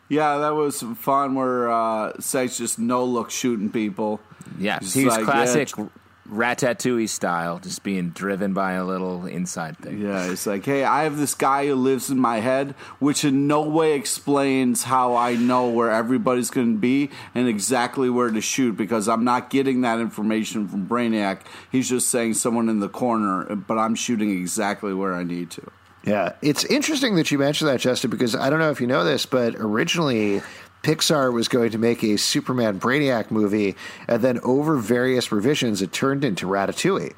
Yeah, 0.09 0.37
that 0.37 0.55
was 0.55 0.81
fun 0.95 1.35
where 1.35 1.69
uh 1.69 2.13
Seg's 2.21 2.57
just 2.57 2.79
no 2.79 3.03
look 3.03 3.29
shooting 3.29 3.69
people. 3.69 4.21
Yeah, 4.57 4.79
Just 4.79 4.95
he's 4.95 5.07
like, 5.07 5.25
classic 5.25 5.69
yeah, 5.77 5.87
Ratatouille 6.31 7.09
style, 7.09 7.59
just 7.59 7.83
being 7.83 8.09
driven 8.09 8.53
by 8.53 8.73
a 8.73 8.83
little 8.83 9.25
inside 9.25 9.77
thing. 9.77 10.01
Yeah, 10.01 10.29
it's 10.29 10.45
like, 10.45 10.65
hey, 10.65 10.83
I 10.83 11.03
have 11.03 11.17
this 11.17 11.33
guy 11.33 11.67
who 11.67 11.75
lives 11.75 12.09
in 12.09 12.19
my 12.19 12.39
head, 12.39 12.75
which 12.99 13.23
in 13.23 13.47
no 13.47 13.61
way 13.61 13.93
explains 13.93 14.83
how 14.83 15.15
I 15.15 15.35
know 15.35 15.69
where 15.69 15.91
everybody's 15.91 16.49
going 16.49 16.73
to 16.73 16.79
be 16.79 17.09
and 17.33 17.47
exactly 17.47 18.09
where 18.09 18.29
to 18.29 18.41
shoot 18.41 18.75
because 18.75 19.07
I'm 19.07 19.23
not 19.23 19.49
getting 19.49 19.81
that 19.81 19.99
information 19.99 20.67
from 20.67 20.87
Brainiac. 20.87 21.41
He's 21.71 21.89
just 21.89 22.09
saying 22.09 22.35
someone 22.35 22.69
in 22.69 22.79
the 22.79 22.89
corner, 22.89 23.55
but 23.55 23.77
I'm 23.77 23.95
shooting 23.95 24.31
exactly 24.31 24.93
where 24.93 25.13
I 25.13 25.23
need 25.23 25.51
to. 25.51 25.71
Yeah, 26.03 26.33
it's 26.41 26.63
interesting 26.63 27.15
that 27.15 27.31
you 27.31 27.37
mentioned 27.37 27.69
that, 27.69 27.81
Justin, 27.81 28.09
because 28.09 28.33
I 28.33 28.49
don't 28.49 28.59
know 28.59 28.71
if 28.71 28.79
you 28.79 28.87
know 28.87 29.03
this, 29.03 29.25
but 29.25 29.55
originally 29.55 30.41
Pixar 30.83 31.33
was 31.33 31.47
going 31.47 31.71
to 31.71 31.77
make 31.77 32.03
a 32.03 32.17
Superman 32.17 32.79
Brainiac 32.79 33.31
movie, 33.31 33.75
and 34.07 34.21
then 34.21 34.39
over 34.43 34.77
various 34.77 35.31
revisions, 35.31 35.81
it 35.81 35.91
turned 35.91 36.23
into 36.23 36.45
Ratatouille. 36.47 37.13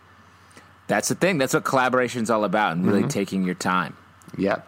That's 0.88 1.10
the 1.10 1.16
thing. 1.16 1.38
That's 1.38 1.54
what 1.54 1.64
collaboration's 1.64 2.30
all 2.30 2.44
about, 2.44 2.76
and 2.76 2.86
really 2.86 3.08
taking 3.08 3.44
your 3.44 3.56
time. 3.56 3.96
Yeah. 4.38 4.62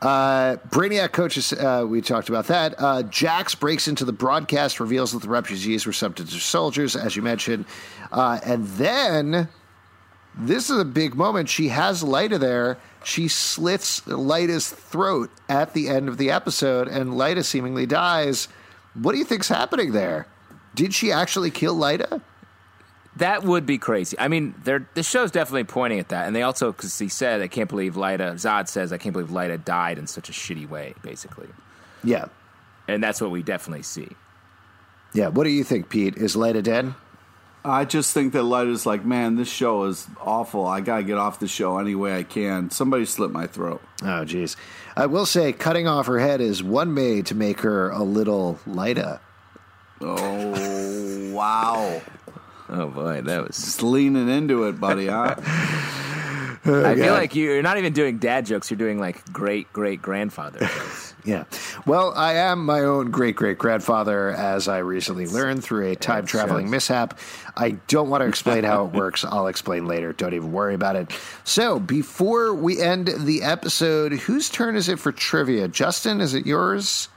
Uh, 0.00 0.56
Brainiac 0.68 1.12
coaches, 1.12 1.52
uh, 1.52 1.84
we 1.88 2.00
talked 2.00 2.28
about 2.28 2.46
that. 2.48 2.74
Uh, 2.76 3.04
Jax 3.04 3.54
breaks 3.54 3.86
into 3.86 4.04
the 4.04 4.12
broadcast, 4.12 4.80
reveals 4.80 5.12
that 5.12 5.22
the 5.22 5.28
refugees 5.28 5.86
were 5.86 5.92
subject 5.92 6.30
to 6.30 6.40
soldiers, 6.40 6.96
as 6.96 7.14
you 7.14 7.22
mentioned. 7.22 7.64
Uh, 8.10 8.40
and 8.44 8.66
then, 8.66 9.48
this 10.36 10.70
is 10.70 10.78
a 10.78 10.84
big 10.84 11.14
moment. 11.14 11.48
She 11.48 11.68
has 11.68 12.02
Lyta 12.02 12.40
there. 12.40 12.78
She 13.04 13.28
slits 13.28 14.00
Lyta's 14.02 14.68
throat 14.70 15.30
at 15.48 15.74
the 15.74 15.88
end 15.88 16.08
of 16.08 16.18
the 16.18 16.30
episode, 16.30 16.88
and 16.88 17.10
Lyta 17.10 17.44
seemingly 17.44 17.86
dies. 17.86 18.48
What 18.94 19.12
do 19.12 19.18
you 19.18 19.24
think's 19.24 19.48
happening 19.48 19.92
there? 19.92 20.26
Did 20.74 20.94
she 20.94 21.10
actually 21.12 21.50
kill 21.50 21.76
Lyta? 21.76 22.20
That 23.16 23.42
would 23.42 23.66
be 23.66 23.76
crazy. 23.76 24.16
I 24.18 24.28
mean, 24.28 24.54
they're, 24.64 24.88
the 24.94 25.02
show's 25.02 25.30
definitely 25.30 25.64
pointing 25.64 25.98
at 25.98 26.08
that, 26.08 26.26
and 26.26 26.34
they 26.34 26.42
also 26.42 26.72
because 26.72 26.98
he 26.98 27.08
said, 27.08 27.42
"I 27.42 27.48
can't 27.48 27.68
believe 27.68 27.94
Lyta." 27.94 28.34
Zod 28.34 28.68
says, 28.68 28.90
"I 28.92 28.96
can't 28.98 29.12
believe 29.12 29.28
Lyta 29.28 29.62
died 29.62 29.98
in 29.98 30.06
such 30.06 30.30
a 30.30 30.32
shitty 30.32 30.66
way," 30.68 30.94
basically, 31.02 31.48
Yeah. 32.02 32.26
and 32.88 33.02
that's 33.02 33.20
what 33.20 33.30
we 33.30 33.42
definitely 33.42 33.82
see. 33.82 34.08
Yeah. 35.12 35.28
What 35.28 35.44
do 35.44 35.50
you 35.50 35.62
think, 35.62 35.90
Pete? 35.90 36.16
Is 36.16 36.36
Lyta 36.36 36.62
dead? 36.62 36.94
I 37.64 37.84
just 37.84 38.12
think 38.12 38.32
that 38.32 38.42
Lyta's 38.42 38.86
like, 38.86 39.04
man, 39.04 39.36
this 39.36 39.48
show 39.48 39.84
is 39.84 40.06
awful. 40.20 40.66
I 40.66 40.80
gotta 40.80 41.04
get 41.04 41.16
off 41.16 41.38
the 41.38 41.46
show 41.46 41.78
any 41.78 41.94
way 41.94 42.16
I 42.16 42.24
can. 42.24 42.70
Somebody 42.70 43.04
slit 43.04 43.30
my 43.30 43.46
throat. 43.46 43.80
Oh, 44.02 44.24
jeez. 44.24 44.56
I 44.96 45.06
will 45.06 45.26
say, 45.26 45.52
cutting 45.52 45.86
off 45.86 46.06
her 46.06 46.18
head 46.18 46.40
is 46.40 46.62
one 46.62 46.94
way 46.94 47.22
to 47.22 47.34
make 47.34 47.60
her 47.60 47.90
a 47.90 48.02
little 48.02 48.58
lighter. 48.66 49.20
Oh 50.00 51.32
wow! 51.32 52.02
Oh 52.68 52.88
boy, 52.88 53.20
that 53.22 53.46
was. 53.46 53.56
Just 53.56 53.82
leaning 53.82 54.28
into 54.28 54.64
it, 54.64 54.80
buddy. 54.80 55.06
Huh? 55.06 55.36
Oh, 56.64 56.84
I 56.84 56.94
feel 56.94 57.12
like 57.12 57.34
you're 57.34 57.60
not 57.60 57.78
even 57.78 57.92
doing 57.92 58.18
dad 58.18 58.46
jokes. 58.46 58.70
You're 58.70 58.78
doing 58.78 59.00
like 59.00 59.32
great 59.32 59.72
great 59.72 60.00
grandfather 60.00 60.60
jokes. 60.60 61.11
Yeah. 61.24 61.44
Well, 61.86 62.12
I 62.16 62.34
am 62.34 62.66
my 62.66 62.80
own 62.80 63.12
great 63.12 63.36
great 63.36 63.56
grandfather, 63.56 64.30
as 64.30 64.66
I 64.66 64.78
recently 64.78 65.26
learned 65.28 65.62
through 65.62 65.92
a 65.92 65.94
time 65.96 66.26
traveling 66.26 66.68
mishap. 66.68 67.16
I 67.56 67.72
don't 67.86 68.08
want 68.10 68.22
to 68.22 68.26
explain 68.28 68.64
how 68.64 68.86
it 68.86 68.92
works. 68.94 69.24
I'll 69.24 69.46
explain 69.46 69.86
later. 69.86 70.12
Don't 70.12 70.34
even 70.34 70.50
worry 70.50 70.74
about 70.74 70.96
it. 70.96 71.12
So, 71.44 71.78
before 71.78 72.54
we 72.54 72.80
end 72.80 73.08
the 73.18 73.42
episode, 73.42 74.12
whose 74.14 74.50
turn 74.50 74.74
is 74.74 74.88
it 74.88 74.98
for 74.98 75.12
trivia? 75.12 75.68
Justin, 75.68 76.20
is 76.20 76.34
it 76.34 76.44
yours? 76.44 77.08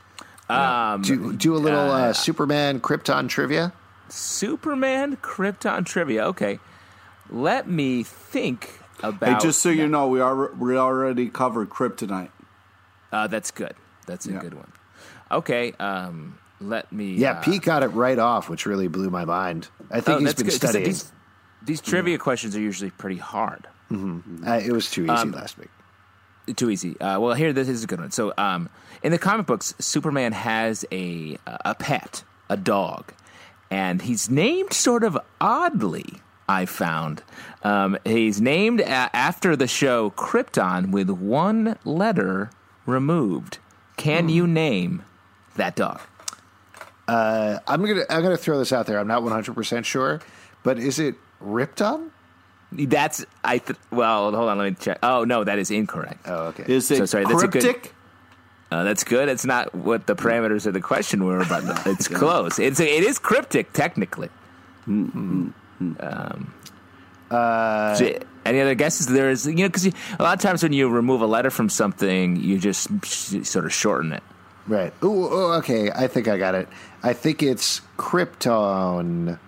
Um, 0.49 1.01
Do, 1.01 1.34
do 1.34 1.56
a 1.56 1.58
little 1.58 1.89
uh, 1.89 2.14
Superman 2.14 2.80
Krypton 2.80 3.28
trivia. 3.28 3.74
Superman 4.10 5.18
Krypton 5.18 5.84
trivia. 5.84 6.26
Okay, 6.28 6.60
let 7.32 7.68
me 7.68 8.03
think 8.03 8.80
about. 9.01 9.41
Hey, 9.41 9.47
just 9.47 9.62
so 9.62 9.70
you 9.70 9.88
know, 9.88 10.08
we 10.08 10.20
are 10.22 10.53
we 10.53 10.78
already 10.78 11.30
covered 11.30 11.70
Kryptonite. 11.72 12.30
uh, 13.12 13.26
that's 13.26 13.49
good. 13.49 13.74
That's 14.06 14.26
a 14.28 14.32
Yeah. 14.34 14.39
good 14.39 14.53
one. 14.53 14.72
Okay, 15.32 15.74
um, 15.80 16.38
let 16.62 16.91
me. 16.91 17.14
Yeah, 17.16 17.32
uh, 17.32 17.41
Pete 17.41 17.62
got 17.64 17.84
it 17.84 17.88
right 17.89 18.20
off, 18.20 18.47
which 18.49 18.66
really 18.66 18.88
blew 18.88 19.10
my 19.10 19.26
mind. 19.26 19.70
I 19.91 19.99
think 20.01 20.18
oh, 20.18 20.20
he's 20.20 20.34
been 20.36 20.45
good, 20.45 20.53
studying. 20.53 20.86
These, 20.86 21.12
these 21.64 21.82
trivia 21.82 22.18
questions 22.18 22.56
are 22.56 22.60
usually 22.62 22.91
pretty 22.91 23.18
hard. 23.18 23.68
Uh, 23.91 24.60
it 24.64 24.72
was 24.72 24.89
too 24.89 25.03
easy 25.03 25.12
Um, 25.12 25.32
last 25.32 25.58
week. 25.58 25.70
Too 26.56 26.70
easy. 26.70 26.99
Uh, 26.99 27.20
well, 27.20 27.34
here 27.34 27.53
this 27.53 27.68
is 27.68 27.84
a 27.84 27.88
good 27.88 27.99
one. 27.99 28.12
So, 28.12 28.34
um, 28.38 28.70
in 29.01 29.12
the 29.12 29.18
comic 29.18 29.47
books, 29.47 29.74
Superman 29.80 30.32
has 30.34 30.86
a 30.91 31.38
a 31.45 31.74
pet, 31.76 32.24
a 32.49 32.58
dog, 32.58 33.14
and 33.72 34.01
he's 34.03 34.30
named 34.30 34.74
sort 34.74 35.03
of 35.03 35.18
oddly. 35.41 36.06
I 36.47 36.68
found 36.68 37.24
um, 37.64 37.97
he's 38.06 38.39
named 38.39 38.80
a- 38.80 38.88
after 39.16 39.56
the 39.56 39.66
show 39.68 40.12
Krypton 40.12 40.91
with 40.91 41.10
one 41.10 41.78
letter 41.84 42.51
removed. 42.86 43.58
Can 44.06 44.26
hmm. 44.26 44.30
you 44.30 44.47
name 44.47 45.03
that 45.56 45.76
dog? 45.76 45.99
Uh, 47.08 47.58
I'm 47.68 47.84
gonna 47.84 48.03
I'm 48.10 48.22
gonna 48.22 48.38
throw 48.38 48.60
this 48.60 48.72
out 48.72 48.86
there. 48.86 48.99
I'm 48.99 49.08
not 49.08 49.24
100 49.24 49.56
percent 49.56 49.86
sure, 49.86 50.22
but 50.64 50.78
is 50.78 50.99
it 50.99 51.16
Ripton? 51.39 52.12
That's 52.72 53.26
I. 53.43 53.58
Th- 53.58 53.80
well, 53.91 54.32
hold 54.32 54.49
on. 54.49 54.58
Let 54.60 54.72
me 54.72 54.78
check. 54.80 54.99
Oh 55.01 55.24
no, 55.24 55.43
that 55.43 55.58
is 55.58 55.72
incorrect. 55.72 56.22
Oh, 56.28 56.47
okay. 56.47 56.66
Is 56.68 56.89
it 56.91 56.97
So 56.97 57.06
sorry, 57.06 57.26
that's 57.26 57.41
a 57.41 57.47
good- 57.47 57.64
cryptic? 57.64 57.93
Uh, 58.72 58.84
that's 58.84 59.03
good. 59.03 59.30
It's 59.30 59.45
not 59.45 59.74
what 59.74 60.08
the 60.08 60.16
parameters 60.16 60.66
of 60.66 60.74
the 60.74 60.82
question 60.82 61.24
were, 61.24 61.45
but 61.45 61.64
it's 61.88 62.08
close. 62.08 62.60
It's 62.60 62.80
it 62.80 63.03
is 63.03 63.18
cryptic 63.18 63.74
technically. 63.74 64.30
Mm, 64.88 65.12
mm, 65.14 65.53
mm. 65.82 66.32
Um, 66.32 66.53
Uh, 67.32 67.95
so 67.95 68.19
any 68.45 68.61
other 68.61 68.76
guesses? 68.76 69.07
There 69.07 69.30
is, 69.30 69.45
you 69.47 69.55
know, 69.55 69.67
because 69.67 69.86
a 69.88 69.93
lot 70.23 70.34
of 70.36 70.41
times 70.41 70.61
when 70.63 70.73
you 70.73 70.88
remove 70.89 71.21
a 71.21 71.26
letter 71.26 71.49
from 71.49 71.69
something, 71.69 72.36
you 72.36 72.59
just 72.59 72.88
sh- 73.03 73.43
sort 73.43 73.65
of 73.65 73.73
shorten 73.73 74.13
it. 74.13 74.23
right. 74.67 74.93
Ooh, 75.03 75.28
oh, 75.30 75.51
okay. 75.53 75.91
I 75.91 76.07
think 76.07 76.28
I 76.28 76.38
got 76.38 76.55
it. 76.55 76.67
I 77.03 77.13
think 77.13 77.41
it's 77.43 77.82
Krypton. 77.97 79.39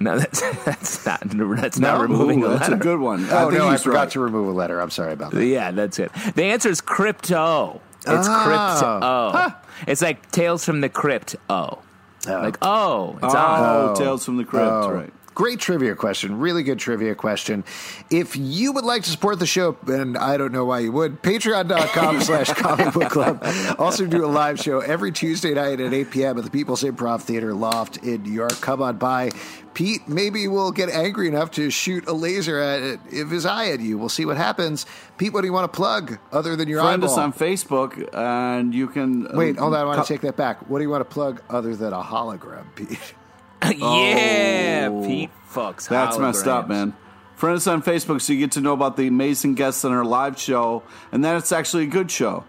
No, 0.00 0.18
that's 0.20 0.40
that's 0.64 1.06
not 1.06 1.20
that's 1.24 1.78
No? 1.78 1.92
not 1.92 2.00
removing 2.00 2.42
Ooh, 2.42 2.46
a 2.46 2.48
letter. 2.48 2.58
that's 2.58 2.72
a 2.72 2.76
good 2.76 2.98
one. 2.98 3.26
Oh 3.30 3.50
think 3.50 3.58
no, 3.58 3.68
I 3.68 3.76
forgot 3.76 3.98
right. 3.98 4.10
to 4.10 4.20
remove 4.20 4.48
a 4.48 4.52
letter. 4.52 4.80
I'm 4.80 4.90
sorry 4.90 5.12
about 5.12 5.32
that. 5.32 5.44
Yeah, 5.44 5.70
that's 5.70 5.98
it. 5.98 6.10
The 6.34 6.44
answer 6.44 6.68
is 6.68 6.80
Krypto. 6.80 7.80
It's 7.98 8.26
ah. 8.28 9.00
Oh. 9.02 9.36
Krypto. 9.36 9.54
It's 9.86 10.02
like 10.02 10.30
Tales 10.32 10.64
from 10.64 10.80
the 10.80 10.88
Crypt. 10.88 11.36
Oh, 11.48 11.78
like 12.26 12.56
oh, 12.62 13.14
it's 13.22 13.34
oh, 13.34 13.38
on. 13.38 13.90
Oh, 13.90 13.94
Tales 13.96 14.24
from 14.24 14.36
the 14.38 14.44
Crypt, 14.44 14.66
Oh, 14.66 14.90
right? 14.90 15.12
Great 15.34 15.60
trivia 15.60 15.94
question. 15.94 16.38
Really 16.38 16.62
good 16.62 16.78
trivia 16.78 17.14
question. 17.14 17.64
If 18.10 18.36
you 18.36 18.72
would 18.72 18.84
like 18.84 19.02
to 19.04 19.10
support 19.10 19.38
the 19.38 19.46
show, 19.46 19.76
and 19.86 20.18
I 20.18 20.36
don't 20.36 20.52
know 20.52 20.66
why 20.66 20.80
you 20.80 20.92
would, 20.92 21.22
patreon.com 21.22 22.20
slash 22.22 22.52
comic 22.52 22.92
book 22.92 23.10
club. 23.10 23.42
Also 23.78 24.06
do 24.06 24.24
a 24.24 24.26
live 24.26 24.60
show 24.60 24.80
every 24.80 25.10
Tuesday 25.10 25.54
night 25.54 25.80
at 25.80 25.94
8 25.94 26.10
p.m. 26.10 26.38
at 26.38 26.44
the 26.44 26.50
People's 26.50 26.82
Improv 26.82 27.22
Theater 27.22 27.54
Loft 27.54 27.98
in 27.98 28.24
New 28.24 28.32
York. 28.32 28.60
Come 28.60 28.82
on 28.82 28.98
by. 28.98 29.30
Pete 29.74 30.06
maybe 30.06 30.48
we'll 30.48 30.70
get 30.70 30.90
angry 30.90 31.28
enough 31.28 31.52
to 31.52 31.70
shoot 31.70 32.06
a 32.06 32.12
laser 32.12 32.58
at 32.58 32.82
it 32.82 33.00
if 33.10 33.30
his 33.30 33.46
eye 33.46 33.70
at 33.70 33.80
you. 33.80 33.96
We'll 33.96 34.10
see 34.10 34.26
what 34.26 34.36
happens. 34.36 34.84
Pete, 35.16 35.32
what 35.32 35.40
do 35.40 35.46
you 35.46 35.52
want 35.52 35.72
to 35.72 35.74
plug 35.74 36.18
other 36.30 36.56
than 36.56 36.68
your 36.68 36.82
Friend 36.82 37.02
eyeball? 37.02 37.14
us 37.14 37.18
on 37.18 37.32
Facebook, 37.32 38.06
and 38.12 38.74
you 38.74 38.88
can 38.88 39.34
Wait, 39.34 39.56
um, 39.56 39.62
hold 39.62 39.74
on. 39.74 39.80
I 39.80 39.84
want 39.84 40.06
to 40.06 40.12
take 40.12 40.20
that 40.22 40.36
back. 40.36 40.68
What 40.68 40.78
do 40.78 40.84
you 40.84 40.90
want 40.90 41.08
to 41.08 41.12
plug 41.12 41.42
other 41.48 41.74
than 41.74 41.94
a 41.94 42.02
hologram, 42.02 42.66
Pete? 42.74 43.14
yeah, 43.76 44.88
Oh. 44.90 45.04
Pete 45.06 45.30
fucks. 45.50 45.88
That's 45.88 46.18
messed 46.18 46.46
up, 46.46 46.68
man. 46.68 46.94
Friend 47.36 47.56
us 47.56 47.66
on 47.66 47.82
Facebook 47.82 48.20
so 48.20 48.32
you 48.32 48.38
get 48.38 48.52
to 48.52 48.60
know 48.60 48.72
about 48.72 48.96
the 48.96 49.06
amazing 49.08 49.54
guests 49.54 49.84
on 49.84 49.92
our 49.92 50.04
live 50.04 50.38
show, 50.38 50.82
and 51.10 51.24
then 51.24 51.36
it's 51.36 51.50
actually 51.52 51.84
a 51.84 51.88
good 51.88 52.10
show. 52.10 52.44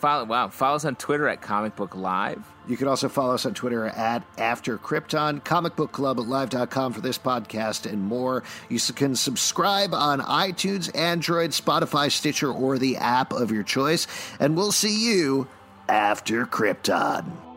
Follow, 0.00 0.24
wow, 0.26 0.48
follow 0.48 0.76
us 0.76 0.84
on 0.84 0.94
Twitter 0.94 1.26
at 1.26 1.40
Comic 1.42 1.74
Book 1.74 1.96
Live. 1.96 2.44
You 2.68 2.76
can 2.76 2.86
also 2.86 3.08
follow 3.08 3.34
us 3.34 3.46
on 3.46 3.54
Twitter 3.54 3.86
at 3.86 4.22
After 4.36 4.78
Krypton, 4.78 5.42
Comic 5.42 5.74
Book 5.74 5.90
Club 5.90 6.20
at 6.20 6.26
live.com 6.26 6.92
for 6.92 7.00
this 7.00 7.18
podcast 7.18 7.90
and 7.90 8.02
more. 8.02 8.44
You 8.68 8.78
can 8.94 9.16
subscribe 9.16 9.94
on 9.94 10.20
iTunes, 10.20 10.94
Android, 10.94 11.50
Spotify, 11.50 12.12
Stitcher, 12.12 12.52
or 12.52 12.78
the 12.78 12.98
app 12.98 13.32
of 13.32 13.50
your 13.50 13.64
choice. 13.64 14.06
And 14.38 14.56
we'll 14.56 14.70
see 14.72 15.10
you 15.10 15.48
after 15.88 16.44
Krypton. 16.46 17.47